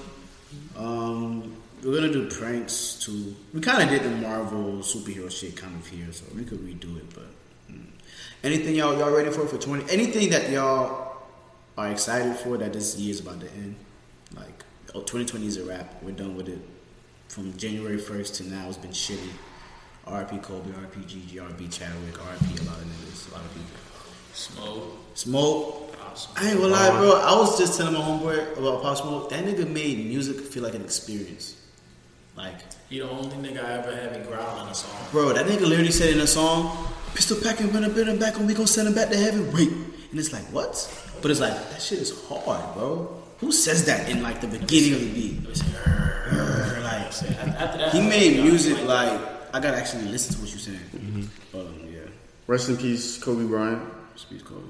[1.82, 3.34] We're gonna do pranks too.
[3.52, 6.96] We kind of did the Marvel superhero shit kind of here, so we could redo
[6.98, 7.14] it.
[7.14, 7.26] But
[7.70, 7.84] mm.
[8.44, 9.90] anything y'all y'all ready for for twenty?
[9.90, 11.16] Anything that y'all
[11.76, 13.76] are excited for that this year's about to end?
[14.34, 14.64] Like,
[14.94, 16.02] oh, 2020 is a wrap.
[16.02, 16.58] We're done with it.
[17.28, 19.30] From January 1st to now, it's been shitty.
[20.06, 23.70] RP Kobe, RP GG, RP Chadwick, RP a lot of niggas, a lot of people.
[24.34, 24.98] Smoke.
[25.14, 25.96] Smoke.
[26.36, 27.20] I ain't gonna lie, bro.
[27.20, 29.30] I was just telling my homeboy about Pop Smoke.
[29.30, 31.56] That nigga made music feel like an experience.
[32.36, 32.54] Like,
[32.88, 34.96] you the only nigga I ever had me growl in a song.
[35.10, 38.36] bro, that nigga literally said in a song, "Pistol packing, run up in him back,
[38.38, 40.72] and we gonna send him back to heaven." Wait, and it's like what?
[41.20, 43.22] But it's like that shit is hard, bro.
[43.40, 45.46] Who says that in like the beginning of the beat?
[46.82, 49.12] Like, he made music like
[49.54, 51.28] I gotta actually listen to what you're saying.
[51.52, 52.00] But um, yeah,
[52.46, 53.82] Rest in peace, Kobe Bryant.
[54.16, 54.62] speech Kobe.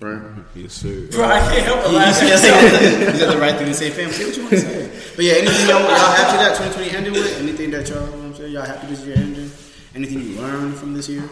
[0.00, 0.22] Right.
[0.54, 1.08] Yes, sir.
[1.10, 2.14] Bro, I can't help but He, he laugh.
[2.14, 4.10] said he said the right thing to say, fam.
[4.12, 4.87] Say what you want to say.
[5.18, 7.40] But yeah, anything y'all, y'all happy that 2020 ended with?
[7.40, 9.50] Anything that y'all, you know what I'm saying, y'all happy this year ended?
[9.92, 11.22] Anything you learned from this year?
[11.22, 11.30] Like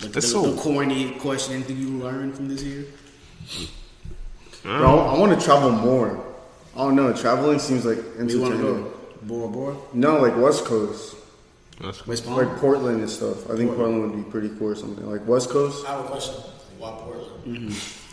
[0.00, 1.56] the, That's so- the corny question.
[1.56, 2.86] Anything you learned from this year?
[4.62, 6.24] Bro, I, want to travel more.
[6.74, 7.12] Oh, I don't know.
[7.12, 8.92] Traveling seems like Where you want to go?
[9.20, 11.16] Bora Bora, No, like West Coast,
[11.82, 12.26] West Coast.
[12.26, 13.50] like Portland and stuff.
[13.50, 15.04] I think Portland would be pretty cool or something.
[15.10, 15.86] Like West Coast.
[15.86, 16.36] I have a question.
[16.78, 17.44] Why Portland?
[17.44, 18.09] Mm-hmm.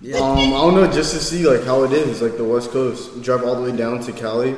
[0.00, 0.16] Yeah.
[0.18, 3.22] Um, I don't know, just to see like how it is, like the West Coast.
[3.22, 4.56] Drive all the way down to Cali.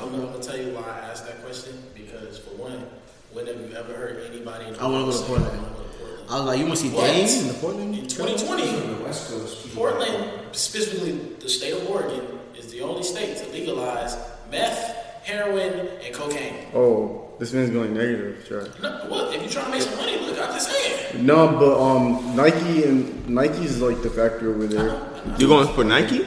[0.00, 2.84] I'm gonna, gonna tell you why I asked that question because for one,
[3.32, 4.66] when have you ever heard anybody?
[4.66, 5.50] In I wanna go to Portland.
[5.50, 6.30] I wanna go to Portland.
[6.30, 7.06] I was like, you want to see What?
[7.06, 7.94] Dame in the Portland?
[7.94, 8.62] In 2020,
[8.96, 9.74] The West Coast.
[9.74, 14.16] Portland, specifically the state of Oregon, is the only state to legalize
[14.50, 16.66] meth, heroin, and cocaine.
[16.74, 18.44] Oh, this man's going negative.
[18.46, 18.66] Sure.
[18.82, 19.34] No, what?
[19.34, 21.24] If you're trying to make some money, look, I'm just saying.
[21.26, 25.00] No, but um, Nike and Nike's like the factor over there.
[25.38, 26.26] You're going for Nike?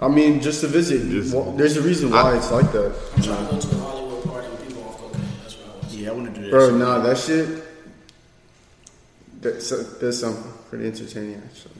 [0.00, 1.08] I mean, just to visit.
[1.10, 3.80] Just- Well, there's a reason why it's like that, I'm trying to go to a
[3.80, 5.20] Hollywood party with people off cocaine.
[5.42, 5.92] That's what I want.
[5.92, 6.50] Yeah, I want to do that.
[6.50, 6.68] bro.
[6.70, 6.78] shit.
[6.78, 7.64] Nah, that shit.
[9.42, 11.79] That's that's something pretty entertaining actually.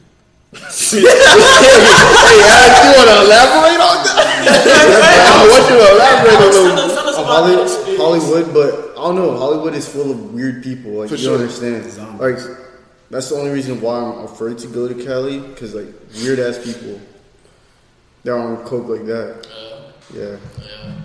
[0.51, 0.67] You want
[3.07, 4.19] to elaborate on that?
[5.31, 6.75] I want you to elaborate a little.
[6.75, 7.97] Tell us- tell us Uh, about Holly.
[7.97, 9.37] Hollywood, but I don't know.
[9.37, 10.91] Hollywood is full of weird people.
[10.91, 11.37] Like For you sure.
[11.37, 12.19] don't understand.
[12.19, 12.37] Like
[13.09, 15.87] that's the only reason why I'm afraid to go to Cali because like
[16.21, 16.99] weird ass people.
[18.23, 19.47] They're on coke like that.
[20.13, 20.35] Yeah, Yeah.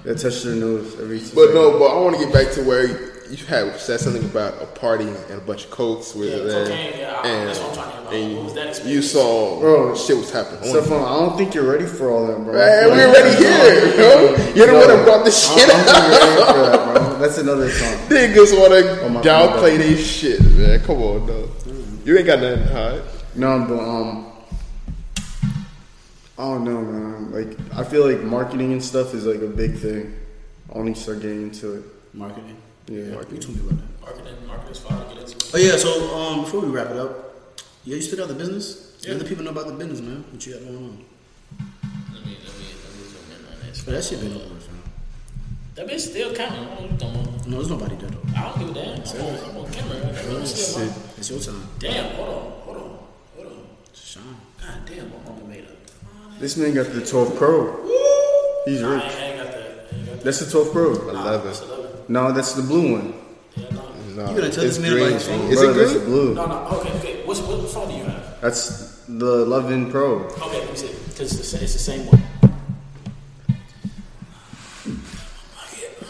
[0.04, 1.20] they touch their nose every.
[1.20, 1.54] two But seconds.
[1.54, 2.86] no, but I want to get back to where
[3.30, 6.64] you had said something about a party and a bunch of cokes with Yeah, there,
[6.66, 8.12] cocaine, yeah, and, that's what I'm talking about.
[8.14, 8.45] and What was that
[8.84, 10.60] you saw Bro, shit was happening.
[10.62, 12.52] I Stephon, I don't think you're ready for all that, bro.
[12.52, 14.54] Man, we already here, bro.
[14.54, 16.10] You're the one that brought this I shit don't think up.
[16.10, 17.18] you're ready for that, bro.
[17.18, 17.98] That's another time.
[18.08, 19.24] Niggas want Oh, to God.
[19.24, 20.80] downplay their shit, man.
[20.80, 21.50] Come on, dog.
[22.04, 23.02] You ain't got nothing to hide.
[23.34, 24.32] No, but um,
[26.38, 27.32] I don't know, man.
[27.32, 30.14] Like, I feel like marketing and stuff is like a big thing.
[30.70, 31.84] I only start getting into it.
[32.14, 32.56] Marketing.
[32.88, 32.98] Yeah.
[33.30, 34.00] You told me about that.
[34.02, 35.36] Marketing, marketing's fine get into.
[35.54, 35.76] Oh yeah.
[35.76, 37.25] So um, before we wrap it up,
[37.86, 38.96] yeah, you still got the business.
[39.00, 39.12] Yeah.
[39.12, 40.24] Let the people know about the business, man.
[40.32, 41.04] What you got going on?
[42.12, 43.82] Let me, let me, let me zoom in on this.
[43.82, 44.82] But that shit been over with, fam.
[45.76, 46.58] That bitch still counting.
[46.58, 47.46] I don't know what you talking about.
[47.46, 48.36] No, there's nobody dead though.
[48.36, 49.20] I don't give a damn.
[49.20, 49.96] I'm on, I'm on camera.
[49.98, 50.94] I got real shit, man.
[51.16, 51.68] It's your time.
[51.78, 52.34] Damn, hold on,
[52.66, 52.98] hold on,
[53.36, 53.66] hold on.
[53.94, 54.22] Shine.
[54.60, 56.40] God damn, my mama made up.
[56.40, 57.82] This man got the 12 Pro.
[57.82, 58.62] Woo!
[58.64, 59.00] He's rich.
[59.00, 59.62] ain't, I ain't got that.
[59.92, 60.24] I ain't got that.
[60.24, 60.92] That's the 12 Pro.
[61.08, 61.46] Eleven.
[61.46, 61.86] That's 11.
[62.08, 63.14] No, that's the blue one.
[63.54, 63.85] Yeah, no.
[64.16, 65.12] No, uh, You gonna tell it's this man about green.
[65.12, 65.40] his phone?
[65.52, 66.34] Is Bro, it that's blue.
[66.34, 67.22] No, no, okay, okay.
[67.26, 68.40] What's, what phone do you have?
[68.40, 70.24] That's the 11 Pro.
[70.24, 70.88] Okay, let me see.
[71.08, 72.22] Because it's, the it's the same one.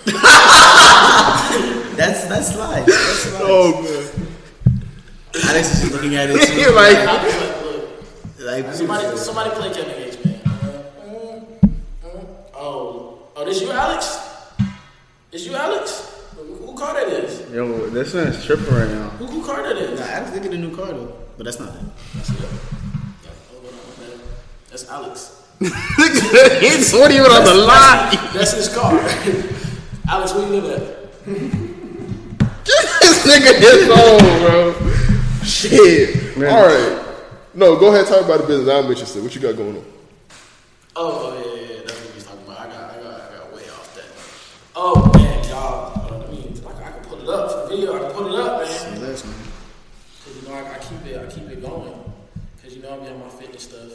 [1.96, 2.86] That's that's life.
[2.86, 3.42] That's life.
[3.44, 4.28] Oh man.
[5.48, 6.46] Alex is just looking at it.
[6.46, 6.54] Too.
[6.60, 7.88] You're like, like, look,
[8.38, 10.38] like somebody, somebody play Kevin Gates, man.
[10.44, 11.70] Mm, mm,
[12.04, 12.26] mm.
[12.54, 14.18] Oh, oh, this you, Alex?
[15.32, 16.15] This you, Alex?
[16.77, 17.51] Who, who car that is?
[17.51, 19.09] Yo, this man's tripping right now.
[19.11, 19.98] Who, who car that is?
[19.98, 21.81] Nah, Alex did get a new car though, but that's not it.
[22.15, 22.40] That's it.
[22.40, 22.48] Yeah,
[23.51, 24.20] oh, hold on, man.
[24.69, 25.43] That's Alex.
[25.59, 28.35] it's what even on the line.
[28.35, 28.93] That's his car.
[30.09, 31.24] Alex, where you live at?
[32.65, 34.74] this nigga his old, bro.
[35.44, 36.36] Shit.
[36.36, 36.51] Man.
[36.53, 37.16] All right.
[37.55, 38.07] No, go ahead.
[38.07, 38.69] Talk about the business.
[38.69, 39.23] I'm interested.
[39.23, 39.85] What you got going on?
[40.94, 42.61] Oh, oh yeah, yeah, yeah, that's what he's talking about.
[42.61, 44.05] I got, I got, I got way off that.
[44.77, 45.15] Oh
[47.36, 47.94] up for the video.
[47.96, 48.68] I can pull it up, man.
[48.70, 49.34] Say less, man.
[50.24, 52.12] Cause you know I, I keep it, I keep it going.
[52.62, 53.92] Cause you know I be on my fitness stuff.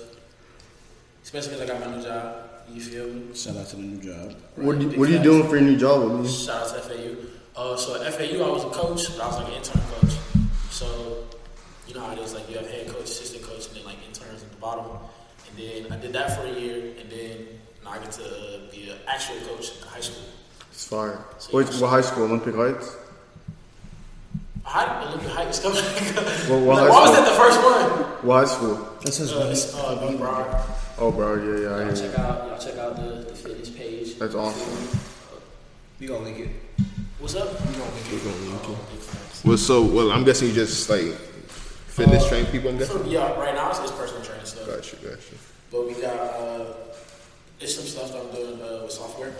[1.24, 2.36] Especially cause I got my new job.
[2.72, 3.36] You feel me?
[3.36, 4.36] Shout out to the new job.
[4.56, 6.28] What, Right, you- big what are you doing for your new job with me?
[6.28, 7.16] Shout out to FAU.
[7.54, 10.14] Uh, so at FAU, I was a coach, but I was like an intern coach.
[10.70, 11.26] So
[11.88, 13.98] you know how it is, like you have head coach, assistant coach, and then like
[14.08, 14.86] interns at the bottom.
[15.50, 17.46] And then I did that for a year, and then
[17.84, 20.24] now I get to be an actual coach at high school.
[20.72, 21.26] It's fire.
[21.40, 22.24] So What, you- what high school?
[22.24, 22.96] Olympic Heights?
[24.64, 25.84] High, Olympic height is coming.
[26.50, 28.02] Well, what like, high why was that the first one?
[28.26, 28.88] What high school?
[29.04, 30.20] That's his Uh, it's uh, Young
[30.98, 33.70] Oh, bro, yeah, yeah, I Y'all hear check out, y'all check out the, the fitness
[33.70, 34.20] page.
[34.20, 35.00] That's awesome.
[36.00, 36.50] We gonna link it.
[37.20, 37.50] What's up?
[37.66, 38.22] We gonna link it.
[38.24, 39.44] Oh, big facts.
[39.44, 41.14] Well, so well, I'm guessing you just like
[41.90, 42.70] fitness train people.
[42.70, 42.98] I'm guessing.
[42.98, 44.68] So, yeah, right now it's, it's personal training stuff.
[44.68, 45.36] Gotcha, gotcha.
[45.72, 46.74] But we got uh,
[47.60, 49.34] it's some stuff that I'm doing uh, with software.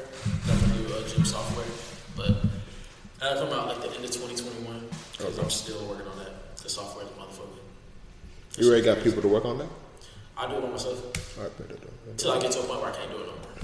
[0.50, 1.66] I'm gonna do uh, gym software,
[2.16, 2.44] but
[3.20, 4.90] that'll come out like the end of 2021
[5.22, 6.58] because I'm still working on that.
[6.58, 7.58] The software, the motherfucker.
[8.58, 9.68] You already got people to work on that.
[10.38, 11.92] I do it by myself All right, bet it down.
[12.10, 13.56] until I get to a point where I can't do it no more.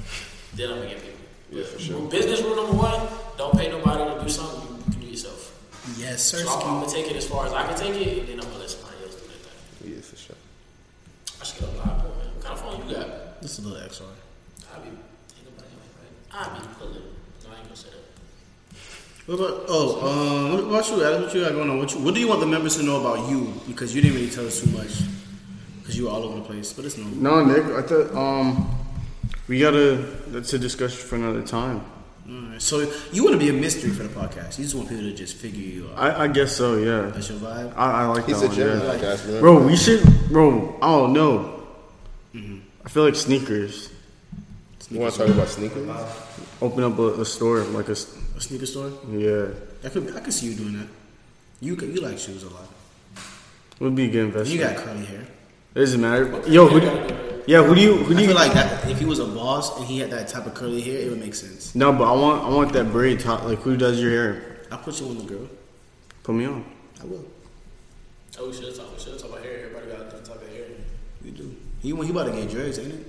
[0.55, 1.19] Then I'm gonna get people.
[1.51, 2.09] Yeah, for sure.
[2.09, 3.07] Business rule number one:
[3.37, 5.53] don't pay nobody to do something you, you can do yourself.
[5.97, 6.37] Yes, sir.
[6.39, 8.39] So I'm, I'm gonna take it as far as I can take it, and then
[8.39, 9.93] I'm gonna let somebody else do that thing.
[9.95, 10.35] Yeah, for sure.
[11.41, 12.27] I should get a lot more, man.
[12.35, 13.41] What kind of phone you got?
[13.41, 14.03] This is a little XR.
[14.73, 16.13] I be ain't nobody right?
[16.31, 16.93] I be pulling.
[17.43, 18.03] No, I ain't gonna say that.
[19.27, 19.65] What about?
[19.67, 21.25] Oh, um, what about you, Alex?
[21.25, 21.77] What you got going on?
[21.79, 23.53] What, you, what do you want the members to know about you?
[23.67, 25.01] Because you didn't really tell us too much.
[25.81, 26.71] Because you were all over the place.
[26.73, 27.05] But it's no.
[27.07, 28.69] No, Nick, I thought, um,
[29.49, 29.95] we gotta,
[30.27, 31.83] that's a discussion for another time.
[32.29, 34.57] Alright, So you want to be a mystery for the podcast?
[34.57, 35.97] You just want people to just figure you out.
[35.97, 37.09] I, I guess so, yeah.
[37.13, 37.73] That's your vibe.
[37.77, 39.01] I, I like He's that a one, Gemini, yeah.
[39.01, 39.21] guys.
[39.25, 39.39] Remember?
[39.41, 41.53] Bro, we should, bro, I don't know.
[42.85, 43.91] I feel like sneakers.
[44.89, 45.89] You want to talk about sneakers?
[46.61, 48.91] Open up a, a store, like a, s- A sneaker store.
[49.09, 49.47] yeah.
[49.83, 50.15] I could.
[50.15, 50.87] I could see you doing that.
[51.59, 52.67] You could, you like shoes a lot.
[53.79, 54.49] Would be a good investment.
[54.49, 55.21] you got curly hair.
[55.73, 56.43] It doesn't matter.
[56.47, 58.89] Yo, who do, yeah, who do you, who do I you, feel like that.
[58.89, 61.19] If he was a boss and he had that type of curly hair, it would
[61.19, 61.73] make sense.
[61.73, 64.57] no, but I want, I want that braid top, like who does your hair?
[64.71, 65.47] I'll put you on the girl.
[66.23, 66.63] Put me on.
[67.01, 67.25] I will.
[68.39, 68.93] Oh, we should talk.
[68.93, 69.65] We should talk about hair.
[69.65, 70.65] Everybody got a different type of hair.
[71.23, 71.55] You do.
[71.81, 73.05] He he about to get dreads, ain't it?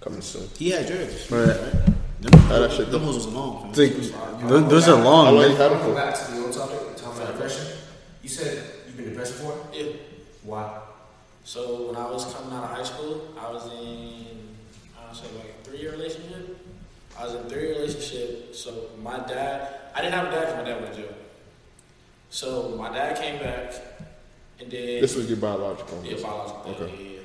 [0.00, 0.48] Coming soon.
[0.58, 1.30] He had dreads.
[1.30, 1.94] Right.
[2.24, 3.68] Them, uh, How that shit them hoes was long.
[3.70, 5.34] It's like, those, those are How long.
[5.34, 5.56] long you man.
[5.56, 5.94] had I them want to go for?
[5.94, 7.66] back to the old topic, talking about depression.
[8.22, 9.58] You said you've been depressed before.
[9.72, 9.92] Yeah.
[10.42, 10.80] Why?
[11.44, 14.56] So when I was coming out of high school, I was in
[14.98, 16.56] I would say like a three year relationship.
[17.18, 18.54] I was in a three year relationship.
[18.54, 21.14] So my dad, I didn't have a dad because my dad went to jail.
[22.30, 23.74] So my dad came back,
[24.60, 26.02] and then This was your biological.
[26.04, 26.70] Yeah, biological.
[26.72, 26.94] Okay.
[26.96, 27.20] Yeah, yeah, yeah.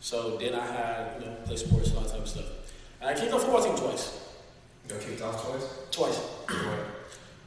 [0.00, 2.44] So then I had, you know, play sports, and all that type of stuff.
[3.06, 4.18] And I kicked on football team twice.
[4.84, 5.64] You got kicked off twice?
[5.92, 6.20] Twice.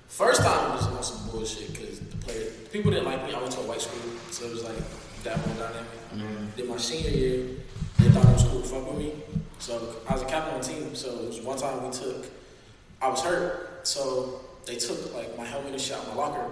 [0.08, 3.34] First time was on some bullshit because the player, people didn't like me.
[3.34, 4.00] I went to a white school,
[4.32, 4.78] so it was like
[5.24, 5.90] that whole dynamic.
[6.16, 6.56] Mm.
[6.56, 7.58] Then my senior year,
[7.98, 9.14] they thought it was cool to fuck with me.
[9.60, 10.96] So I was a captain on the team.
[10.96, 12.28] So it was one time we took,
[13.02, 16.50] I was hurt, so they took like my helmet and shit out my locker.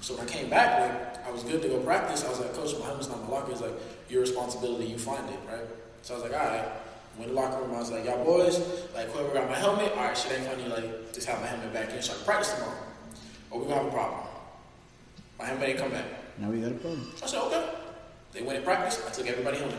[0.00, 2.24] So when I came back, like I was good to go practice.
[2.24, 3.52] I was like, Coach, my helmet's not in my locker.
[3.52, 3.74] He's like,
[4.08, 4.86] your responsibility.
[4.86, 5.64] You find it, right?
[6.02, 6.68] So I was like, all right.
[7.18, 7.74] In the locker room.
[7.74, 8.58] I was like, y'all boys,
[8.94, 10.68] like whoever got my helmet, all right, shit ain't funny.
[10.68, 12.78] Like just have my helmet back in so I can practice tomorrow.
[13.50, 14.20] Or oh, we gonna have a problem.
[15.38, 16.04] My helmet ain't come back.
[16.38, 17.12] Now we got a problem.
[17.22, 17.70] I said, okay.
[18.32, 19.02] They went in practice.
[19.06, 19.72] I took everybody home.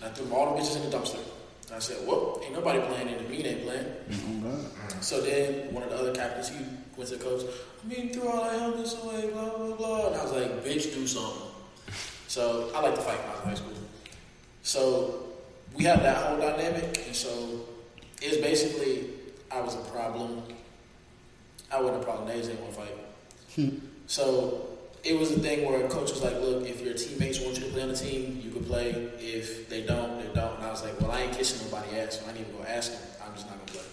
[0.00, 1.18] And I threw all the bitches in the dumpster.
[1.66, 3.86] And I said, whoop, ain't nobody playing in the mean ain't playing.
[4.46, 4.70] Oh.
[5.00, 6.64] So then one of the other captains, he
[6.96, 7.42] went to the coach,
[7.84, 10.06] I mean, threw all our helmets away, blah, blah, blah.
[10.06, 11.42] And I was like, bitch, do something.
[12.26, 13.72] So I like to fight when I was in high school.
[14.62, 15.27] So
[15.78, 17.04] we had that whole dynamic.
[17.06, 17.60] And so
[18.20, 19.10] it was basically,
[19.50, 20.42] I was a problem.
[21.70, 22.28] I wasn't a problem.
[22.28, 22.96] They just didn't want to fight.
[23.54, 23.68] Hmm.
[24.06, 24.68] So
[25.04, 27.66] it was a thing where a coach was like, "Look, if your teammates want you
[27.66, 28.90] to play on the team, you can play.
[29.18, 32.18] If they don't, they don't." And I was like, "Well, I ain't kissing nobody ass,
[32.18, 33.02] so I need to go ask them.
[33.24, 33.88] I'm just not gonna play."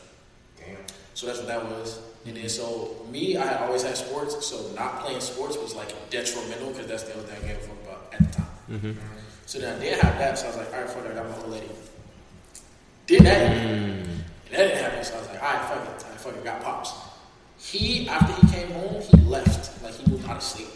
[0.60, 0.78] Damn.
[1.14, 2.00] So that's what that was.
[2.26, 5.94] And then so me, I had always had sports, so not playing sports was like
[6.10, 8.48] detrimental because that's the only thing I gave a fuck about at the time.
[8.72, 8.88] Mm-hmm.
[8.88, 9.15] Mm-hmm.
[9.46, 11.16] So then I did have that, so I was like, all right, fuck it, I
[11.16, 11.70] got my old lady.
[13.08, 15.04] Did that, and that didn't happen.
[15.04, 16.94] So I was like, all right, fuck it, I fucking got pops.
[17.60, 20.68] He after he came home, he left, like he moved out of state.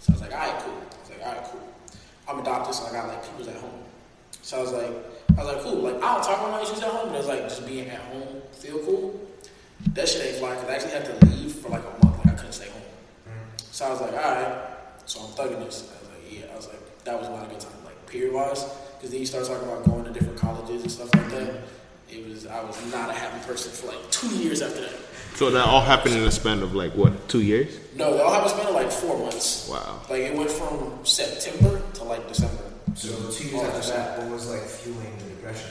[0.00, 0.74] So I was like, all right, cool.
[0.74, 1.68] I was like, all right, cool.
[2.28, 3.82] I'm adopted, so I got like people's at home.
[4.42, 4.90] So I was like,
[5.36, 5.74] I was like, cool.
[5.76, 8.00] Like I don't talk about my issues at home, but it's like just being at
[8.00, 9.20] home feel cool.
[9.92, 12.24] That shit ain't fly because I actually had to leave for like a month.
[12.24, 12.82] Like I couldn't stay home.
[13.24, 13.56] Hmm.
[13.70, 14.64] So I was like, all right.
[15.06, 15.92] So I'm thugging this.
[15.94, 16.52] I was like, yeah.
[16.52, 18.64] I was like, that was not a good time, like period wise.
[18.96, 21.62] Because then you start talking about going to different colleges and stuff like that.
[22.10, 24.96] It was I was not a happy person for like two years after that.
[25.34, 27.78] So that all happened in a span of like what, two years?
[27.94, 29.68] No, they all happened spent like four months.
[29.68, 30.00] Wow.
[30.10, 32.64] Like it went from September to like December.
[32.94, 35.70] So two years after that, what was like fueling the depression?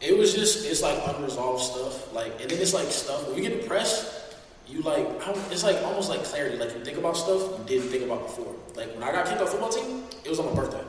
[0.00, 2.14] It was just it's like unresolved stuff.
[2.14, 4.36] Like and then it's like stuff when you get depressed,
[4.68, 5.06] you like
[5.50, 6.58] it's like almost like clarity.
[6.58, 8.54] Like you think about stuff you didn't think about before.
[8.76, 10.84] Like when I got kicked off football team, it was on my birthday.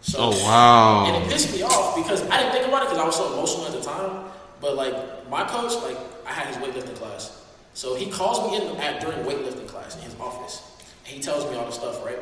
[0.00, 1.06] So Oh wow.
[1.06, 3.32] and it pissed me off because I didn't think about it because I was so
[3.32, 4.30] emotional at the time.
[4.60, 4.94] But like
[5.28, 5.96] my coach, like
[6.26, 7.44] I had his weightlifting class,
[7.74, 10.62] so he calls me in at during weightlifting class in his office,
[11.04, 12.18] and he tells me all the stuff, right?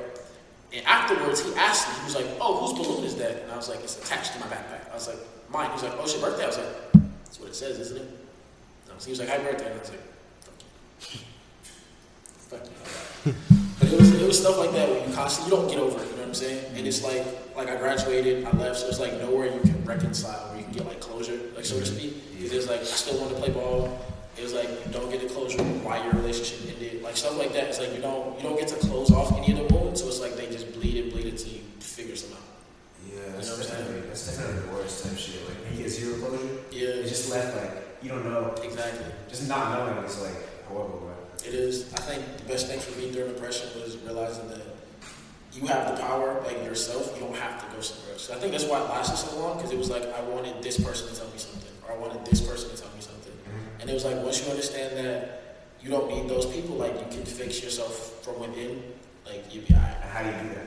[0.75, 3.57] And afterwards, he asked me, he was like, "Oh, whose balloon is that?" And I
[3.57, 5.19] was like, "It's attached to my backpack." I was like,
[5.51, 6.93] "Mine." He was like, "Oh, it's your birthday." I was like,
[7.25, 8.09] "That's what it says, isn't it?"
[8.99, 10.01] So he was like, "Happy birthday!" And I was like,
[10.41, 11.21] "Fuck you."
[12.51, 12.67] Fuck
[13.27, 13.35] you.
[13.79, 16.03] But it was it was stuff like that where you constantly you don't get over
[16.03, 16.16] it.
[16.41, 16.77] You know what I'm saying?
[16.79, 17.25] And it's like
[17.57, 20.73] like I graduated, I left, so it's like nowhere you can reconcile where you can
[20.73, 22.13] get like closure, like so to speak.
[22.37, 23.99] Because it's like I still want to play ball.
[24.37, 27.53] It was like you don't get the closure why your relationship ended, like stuff like
[27.55, 27.65] that.
[27.69, 30.09] It's like you don't you don't get to close off any of the wounds, so
[30.09, 32.45] it's like they just bleed and bleed until you figure something out.
[33.09, 33.85] Yeah, that's, You know what I'm saying?
[33.87, 35.41] definitely, that's definitely the worst type shit.
[35.49, 37.73] Like when you get zero closure, Yeah, it's just left like
[38.03, 38.53] you don't know.
[38.63, 39.09] exactly.
[39.31, 40.37] Just not knowing is like
[40.69, 41.15] horrible, bro.
[41.49, 41.89] It is.
[41.95, 44.76] I think the best thing for me during depression was realizing that
[45.57, 47.13] you have the power, like yourself.
[47.15, 48.29] You don't have to go somewhere else.
[48.29, 50.63] So I think that's why it lasted so long because it was like I wanted
[50.63, 53.33] this person to tell me something, or I wanted this person to tell me something.
[53.81, 55.43] And it was like once you understand that
[55.81, 58.83] you don't need those people, like you can fix yourself from within.
[59.25, 59.97] Like you'll be alright.
[60.13, 60.67] How do you do that?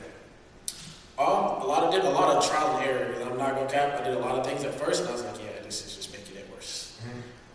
[1.21, 3.13] Um, a lot of did a lot of trial and error.
[3.13, 4.01] And I'm not gonna cap.
[4.01, 5.95] I did a lot of things at first, and I was like, yeah, this is
[5.95, 6.97] just making it worse.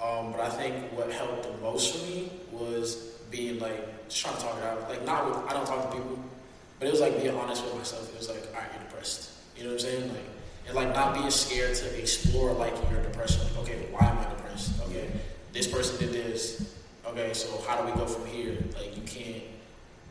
[0.02, 2.96] Um, but I think what helped the most for me was
[3.30, 4.88] being like just trying to talk it out.
[4.88, 6.18] Like not with I don't talk to people,
[6.84, 8.12] but it was like being honest with myself.
[8.12, 9.30] It was like, all right, you're depressed.
[9.56, 10.08] You know what I'm saying?
[10.08, 10.28] Like
[10.66, 13.40] and like not being scared to explore like your depression.
[13.42, 14.78] Like, okay, why am I depressed?
[14.82, 15.08] Okay,
[15.54, 16.76] this person did this.
[17.06, 18.58] Okay, so how do we go from here?
[18.74, 19.44] Like you can't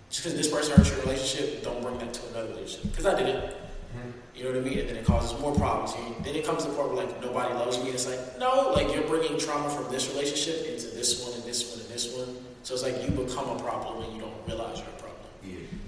[0.10, 2.90] just because this person hurt your relationship, don't bring that to another relationship.
[2.90, 3.46] Because I did it.
[3.46, 4.10] Mm-hmm.
[4.34, 4.80] You know what I mean?
[4.80, 5.94] And then it causes more problems.
[5.96, 7.92] You, then it comes to the point where like nobody loves me.
[7.92, 11.70] It's like no, like you're bringing trauma from this relationship into this one and this
[11.70, 12.36] one and this one.
[12.64, 14.93] So it's like you become a problem and you don't realize you're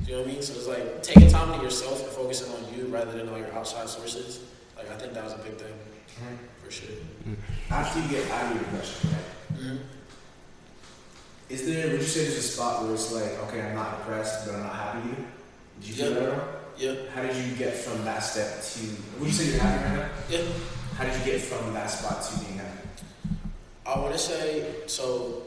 [0.06, 0.42] You know what I mean?
[0.42, 3.52] So it's like taking time to yourself and focusing on you rather than all your
[3.54, 4.40] outside sources.
[4.78, 5.74] Like I think that was a big thing
[6.64, 6.90] for sure.
[7.72, 9.60] After you get out of your depression, right?
[9.62, 9.80] Mhm.
[11.50, 11.90] Is there?
[11.92, 14.62] Would you say there's a spot where it's like, okay, I'm not depressed, but I'm
[14.64, 15.10] not happy?
[15.80, 16.20] Did you feel Yeah.
[16.30, 16.44] that?
[16.78, 18.80] Yeah, How did you get from that step to?
[19.20, 20.10] Would you say you're happy right now?
[20.30, 20.42] yeah.
[20.98, 22.90] How did you get from that spot to being happy?
[23.86, 25.44] I want to say so.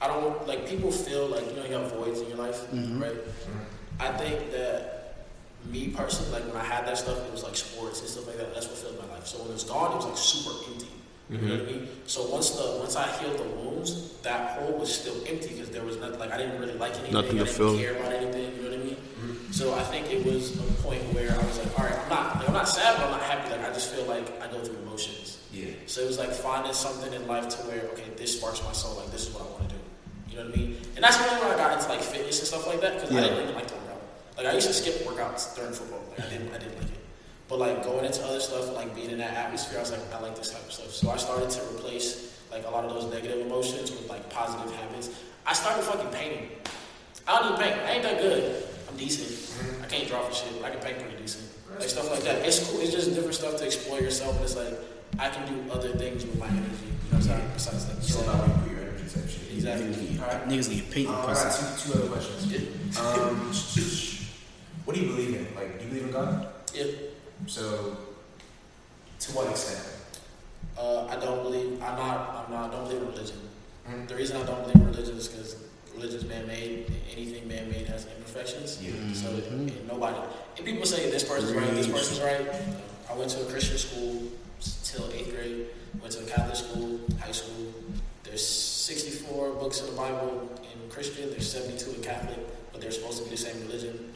[0.00, 3.02] I don't like people feel like you know you have voids in your life, mm-hmm.
[3.02, 3.16] right?
[4.00, 5.26] I think that
[5.66, 8.36] me personally, like when I had that stuff, it was like sports and stuff like
[8.36, 8.54] that.
[8.54, 9.26] That's what filled my life.
[9.26, 10.88] So when it's gone, it was like super empty.
[11.30, 11.80] You know what I mm-hmm.
[11.80, 11.88] mean?
[12.06, 15.84] So once the once I healed the wounds, that hole was still empty because there
[15.84, 17.12] was nothing like I didn't really like anything.
[17.12, 17.76] Nothing to I didn't fill.
[17.76, 18.56] care about anything.
[18.56, 18.96] You know what I mean?
[18.96, 19.52] Mm-hmm.
[19.52, 22.36] So I think it was a point where I was like, all right, I'm not
[22.36, 23.50] like, I'm not sad, but I'm not happy.
[23.50, 25.38] Like I just feel like I go through emotions.
[25.52, 25.66] Yeah.
[25.86, 28.96] So it was like finding something in life to where okay, this sparks my soul.
[28.96, 29.77] Like this is what I want to do.
[30.38, 30.76] Know what I mean?
[30.94, 33.20] And that's really when I got into like fitness and stuff like that because I
[33.22, 34.02] didn't even like to work out.
[34.36, 36.02] Like I used to skip workouts during football.
[36.10, 37.02] Like I didn't, I didn't like it.
[37.48, 40.20] But like going into other stuff, like being in that atmosphere, I was like, I
[40.20, 40.90] like this type of stuff.
[40.90, 44.72] So I started to replace like a lot of those negative emotions with like positive
[44.76, 45.10] habits.
[45.44, 46.50] I started fucking painting.
[47.26, 47.80] I don't even paint.
[47.82, 48.62] I ain't that good.
[48.88, 49.28] I'm decent.
[49.28, 49.82] Mm-hmm.
[49.82, 51.50] I can't draw for shit, but I can paint pretty decent.
[51.78, 52.46] Like stuff like that.
[52.46, 52.80] It's cool.
[52.80, 54.36] It's just different stuff to explore yourself.
[54.36, 54.74] And it's like
[55.18, 56.62] I can do other things with my energy.
[56.62, 57.50] You know what I'm saying?
[57.54, 59.47] Besides like So we put your energy type shit.
[59.58, 60.18] Exactly.
[60.20, 60.48] All right.
[60.48, 62.98] Niggas need paint Um, and I got two, two other questions.
[62.98, 63.52] Um,
[64.84, 65.54] what do you believe in?
[65.54, 66.48] Like, do you believe in God?
[66.74, 66.84] Yeah.
[67.46, 67.96] So,
[69.20, 69.84] to what extent?
[70.78, 71.82] Uh, I don't believe.
[71.82, 72.46] I'm not.
[72.46, 72.70] I'm not.
[72.70, 73.36] I don't believe in religion.
[73.88, 74.06] Mhm.
[74.08, 75.56] The reason I don't believe in religion is because
[75.94, 76.92] religion is man-made.
[77.12, 78.78] Anything man-made has imperfections.
[78.80, 78.92] Yeah.
[79.12, 80.18] So and nobody.
[80.56, 81.74] And people say this person's right.
[81.74, 82.46] This person's right.
[83.10, 84.22] I went to a Christian school
[84.84, 85.66] till eighth grade.
[86.00, 87.72] Went to a Catholic school, high school.
[88.22, 88.46] There's
[88.88, 91.28] 64 books in the Bible in Christian.
[91.28, 92.38] There's 72 in Catholic,
[92.72, 94.14] but they're supposed to be the same religion.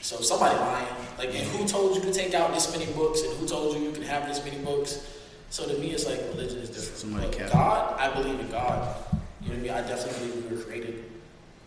[0.00, 0.88] So somebody lying.
[1.18, 3.22] Like, and who told you to take out this many books?
[3.22, 5.06] And who told you you can have this many books?
[5.50, 6.96] So to me, it's like religion is different.
[6.96, 7.52] Somebody But capped.
[7.52, 8.96] God, I believe in God.
[9.40, 9.70] You know what I mean?
[9.70, 11.04] I definitely believe we were created.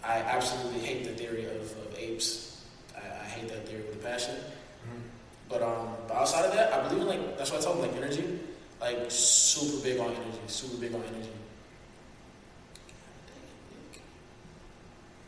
[0.03, 2.65] I absolutely hate the theory of, of apes.
[2.98, 4.36] I, I hate that theory with a passion.
[5.48, 7.88] But um, but outside of that, I believe in like that's why I told them
[7.88, 8.40] like energy,
[8.82, 11.30] like super big on energy, super big on energy.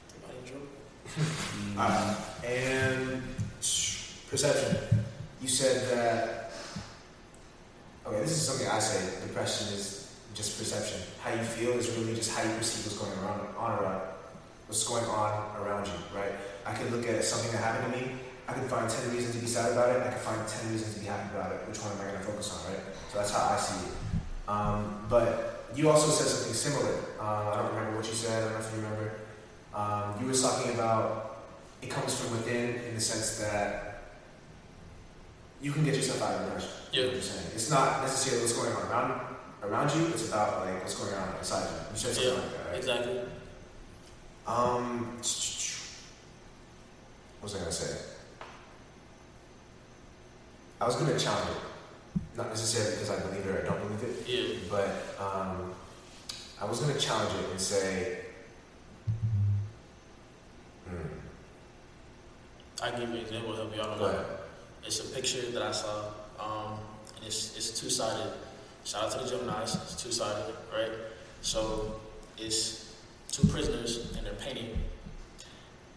[0.07, 1.02] Somebody in
[1.77, 2.17] Alright.
[2.45, 3.21] And
[4.29, 4.77] perception.
[5.41, 6.51] You said that.
[8.05, 9.27] Okay, this is something I say.
[9.27, 11.01] Depression is just perception.
[11.21, 14.01] How you feel is really just how you perceive what's going around, on around,
[14.67, 16.33] what's going on around you, right?
[16.65, 18.11] I could look at something that happened to me.
[18.47, 20.01] I could find ten reasons to be sad about it.
[20.01, 21.61] I could find ten reasons to be happy about it.
[21.67, 22.83] Which one am I going to focus on, right?
[23.11, 23.93] So that's how I see it.
[24.49, 26.97] Um, but you also said something similar.
[27.21, 28.35] Um, I don't remember what you said.
[28.35, 29.22] I don't know if you remember.
[29.73, 31.37] Um, you were talking about
[31.81, 34.01] it comes from within in the sense that
[35.61, 36.69] you can get yourself out of depression.
[36.91, 37.03] Yeah.
[37.05, 37.47] You're saying.
[37.55, 39.21] It's not necessarily what's going on around
[39.63, 40.07] around you.
[40.07, 41.77] It's about like what's going on inside you.
[41.91, 42.77] You said something Yeah, like that, right?
[42.77, 43.19] exactly.
[44.45, 45.05] Um,
[47.39, 47.97] what was I gonna say?
[50.81, 51.57] I was gonna challenge it,
[52.37, 54.59] not necessarily because I believe it or I don't believe it, Yeah.
[54.69, 54.89] but
[55.23, 55.73] um,
[56.61, 58.22] I was gonna challenge it and say,
[60.95, 64.15] hmm, I can give you an example to help you out on go that.
[64.15, 64.25] ahead.
[64.85, 66.05] It's a picture that I saw,
[66.39, 66.79] um,
[67.17, 68.33] and it's it's two sided.
[68.83, 69.75] Shout out to the Gemini's.
[69.75, 70.91] It's two sided, right?
[71.41, 71.99] So
[72.37, 72.93] it's
[73.31, 74.77] two prisoners and they're painting.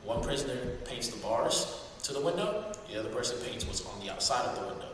[0.04, 2.72] One prisoner paints the bars to the window.
[2.90, 4.88] The other person paints what's on the outside of the window.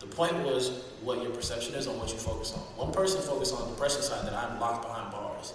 [0.00, 0.70] The point was
[1.02, 2.60] what your perception is on what you focus on.
[2.76, 5.52] One person focused on the depression side that I'm locked behind bars.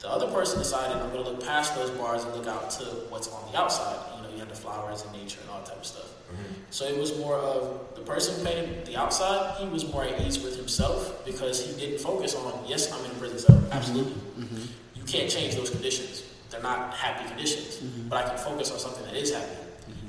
[0.00, 2.84] The other person decided I'm going to look past those bars and look out to
[3.08, 3.96] what's on the outside.
[4.16, 6.04] You know, you have the flowers and nature and all that type of stuff.
[6.04, 6.52] Mm-hmm.
[6.70, 9.56] So it was more of the person painting the outside.
[9.58, 13.10] He was more at ease with himself because he didn't focus on yes, I'm in
[13.10, 13.56] a prison cell.
[13.56, 13.72] Mm-hmm.
[13.72, 14.62] Absolutely, mm-hmm.
[14.94, 16.24] you can't change those conditions.
[16.50, 17.78] They're not happy conditions.
[18.08, 19.56] But I can focus on something that is happy.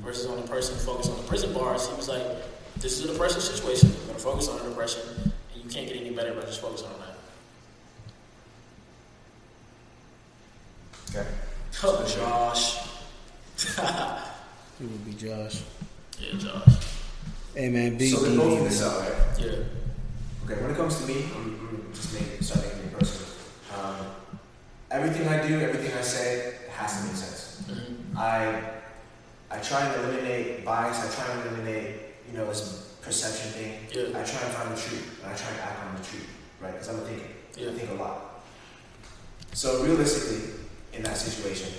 [0.03, 2.23] Versus on the person focused on the prison bars, he was like,
[2.79, 3.89] "This is a depression situation.
[3.89, 5.01] I'm going to focus on the depression,
[5.53, 7.16] and you can't get any better by just focusing on that."
[11.09, 11.27] Okay.
[11.83, 12.77] Oh, Josh.
[14.79, 15.63] It would be Josh.
[16.19, 16.75] Yeah, Josh.
[17.55, 19.11] Hey man, big So they're both in the cell, right?
[19.39, 19.51] Yeah.
[20.45, 23.27] Okay, when it comes to me, I'm, I'm just making, start making me personal.
[23.75, 23.95] Um,
[24.91, 27.63] everything I do, everything I say has to make sense.
[27.67, 28.15] Mhm.
[28.17, 28.61] I
[29.49, 30.99] I try and eliminate bias.
[30.99, 31.95] I try and eliminate,
[32.31, 33.73] you know, this perception thing.
[33.91, 34.19] Yeah.
[34.19, 36.27] I try and find the truth, and I try and act on the truth,
[36.61, 36.73] right?
[36.73, 37.25] Because I'm a thinker.
[37.57, 37.69] Yeah.
[37.69, 38.43] I think a lot.
[39.53, 40.53] So realistically,
[40.97, 41.71] in that situation,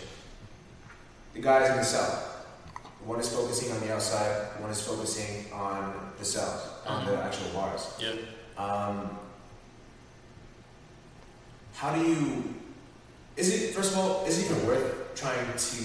[1.35, 2.24] the guys in the cell.
[3.05, 4.61] One is focusing on the outside.
[4.61, 7.95] One is focusing on the cells, on the actual bars.
[8.01, 8.12] Yeah.
[8.57, 9.19] Um,
[11.74, 12.55] how do you?
[13.36, 14.27] Is it first of all?
[14.27, 15.85] Is it even worth trying to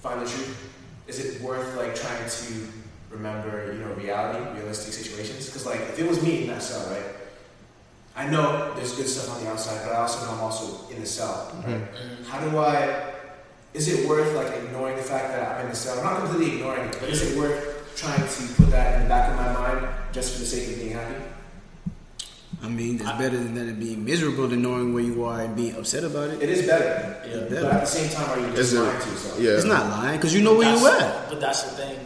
[0.00, 0.72] find the truth?
[1.06, 2.68] Is it worth like trying to
[3.10, 5.46] remember, you know, reality, realistic situations?
[5.46, 7.15] Because like, if it was me in that cell, right?
[8.16, 11.00] I know there's good stuff on the outside, but I also know I'm also in
[11.00, 11.52] the cell.
[11.66, 11.82] Right?
[12.26, 13.12] How do I?
[13.74, 15.98] Is it worth like ignoring the fact that I'm in the cell?
[15.98, 19.08] I'm not completely ignoring it, but is it worth trying to put that in the
[19.08, 21.14] back of my mind just for the sake of being happy?
[22.62, 25.76] I mean, it's better than that being miserable than knowing where you are and being
[25.76, 26.42] upset about it.
[26.42, 27.20] It is better.
[27.28, 27.60] Yeah.
[27.60, 29.38] But at the same time, are you just it- lying to yourself?
[29.40, 29.50] Yeah.
[29.60, 31.28] It's not lying because you know where you're at.
[31.28, 31.98] But that's the thing.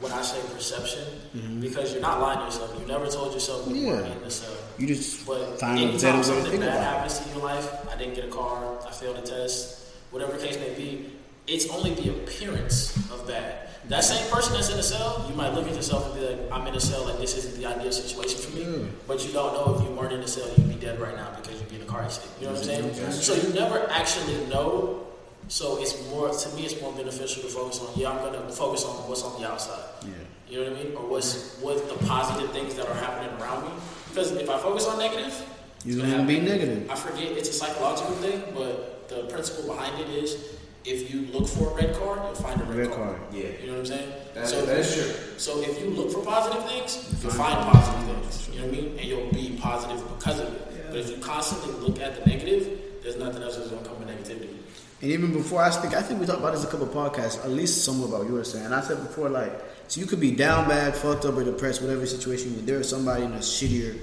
[0.00, 1.06] When I say perception,
[1.36, 1.60] Mm-hmm.
[1.60, 2.74] because you're not lying to yourself.
[2.80, 3.86] You never told yourself you Yeah.
[3.92, 4.56] weren't in the cell.
[4.78, 8.14] You just But find better anytime something bad happens to you in life, I didn't
[8.14, 11.10] get a car, I failed a test, whatever the case may be,
[11.48, 13.68] it's only the appearance of bad.
[13.88, 16.52] That same person that's in a cell, you might look at yourself and be like,
[16.52, 18.64] I'm in a cell, like this isn't the ideal situation for me.
[18.64, 18.86] Hmm.
[19.06, 21.34] But you don't know if you weren't in a cell, you'd be dead right now
[21.40, 22.30] because you'd be in a car accident.
[22.38, 23.12] You know what I'm saying?
[23.12, 25.06] So you never actually know.
[25.48, 27.98] So it's more to me, it's more beneficial to focus on.
[27.98, 29.82] Yeah, I'm gonna focus on what's on the outside.
[30.02, 30.10] Yeah.
[30.50, 30.94] You know what I mean?
[30.94, 33.72] Or what's what the positive things that are happening around me.
[34.18, 35.32] Because if I focus on negative,
[35.84, 36.90] You're gonna be negative.
[36.90, 41.46] I forget it's a psychological thing, but the principle behind it is if you look
[41.46, 43.16] for a red card, you'll find a red, Red card.
[43.16, 43.32] card.
[43.32, 43.50] Yeah.
[43.60, 44.12] You know what I'm saying?
[44.34, 45.38] That, so, that is true.
[45.38, 48.48] so if you look for positive things, you'll find positive things.
[48.52, 48.98] You know what I mean?
[48.98, 50.90] And you'll be positive because of it.
[50.90, 53.97] But if you constantly look at the negative, there's nothing else that's gonna come.
[55.00, 57.50] And even before I speak, I think we talked about this a couple podcasts, at
[57.50, 58.54] least somewhat about yours.
[58.54, 59.52] And I said before, like,
[59.86, 62.88] so you could be down bad, fucked up, or depressed, whatever situation, but there is
[62.88, 63.96] somebody in a shittier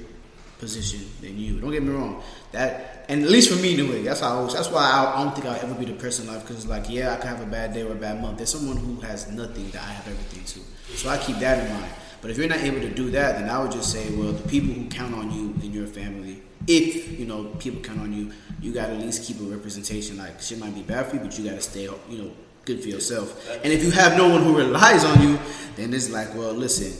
[0.57, 1.59] position than you.
[1.59, 2.23] Don't get me wrong.
[2.53, 5.23] That, and at least for me, anyway, that's how I always, that's why I, I
[5.23, 7.41] don't think I'll ever be depressed in life, because it's like, yeah, I can have
[7.41, 8.37] a bad day or a bad month.
[8.37, 10.95] There's someone who has nothing that I have everything to.
[10.97, 11.91] So I keep that in mind.
[12.21, 14.47] But if you're not able to do that, then I would just say, well, the
[14.47, 18.31] people who count on you in your family, if you know people count on you,
[18.61, 20.17] you got to at least keep a representation.
[20.17, 22.31] Like shit might be bad for you, but you got to stay, you know,
[22.65, 23.49] good for yourself.
[23.63, 25.39] And if you have no one who relies on you,
[25.75, 26.91] then it's like, well, listen,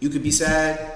[0.00, 0.92] you could be sad,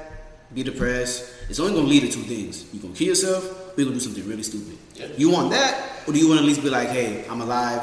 [0.55, 1.30] be depressed.
[1.51, 3.44] It's only gonna lead to two things: you gonna kill yourself,
[3.76, 4.78] or you gonna do something really stupid.
[4.94, 5.06] Yeah.
[5.16, 7.82] You want that, or do you want to at least be like, hey, I'm alive,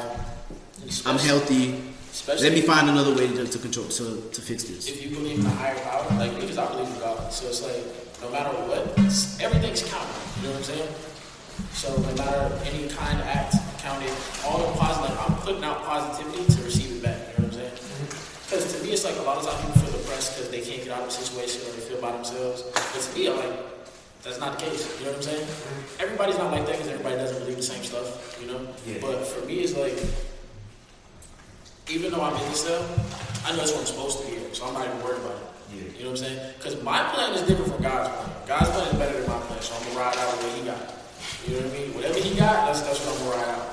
[1.05, 1.75] I'm healthy.
[2.11, 4.89] Especially Let me find another way to, to control to, to fix this.
[4.89, 7.61] if you believe in a higher power, like because I believe in God, so it's
[7.61, 7.83] like
[8.21, 9.50] no matter what, it's- everything's counted.
[10.41, 10.89] You know what I'm saying?
[11.77, 14.09] So no matter any kind of act counted,
[14.41, 17.37] all the positive, like I'm putting out positivity to receive it back.
[17.37, 17.77] You know what I'm saying?
[18.49, 20.81] Because to me, it's like a lot of times people feel depressed because they can't
[20.81, 22.65] get out of a situation or they feel by themselves.
[22.73, 23.53] But to me, I'm like,
[24.25, 24.81] that's not the case.
[24.97, 25.45] You know what I'm saying?
[26.01, 28.09] Everybody's not like that because everybody doesn't believe the same stuff.
[28.41, 28.65] You know.
[28.89, 28.97] Yeah.
[28.97, 29.93] But for me, it's like
[31.93, 32.81] even though I'm in the cell,
[33.45, 35.50] I know that's what I'm supposed to be so I'm not even worried about it.
[35.73, 35.83] Yeah.
[35.97, 36.53] You know what I'm saying?
[36.57, 38.29] Because my plan is different from God's plan.
[38.47, 40.81] God's plan is better than my plan, so I'm gonna ride out what He got.
[41.47, 41.93] You know what I mean?
[41.95, 43.67] Whatever He got, that's that's what I'm gonna ride out.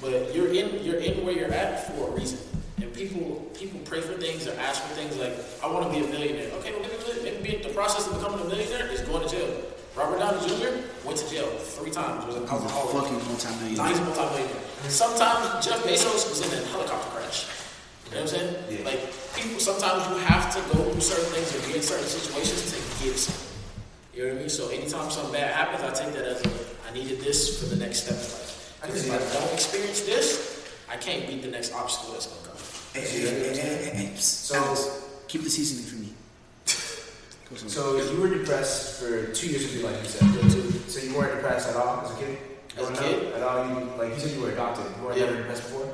[0.00, 2.38] But you're in you're in where you're at for a reason.
[2.82, 5.32] And people people pray for things or ask for things like,
[5.62, 6.50] I want to be a millionaire.
[6.60, 6.84] Okay, well,
[7.24, 9.48] maybe, the process of becoming a millionaire is going to jail.
[9.96, 10.76] Robert Downey Jr.
[11.06, 12.26] went to jail three times.
[12.26, 12.92] Was an a alcoholic.
[13.08, 13.88] fucking Now multi-millionaire.
[13.88, 14.62] he's a multi-millionaire.
[14.92, 17.46] Sometimes Jeff Bezos was in a helicopter crash.
[18.10, 18.54] You know what I'm saying?
[18.70, 18.84] Yeah.
[18.84, 19.00] Like
[19.34, 23.04] people, sometimes you have to go through certain things or be in certain situations to
[23.04, 23.42] get something.
[24.14, 24.48] You know what I mean?
[24.48, 26.50] So anytime something bad happens, I take that as a,
[26.88, 28.78] I needed this for the next step in life.
[28.82, 29.32] Because if I that.
[29.32, 32.56] don't experience this, I can't beat the next obstacle that's gonna come.
[32.94, 34.88] Hey, So- Alex,
[35.28, 36.12] keep the seasoning for me.
[37.68, 40.90] So you were depressed for two years of your life, you said.
[40.90, 42.38] So you weren't depressed at all as a kid?
[42.76, 43.28] As a kid?
[43.28, 43.36] up?
[43.36, 43.68] At all?
[43.68, 44.84] You, like you said you were adopted.
[44.98, 45.26] You weren't Yeah.
[45.26, 45.88] never depressed before?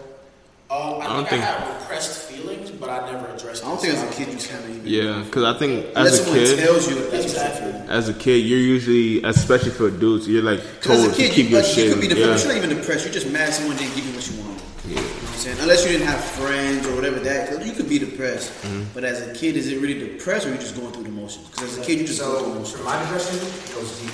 [0.73, 3.63] Um, I, I don't think, think- I had repressed feelings, but I never addressed.
[3.63, 3.67] It.
[3.67, 4.51] I don't think so as a kid you think so.
[4.55, 4.89] kind of even.
[4.89, 7.67] Yeah, because I think as a kid, tells you that that's Exactly.
[7.73, 7.91] what you feel.
[7.93, 11.29] as a kid, you're usually, especially for dudes, you're like Because told as a kid,
[11.29, 11.85] to keep you, your like, shit.
[11.89, 12.45] you could be depressed.
[12.47, 13.05] You're not even depressed.
[13.05, 14.63] You're just mad someone didn't give you what you wanted.
[14.89, 15.59] You know what I'm saying?
[15.61, 18.51] Unless you didn't have friends or whatever that, you could be depressed.
[18.63, 18.85] Mm-hmm.
[18.95, 21.11] But as a kid, is it really depressed or are you just going through the
[21.11, 21.49] motions?
[21.51, 22.79] Because as a kid, you just go through the So motions.
[22.79, 24.11] for my depression, it goes deep.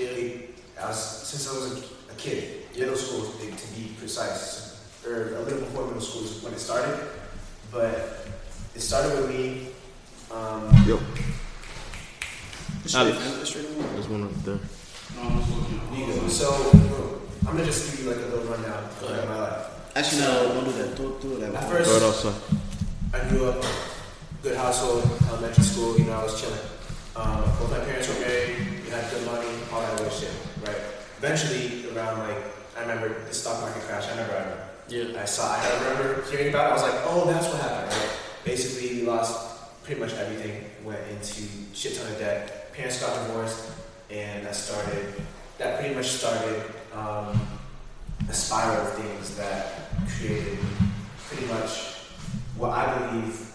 [0.00, 1.72] It, I was, since I was
[2.08, 4.59] a, a kid, middle school to be, to be precise,
[5.06, 6.98] or a little before middle school is when it started.
[7.70, 8.26] But
[8.74, 9.68] it started with me.
[10.30, 10.98] Um, Yo,
[12.86, 13.18] Straight, Alex.
[13.18, 13.94] man, straight on.
[13.94, 14.58] there's one up there.
[16.28, 19.66] so I'm gonna just give you like a little rundown of like, my life.
[19.96, 20.96] Actually, no, don't do that.
[20.96, 21.54] Don't do that.
[21.54, 21.82] At way.
[21.82, 22.58] Throw first, outside.
[23.12, 23.64] I grew up
[24.42, 25.98] good household, elementary school.
[25.98, 26.60] You know, I was chilling.
[27.16, 28.56] Um, both my parents were married.
[28.84, 30.30] We had good money, all that other shit,
[30.64, 30.78] right?
[31.18, 32.38] Eventually, around like
[32.78, 34.06] I remember the stock market crash.
[34.06, 34.34] I remember.
[34.34, 34.69] I remember.
[34.90, 35.22] Yeah.
[35.22, 35.54] I saw.
[35.54, 36.70] I remember hearing about it.
[36.70, 37.92] I was like, oh, that's what happened.
[37.92, 38.10] Right?
[38.44, 40.64] Basically, we lost pretty much everything.
[40.84, 42.72] Went into shit ton of debt.
[42.72, 43.70] Parents got divorced,
[44.10, 45.14] and I started.
[45.58, 46.62] That pretty much started
[46.92, 47.38] um,
[48.28, 50.58] a spiral of things that created
[51.28, 51.98] pretty much
[52.56, 53.52] what I believe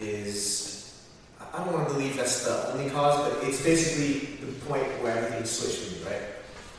[0.00, 1.06] is.
[1.38, 5.18] I don't want to believe that's the only cause, but it's basically the point where
[5.18, 6.22] everything switched for me, right?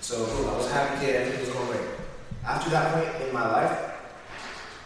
[0.02, 0.18] So
[0.52, 2.05] I was a happy kid, everything was going great.
[2.46, 3.92] After that point in my life,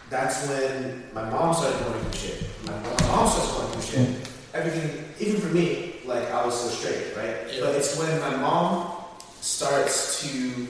[0.08, 2.44] that's when my mom started going through shit.
[2.66, 4.28] My, my mom starts going through shit.
[4.54, 7.46] Everything, even for me, like I was so straight, right?
[7.52, 7.60] Yeah.
[7.60, 8.92] But it's when my mom
[9.40, 10.66] starts to,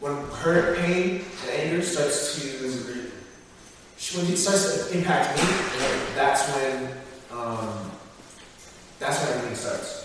[0.00, 2.48] when her pain and anger starts to,
[3.98, 5.44] she- when it starts to impact me,
[6.14, 6.92] that's when,
[7.32, 7.90] um,
[8.98, 9.98] that's when everything starts.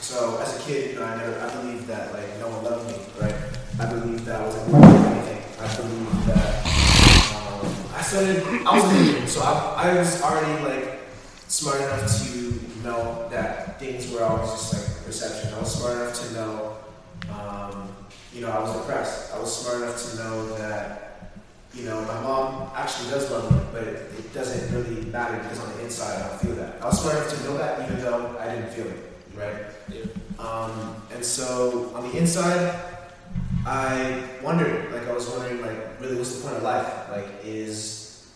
[0.00, 2.86] So as a kid, you know, I never, I believed that like no one loved
[2.86, 3.34] me, right?
[3.78, 5.42] I believe that I wasn't worth anything.
[5.60, 6.66] I believed that
[7.36, 10.98] um, I started, I was a kid, so I, I was already like
[11.48, 15.52] smart enough to know that things were always just like perception.
[15.52, 16.76] I was smart enough to know,
[17.30, 17.88] um,
[18.32, 19.34] you know, I was depressed.
[19.34, 21.32] I was smart enough to know that,
[21.74, 25.60] you know, my mom actually does love me, but it, it doesn't really matter because
[25.60, 26.80] on the inside I don't feel that.
[26.80, 29.66] I was smart enough to know that even though I didn't feel it, right?
[30.38, 32.95] Um, and so on the inside,
[33.66, 37.10] I wondered, like I was wondering, like really, what's the point of life?
[37.10, 38.30] Like, is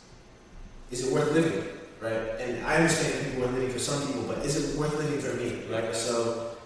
[0.90, 1.64] is it worth living,
[2.00, 2.40] right?
[2.40, 5.34] And I understand people are living for some people, but is it worth living for
[5.36, 5.94] me, right?
[5.94, 6.56] So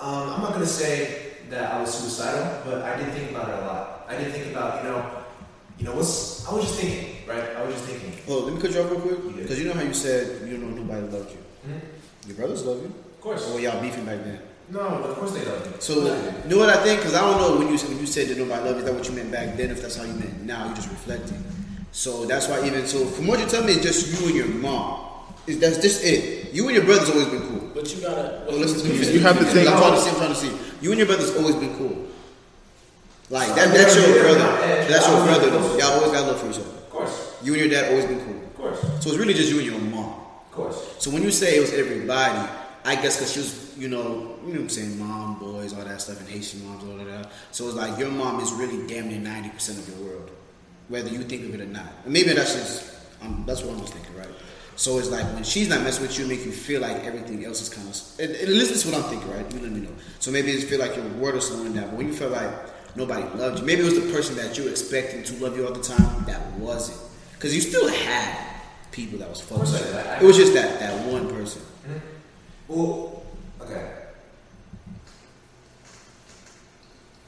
[0.00, 3.62] um, I'm not gonna say that I was suicidal, but I did think about it
[3.62, 4.06] a lot.
[4.08, 5.24] I did think about, you know,
[5.78, 7.44] you know, what's I was just thinking, right?
[7.56, 8.12] I was just thinking.
[8.26, 9.36] Oh, let me cut you off real quick.
[9.36, 11.38] Because you know how you said you don't know nobody loved you.
[12.26, 12.86] Your brothers love you.
[12.88, 13.48] Of course.
[13.48, 14.40] Or were y'all beefing back then?
[14.70, 15.72] No, of course they love me.
[15.78, 15.94] So,
[16.44, 17.00] you know what I think?
[17.00, 18.94] Because I don't know when you when you said that nobody loved you, is that
[18.94, 19.70] what you meant back then?
[19.70, 21.42] If that's how you meant now, you're just reflecting.
[21.92, 24.48] So that's why even so, from what you tell me, it's just you and your
[24.48, 25.02] mom.
[25.46, 26.52] Is that's just it?
[26.54, 27.70] You and your brothers always been cool.
[27.74, 28.44] But you gotta.
[28.48, 29.12] Well, listen to me.
[29.12, 30.08] You have to think- I'm trying to see.
[30.10, 30.52] I'm trying to see.
[30.80, 32.08] You and your brothers always been cool.
[33.30, 33.72] Like that.
[33.74, 34.38] That's your brother.
[34.88, 35.50] That's your brother.
[35.50, 35.76] Though.
[35.78, 36.68] Y'all always got love for each other.
[36.70, 38.36] Of course, You and your dad always been cool.
[38.42, 40.14] of course, So it's really just you and your mom.
[40.14, 40.94] of course.
[40.98, 42.48] So when you say it was everybody,
[42.86, 45.82] I guess because she was, you know, you know what I'm saying, mom, boys, all
[45.84, 47.30] that stuff, and Haitian moms, all of that.
[47.50, 50.30] So it's like your mom is really damn near 90% of your world,
[50.88, 51.86] whether you think of it or not.
[52.04, 54.28] And maybe that's just, um, that's what I'm just thinking, right?
[54.76, 57.44] So it's like when she's not messing with you, it make you feel like everything
[57.46, 57.96] else is kind of.
[58.20, 59.54] And, and listen to what I'm thinking, right?
[59.54, 59.94] You let me know.
[60.18, 61.84] So maybe it feel like your world is slowing down.
[61.88, 62.50] But when you feel like
[62.96, 65.66] nobody loved you, maybe it was the person that you were expecting to love you
[65.66, 66.98] all the time that wasn't.
[67.34, 68.36] Because you still had
[68.90, 69.74] people that was focused.
[69.76, 69.94] I did.
[70.06, 71.62] I- It was just that that one person.
[72.68, 73.22] Well,
[73.60, 73.90] okay.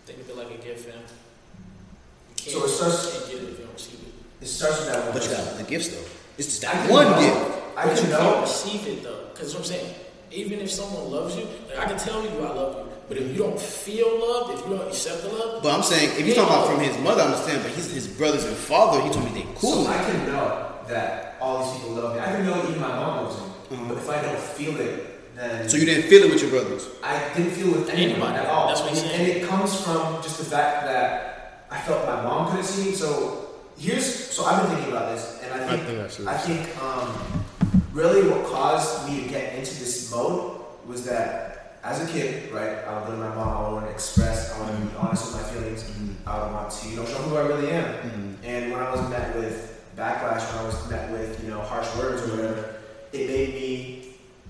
[0.06, 0.94] Think of it like a gift, fam.
[1.00, 4.44] You can't, So it starts- you can't get it if you don't receive it.
[4.44, 5.12] It starts with that one.
[5.12, 6.04] But you got the gifts though.
[6.38, 7.36] It's just I that can one know- gift.
[7.76, 8.18] I but can you know.
[8.32, 9.94] can't receive it though, because what I'm saying,
[10.30, 13.26] even if someone loves you, like I can tell you I love you, but if
[13.28, 16.34] you don't feel loved, if you don't accept the love, But I'm saying if you're
[16.34, 17.62] talking about from his mother, I understand.
[17.62, 19.84] But his his brothers and father, he told me they cool.
[19.84, 22.20] So I can know that all these people love me.
[22.20, 23.46] I can know even my mom loves me.
[23.72, 23.84] Uh-huh.
[23.88, 26.88] But if I don't feel it, then So you didn't feel it with your brothers.
[27.02, 28.38] I didn't feel it with anyone Anybody.
[28.38, 28.68] at all.
[28.68, 29.30] That's what he's and, saying.
[29.30, 32.94] and it comes from just the fact that I felt my mom couldn't see me.
[32.96, 36.26] So here's so I've been thinking about this, and I I think think that's it.
[36.26, 37.44] I think um,
[37.92, 42.78] really what caused me to get into this mode was that as a kid, right,
[42.86, 44.96] I would go to my mom, I would want to express, I want to be
[44.96, 45.92] honest with my feelings,
[46.26, 48.36] I would want to, you know, show who I really am.
[48.42, 51.86] And when I was met with backlash, when I was met with, you know, harsh
[51.96, 52.74] words or whatever,
[53.12, 53.95] it made me,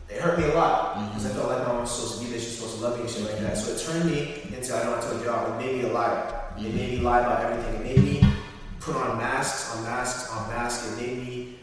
[0.09, 1.39] it hurt me a lot because I mm-hmm.
[1.39, 3.11] felt like my mom was supposed to be there, she's supposed to love me and
[3.11, 3.59] shit like that.
[3.59, 5.93] So it turned me into, I don't know I told y'all, it made me a
[5.93, 6.43] liar.
[6.59, 7.75] It made me lie about everything.
[7.75, 8.33] It made me
[8.81, 10.93] put on masks, on masks, on masks.
[10.93, 11.59] It made me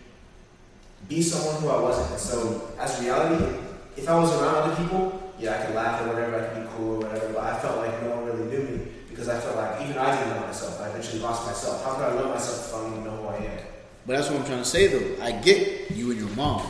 [1.07, 2.11] be someone who I wasn't.
[2.11, 3.57] And so, as reality,
[3.97, 6.69] if I was around other people, yeah, I could laugh or whatever, I could be
[6.75, 9.55] cool or whatever, but I felt like no one really knew me because I felt
[9.55, 10.79] like even I didn't know myself.
[10.81, 11.83] I eventually lost myself.
[11.83, 13.59] How could I love myself if I don't even know who I am?
[14.05, 15.23] But that's what I'm trying to say though.
[15.23, 16.65] I get you and your mom,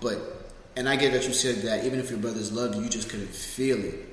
[0.00, 0.37] but
[0.78, 3.08] and I get that you said that even if your brothers loved you, you just
[3.10, 4.06] couldn't feel it.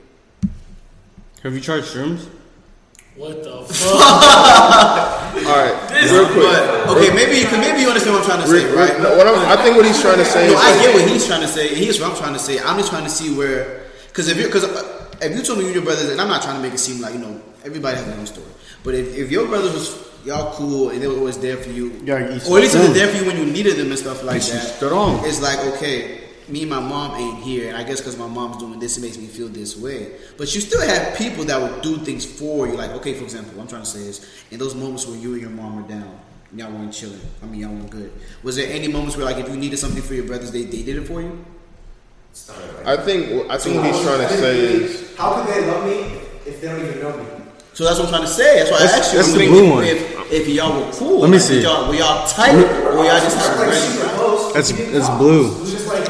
[1.43, 2.27] Have you tried shrooms?
[3.15, 3.95] what the fuck?
[3.95, 5.75] All right,
[6.11, 6.43] real quick.
[6.89, 8.75] But okay, maybe you can maybe you understand what I'm trying to say, Re- re-
[8.75, 8.99] right?
[8.99, 11.07] no, what I'm, I think what he's trying to say No, is I get what
[11.09, 11.73] he's trying to say.
[11.73, 12.59] Here's what I'm trying to say.
[12.59, 15.63] I'm just trying to see where, because if you because uh, if you told me
[15.65, 17.39] you and your brothers, and I'm not trying to make it seem like you know
[17.63, 18.51] everybody has their own story,
[18.83, 19.87] but if, if your brothers was
[20.25, 22.73] y'all cool and they were always there for you, Yeah, you eat or at least
[22.73, 25.21] they were there for you when you needed them and stuff like Eat that, strong.
[25.23, 26.24] it's like okay.
[26.47, 29.01] Me and my mom ain't here, and I guess because my mom's doing this, it
[29.01, 30.11] makes me feel this way.
[30.37, 32.73] But you still have people that would do things for you.
[32.73, 35.33] Like, okay, for example, what I'm trying to say is, in those moments where you
[35.33, 36.19] and your mom were down,
[36.55, 37.19] y'all weren't chilling.
[37.41, 38.11] I mean, y'all weren't good.
[38.43, 40.83] Was there any moments where, like, if you needed something for your brothers, they, they
[40.83, 41.43] did it for you?
[42.31, 42.49] It's.
[42.85, 46.19] I think I think what he's trying to say is how could they love me
[46.45, 47.25] if they don't even know me?
[47.73, 48.59] So that's what I'm trying to say.
[48.59, 49.19] That's why That's- I asked you.
[49.19, 49.83] that's I'm the blue if, one.
[50.27, 51.55] If, if y'all were cool, Let me like, see.
[51.57, 54.53] Were y'all, were y'all tight, or y'all just had like a super close.
[54.53, 55.19] That's- we that's talk.
[55.19, 55.65] blue.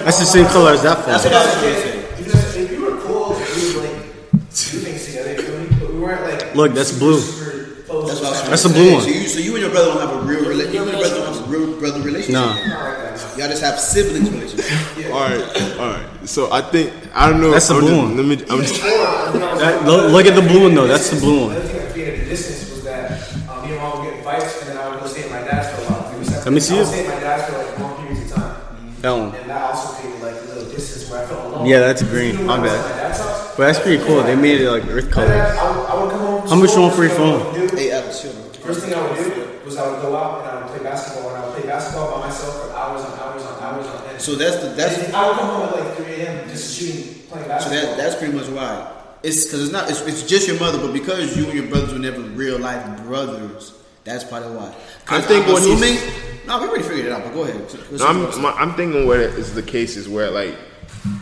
[0.06, 1.34] It was just like That's the same color as that That's phone.
[1.34, 2.22] what I was trying to say.
[2.22, 5.68] Even if, if we were cool, we would like do things together, you feel me?
[5.80, 7.20] But we weren't like Look, that's blue.
[7.20, 8.80] That's what I was trying That's to the say.
[8.82, 9.02] blue one.
[9.02, 11.00] So you, so you and your brother don't have a real, rela- you and your
[11.02, 12.34] brother don't have a real brother relationship.
[12.34, 12.46] No.
[12.54, 13.38] Not like that.
[13.38, 15.12] Y'all just have siblings relationship.
[15.12, 16.06] All right, all right.
[16.30, 17.52] So I think I don't know.
[17.52, 18.18] That's the I'm blue one.
[18.18, 18.46] Let me.
[18.50, 18.82] I'm just.
[18.82, 20.88] That- lo- look at the blue one though.
[20.88, 21.68] That's the blue The other one.
[21.68, 24.60] thing that created the distance was that um, me and mom would get in fights,
[24.62, 26.12] and then I would go stay at my dad's for a while.
[26.12, 26.46] We were separate.
[26.46, 26.92] Let me see I would it.
[26.92, 28.56] stay at my dad's for like long periods of time,
[29.02, 29.36] That one.
[29.36, 31.55] and that also created like a little distance where I felt alone.
[31.66, 32.46] Yeah, that's green.
[32.46, 32.80] My I was bad.
[32.80, 34.24] at my dad's house, But that's pretty cool.
[34.24, 35.28] They made it like earth my color.
[35.34, 36.42] I would, I would come home.
[36.42, 37.62] from How much you school, want for your first phone?
[37.62, 38.34] would do- Hey, Alex, chill.
[38.34, 38.44] man.
[38.62, 41.30] First thing I would do was I would go out and I would play basketball,
[41.30, 44.22] and I would play basketball by myself for hours on hours on hours on end.
[44.22, 46.50] So that's the that's And I would come home at like 3 a.m.
[46.50, 47.82] just shooting, playing so basketball.
[47.82, 48.92] that that's pretty much why.
[49.24, 51.94] It's because it's not it's, it's just your mother, but because you and your brothers
[51.94, 53.74] were never real life brothers,
[54.04, 54.74] that's probably why.
[55.06, 56.22] 'Cause I think I'm what he's- assuming.
[56.48, 57.24] No, we already figured it out.
[57.24, 57.60] But go ahead.
[57.92, 60.54] No, I'm, my, I'm thinking what is the case is where like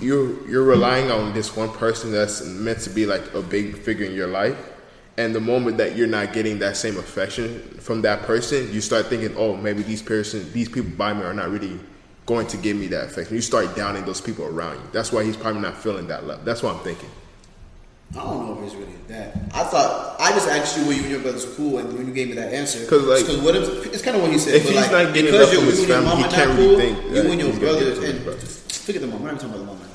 [0.01, 4.05] you're you're relying on this one person that's meant to be like a big figure
[4.05, 4.57] in your life,
[5.17, 9.07] and the moment that you're not getting that same affection from that person, you start
[9.07, 11.79] thinking, oh, maybe these person, these people by me are not really
[12.25, 13.35] going to give me that affection.
[13.35, 14.87] You start downing those people around you.
[14.93, 16.45] That's why he's probably not feeling that love.
[16.45, 17.09] That's what I'm thinking.
[18.15, 19.35] I don't know if it's really that.
[19.53, 22.13] I thought I just asked you were you and your brothers cool, and when you
[22.13, 24.55] gave me that answer, 'Cause, like, because what if, it's kind of what he said.
[24.55, 26.77] if he's like, not getting because enough from you his family, he can't really cool,
[26.77, 28.62] think you and your brothers, and brothers.
[28.83, 29.25] Forget the mama.
[29.25, 29.85] I'm not talking about the mama.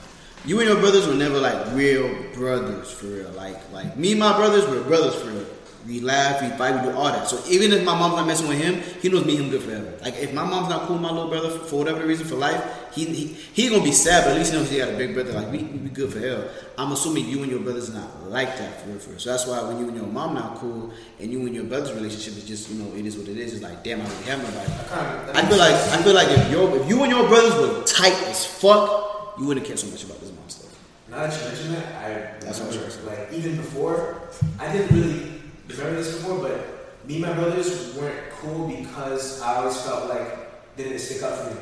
[0.45, 3.31] You and your brothers were never like real brothers for real.
[3.31, 5.47] Like like me and my brothers were brothers for real.
[5.87, 7.29] We laugh, we fight, we do all that.
[7.29, 9.63] So even if my mom's not messing with him, he knows me and him good
[9.63, 9.93] forever.
[10.03, 12.35] Like if my mom's not cool with my little brother for, for whatever reason for
[12.35, 14.97] life, he, he he gonna be sad, but at least he knows he got a
[14.97, 15.33] big brother.
[15.33, 16.51] Like we we be good forever.
[16.77, 19.19] I'm assuming you and your brothers not like that for real, for real.
[19.19, 21.93] So that's why when you and your mom not cool, and you and your brother's
[21.93, 23.55] relationship is just you know it is what it is.
[23.55, 25.39] It's like damn, I don't have nobody.
[25.39, 28.15] I feel like I feel like if your if you and your brothers were tight
[28.25, 30.77] as fuck, you wouldn't care so much about this mom stuff.
[31.11, 34.21] Now that you mention that, I That's what I'm like even before,
[34.59, 35.38] I didn't really
[35.77, 40.77] remember this before, but me and my brothers weren't cool because I always felt like
[40.77, 41.61] they didn't stick up for me.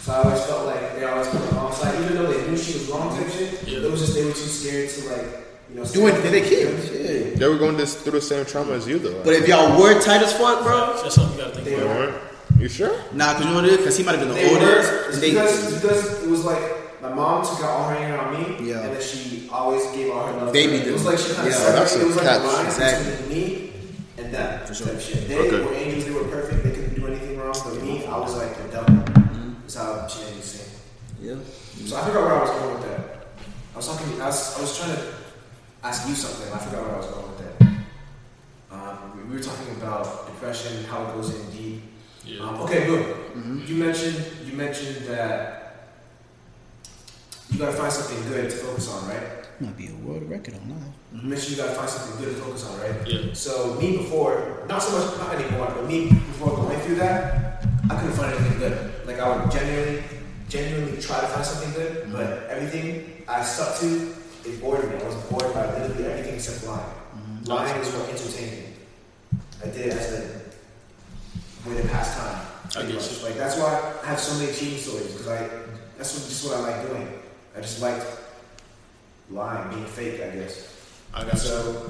[0.00, 2.46] So I always felt like they always put on the wrong side, even though they
[2.50, 3.62] knew she was wrong type shit.
[3.66, 3.78] Yeah.
[3.78, 5.26] It was just they were too scared to like,
[5.70, 7.34] you know, Doing stick up they for kids, yeah.
[7.36, 9.22] They were going this, through the same trauma as you though.
[9.24, 11.88] But if y'all were tight as fuck, bro, That's something you gotta think They about.
[11.88, 11.94] were.
[12.06, 12.22] weren't.
[12.58, 12.94] You sure?
[13.14, 13.84] nah, cause you know what it is?
[13.84, 14.60] Cause he might have been the They were.
[14.60, 14.92] oldest.
[15.08, 16.60] It's because, it's because it was like
[17.04, 18.80] my mom took out all her anger on me, Yeah.
[18.80, 20.52] and then she always gave all her love.
[20.52, 20.88] Baby to me.
[20.90, 21.08] It was do.
[21.10, 22.02] like she kind of Yeah, that's separated.
[22.02, 22.52] It was like a a catch.
[22.56, 23.10] line Exactly.
[23.12, 23.72] between me
[24.18, 24.66] and them.
[24.66, 24.86] For sure.
[24.88, 25.28] type shit.
[25.28, 25.60] They Okay.
[25.64, 26.04] were angels.
[26.06, 26.64] They were perfect.
[26.64, 27.54] They couldn't do anything wrong.
[27.64, 28.96] But me, I was like the devil.
[29.62, 30.70] That's how she made me sing.
[31.20, 31.34] yeah.
[31.86, 33.00] So I forgot where I was going with that.
[33.74, 34.20] I was talking.
[34.20, 34.58] I was.
[34.58, 35.02] I was trying to
[35.82, 36.52] ask you something.
[36.52, 37.68] I forgot where I was going with that.
[38.72, 41.82] Um, we- we were talking about depression, how it goes in deep.
[42.24, 42.42] Yeah.
[42.48, 43.04] Um, okay, good.
[43.66, 44.16] You mentioned
[44.46, 45.63] you mentioned that
[47.50, 49.22] you gotta find something good to focus on, right?
[49.60, 51.22] Might be a world record on that.
[51.22, 53.06] You mentioned you gotta find something good to focus on, right?
[53.06, 53.32] Yeah.
[53.32, 57.96] So me before, not so much, not anymore, but me before going through that, I
[57.96, 59.06] couldn't find anything good.
[59.06, 60.02] Like I would genuinely,
[60.48, 62.12] genuinely try to find something good, mm-hmm.
[62.12, 64.14] but everything I stuck to,
[64.44, 64.96] it bored me.
[64.96, 66.80] I was bored by literally everything except lying.
[66.82, 67.44] Mm-hmm.
[67.44, 68.64] Lying is what entertained me.
[69.62, 72.46] I did it as a way to pass time.
[72.64, 73.18] I pretty get much.
[73.18, 73.24] you.
[73.24, 75.48] Like that's why I have so many cheating stories because I
[75.96, 77.08] that's what, just what I like doing.
[77.56, 78.04] I just liked
[79.30, 80.20] lying, being fake.
[80.20, 80.70] I guess.
[81.14, 81.38] I got.
[81.38, 81.88] So,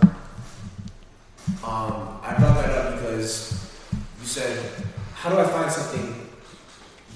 [1.64, 3.52] um, I brought that up because
[4.20, 4.58] you said,
[5.14, 6.28] "How do I find something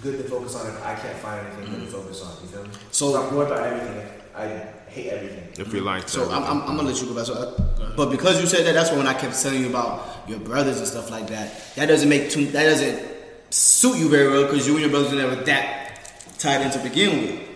[0.03, 2.63] good to focus on if I can't find anything good to focus on?" You feel
[2.65, 2.71] me?
[2.91, 4.09] So- I'm bored by everything.
[4.35, 4.47] I
[4.89, 5.49] hate everything.
[5.59, 6.45] If you like, lying So I'm.
[6.45, 7.27] I'm, I'm gonna let you go back.
[7.27, 10.39] So, uh, but because you said that, that's when I kept telling you about your
[10.39, 11.75] brothers and stuff like that.
[11.75, 12.47] That doesn't make too.
[12.47, 13.03] That doesn't
[13.51, 16.01] suit you very well because you and your brothers were never that
[16.39, 17.48] tied in to begin with.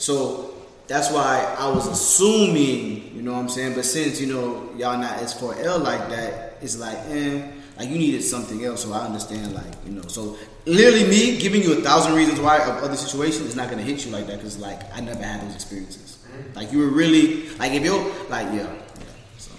[0.00, 0.04] Yeah.
[0.04, 0.54] So
[0.86, 3.74] that's why I was assuming, you know what I'm saying.
[3.74, 7.46] But since you know y'all not as for L like that, it's like, eh,
[7.78, 8.82] like you needed something else.
[8.82, 10.02] So I understand, like you know.
[10.08, 10.36] So
[10.66, 14.04] literally, me giving you a thousand reasons why of other situations is not gonna hit
[14.04, 16.18] you like that because like I never had those experiences.
[16.54, 19.04] Like you were really like if you're like yeah, yeah.
[19.38, 19.52] So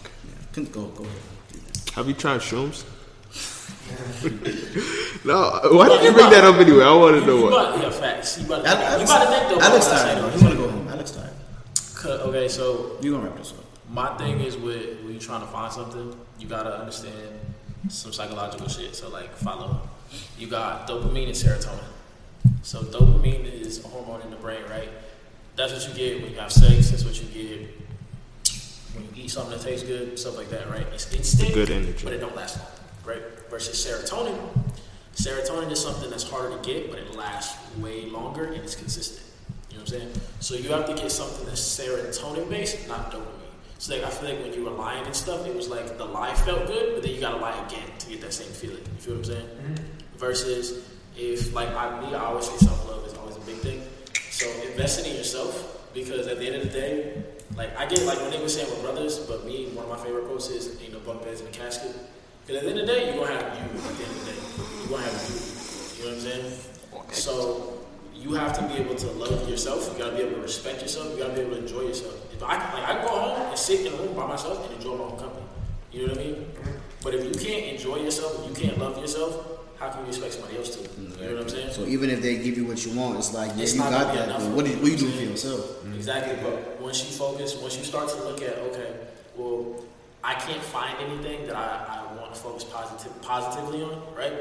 [0.58, 1.16] yeah, go go ahead.
[1.96, 2.84] Have you tried shrooms?
[5.26, 5.60] no.
[5.72, 6.84] Why did you bring that up anyway?
[6.84, 7.80] I want to know what.
[7.82, 8.40] yeah, facts.
[8.40, 9.66] You about, Alex, you about to think though.
[9.66, 10.16] Alex about what tired.
[10.16, 10.30] say, Bro.
[10.30, 10.38] though.
[10.38, 10.88] He wanna go home.
[10.88, 12.22] Alex tired.
[12.22, 13.58] Okay, so You gonna wrap this up?
[13.90, 17.14] my thing is with when you're trying to find something, you gotta understand
[17.90, 18.96] some psychological shit.
[18.96, 19.82] So like follow.
[20.38, 21.84] You got dopamine and serotonin.
[22.64, 24.90] So dopamine is a hormone in the brain, right?
[25.56, 26.90] That's what you get when you have sex.
[26.92, 27.68] That's what you get
[28.94, 30.86] when you eat something that tastes good, stuff like that, right?
[30.94, 32.04] It's instant, Good energy.
[32.04, 32.68] but it don't last long,
[33.06, 33.22] right?
[33.50, 34.38] Versus serotonin.
[35.16, 39.28] Serotonin is something that's harder to get, but it lasts way longer and it's consistent.
[39.70, 40.14] You know what I'm saying?
[40.40, 43.42] So you have to get something that's serotonin based, not dopamine.
[43.78, 46.06] So like, I feel like when you were lying and stuff, it was like the
[46.06, 48.78] lie felt good, but then you gotta lie again to get that same feeling.
[48.78, 49.48] You feel what I'm saying?
[49.48, 50.18] Mm-hmm.
[50.18, 50.88] Versus
[51.18, 53.82] if like I me, I always say self love is always a big thing.
[54.30, 57.24] So investing in yourself because at the end of the day,
[57.58, 59.98] like I get like when they were saying with brothers, but me, one of my
[59.98, 61.96] favorite quotes is ain't no bunk beds in a casket.
[62.46, 64.26] Because at the end of the day, you're gonna have you at the end of
[64.26, 64.40] the day.
[64.80, 65.36] You're gonna have you.
[65.98, 66.60] You know what I'm saying?
[67.12, 67.78] So
[68.16, 69.90] you have to be able to love yourself.
[69.94, 71.12] You gotta be able to respect yourself.
[71.14, 72.16] You gotta be able to enjoy yourself.
[72.34, 74.76] If I like, I can go home and sit in a room by myself and
[74.76, 75.46] enjoy my own company.
[75.92, 76.36] You know what I mean?
[76.36, 76.72] Mm-hmm.
[77.04, 80.34] But if you can't enjoy yourself, if you can't love yourself, how can you expect
[80.34, 80.82] somebody else to?
[81.02, 81.72] You know what I'm saying?
[81.74, 83.92] So even if they give you what you want, it's like yeah, It's you not
[83.92, 84.28] got that.
[84.30, 84.44] enough.
[84.44, 85.86] But what, do you, what you do for yourself?
[85.96, 86.38] Exactly.
[86.42, 88.94] But once you focus, once you start to look at, okay,
[89.36, 89.84] well,
[90.24, 94.34] I can't find anything that I, I want to focus positive, positively on, right?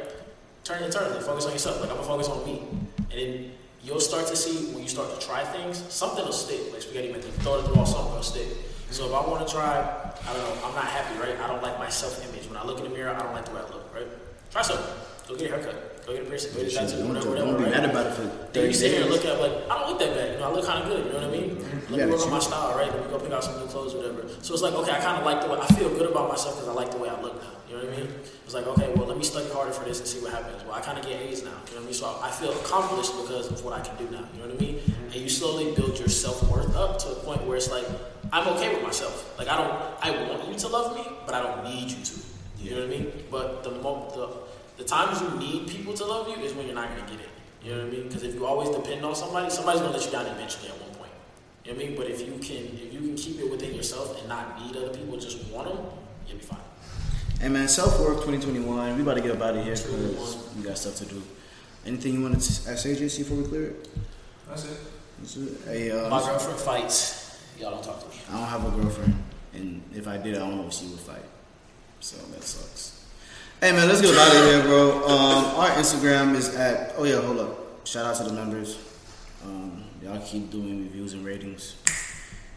[0.65, 1.81] Turn internally, focus on yourself.
[1.81, 2.63] Like I'm gonna focus on me,
[3.11, 3.53] and then
[3.83, 6.73] you'll start to see when you start to try things, something will stick.
[6.73, 8.49] Like spaghetti method, throw it at the wall, something will stick.
[8.91, 11.39] So if I want to try, I don't know, I'm not happy, right?
[11.41, 12.49] I don't like my self-image.
[12.49, 14.07] When I look in the mirror, I don't like the way I look, right?
[14.51, 14.85] Try something.
[15.29, 15.90] Go get a haircut.
[16.11, 16.53] Go get a piercing.
[16.55, 16.97] Go get a tattoo.
[16.99, 17.53] Don't, Whatever, whatever.
[17.53, 19.41] don't be mad about it for Then 30 you sit here and look at it
[19.41, 20.33] like, I don't look that bad.
[20.35, 21.07] You know, I look kind of good.
[21.07, 21.49] You know what I mean?
[21.91, 22.91] Let Yeah, me work on my style, right?
[22.91, 24.27] Let me go pick out some new clothes, whatever.
[24.43, 26.57] So it's like, okay, I kind of like the way I feel good about myself
[26.57, 27.51] because I like the way I look now.
[27.71, 28.09] You know what I mean?
[28.45, 30.65] It's like, okay, well, let me study harder for this and see what happens.
[30.65, 31.55] Well, I kind of get A's now.
[31.71, 31.95] You know what I mean?
[31.95, 34.27] So I feel accomplished because of what I can do now.
[34.35, 34.81] You know what I mean?
[35.15, 37.87] And you slowly build your self worth up to a point where it's like,
[38.33, 39.39] I'm okay with myself.
[39.39, 39.71] Like I don't,
[40.03, 42.15] I want you to love me, but I don't need you to.
[42.59, 43.13] You know what I mean?
[43.31, 44.29] But the mo- the
[44.81, 47.29] the times you need people to love you is when you're not gonna get it.
[47.63, 48.09] You know what I mean?
[48.09, 50.95] Because if you always depend on somebody, somebody's gonna let you down eventually at one
[50.95, 51.13] point.
[51.67, 51.97] You know what I mean?
[51.99, 54.89] But if you can, if you can keep it within yourself and not need other
[54.89, 55.85] people, just want them,
[56.27, 56.59] you'll be fine.
[57.41, 58.97] Hey man, self work 2021.
[58.97, 61.23] We about to get up out of here because we got stuff to do.
[61.85, 63.89] Anything you want to ask AJC before we clear it?
[64.49, 64.79] That's it.
[65.19, 65.61] That's it.
[65.67, 67.39] Hey, uh, My girlfriend fights.
[67.59, 68.23] Y'all don't talk to me.
[68.31, 69.15] I don't have a girlfriend,
[69.53, 71.25] and if I did, I don't know if she would fight.
[72.01, 73.00] So that sucks.
[73.61, 75.07] Hey man, let's get out of here, bro.
[75.07, 76.95] Um, our Instagram is at.
[76.97, 77.87] Oh yeah, hold up.
[77.87, 78.79] Shout out to the members.
[79.45, 81.77] Um, y'all keep doing reviews and ratings.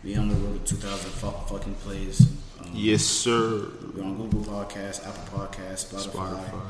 [0.03, 2.21] We on the road to 2,000 fu- fucking plays.
[2.59, 3.67] Um, Yes, sir.
[3.95, 6.61] We're on Google Podcast, Apple Podcast, Spotify, Spotify.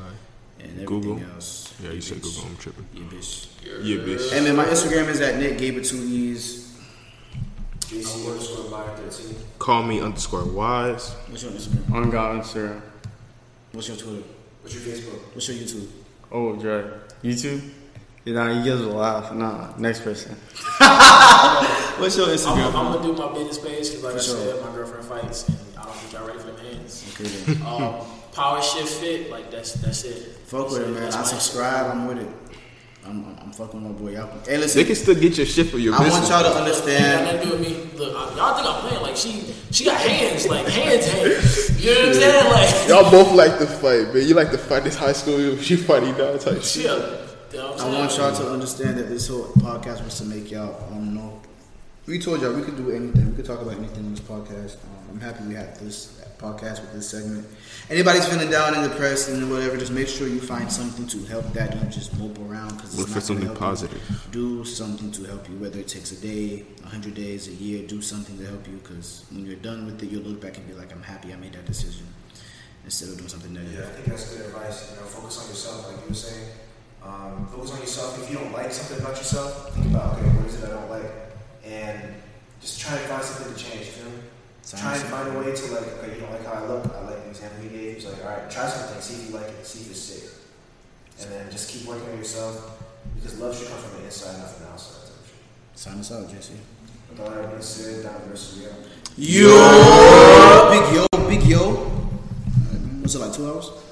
[0.60, 1.20] and everything Google.
[1.34, 1.74] else.
[1.82, 2.22] Yeah, you said bitch.
[2.36, 2.50] Google.
[2.50, 2.86] I'm tripping.
[2.94, 3.46] Yeah, bitch.
[3.82, 4.32] Yeah, bitch.
[4.32, 6.62] Hey man, my Instagram is at Nick Gave it two E's.
[7.80, 8.64] JC underscore
[8.96, 9.36] 13.
[9.60, 11.10] Call me underscore wise.
[11.28, 11.92] What's your Instagram?
[11.94, 12.80] On God Instagram.
[13.74, 14.22] What's your Twitter?
[14.62, 15.34] What's your Facebook?
[15.34, 15.88] What's your YouTube?
[16.30, 16.84] Oh, Dre.
[17.24, 17.60] YouTube?
[18.24, 19.34] Yeah, nah, you guys will laugh.
[19.34, 20.32] Nah, next person.
[21.98, 22.66] What's your I'm, Instagram?
[22.68, 24.36] I'm gonna do my business page because, like For I sure.
[24.36, 27.04] said, my girlfriend fights, and I don't think y'all ready for them hands.
[27.14, 27.66] Okay, then.
[27.66, 30.22] Um, power shift fit, like that's that's it.
[30.46, 31.12] Fuck with That's it, man.
[31.12, 31.90] I my subscribe.
[31.90, 32.28] I'm with it.
[33.06, 34.12] I'm, I'm, I'm fucking with my boy.
[34.12, 37.26] Y'all, hey, They can still get your shit for your I want y'all to understand.
[37.26, 37.90] nothing to do me.
[37.96, 41.84] Look, y'all think I'm playing like she she got hands, like hands, hands.
[41.84, 42.50] You know what I'm saying?
[42.50, 44.26] Like Y'all both like to fight, man.
[44.26, 46.84] You like to fight this high school, she fighting dog type shit.
[46.84, 47.20] chill.
[47.52, 50.50] You know what I want y'all to understand that this whole podcast was to make
[50.50, 50.92] y'all.
[50.92, 51.33] Um, know.
[52.06, 53.30] We told y'all we could do anything.
[53.30, 54.74] We could talk about anything on this podcast.
[54.84, 57.46] Um, I'm happy we had this podcast with this segment.
[57.88, 61.50] Anybody's feeling down and depressed and whatever, just make sure you find something to help
[61.54, 61.70] that.
[61.70, 64.02] Don't just mope around because Look for something positive.
[64.32, 67.86] Do something to help you, whether it takes a day, a hundred days, a year.
[67.86, 70.66] Do something to help you because when you're done with it, you'll look back and
[70.66, 72.06] be like, "I'm happy I made that decision,"
[72.84, 73.78] instead of doing something negative.
[73.78, 74.90] Yeah, I think that's good advice.
[74.90, 76.48] You know, focus on yourself, like you were saying.
[77.02, 78.22] Um, focus on yourself.
[78.22, 80.90] If you don't like something about yourself, think about okay, what is it I don't
[80.90, 81.33] like,
[81.66, 82.14] and
[82.60, 83.96] just try and find something to change.
[83.98, 84.10] You know,
[84.76, 86.84] try and find a way to like, okay, you don't like how I look.
[86.94, 87.94] I like the example he gave.
[87.96, 90.30] He's like, all right, try something, see if you like it, see if it's sick,
[91.20, 92.82] and then just keep working on yourself
[93.16, 95.08] because love should come from the inside, not from the outside.
[95.08, 95.78] type of shit.
[95.78, 96.54] Sign us out, Jesse.
[97.10, 98.70] With all that being said, down the rest of the
[99.16, 101.60] Yo, big yo, big yo.
[101.70, 103.32] Uh, was it like?
[103.32, 103.68] Two hours?
[103.68, 103.83] an hour forty.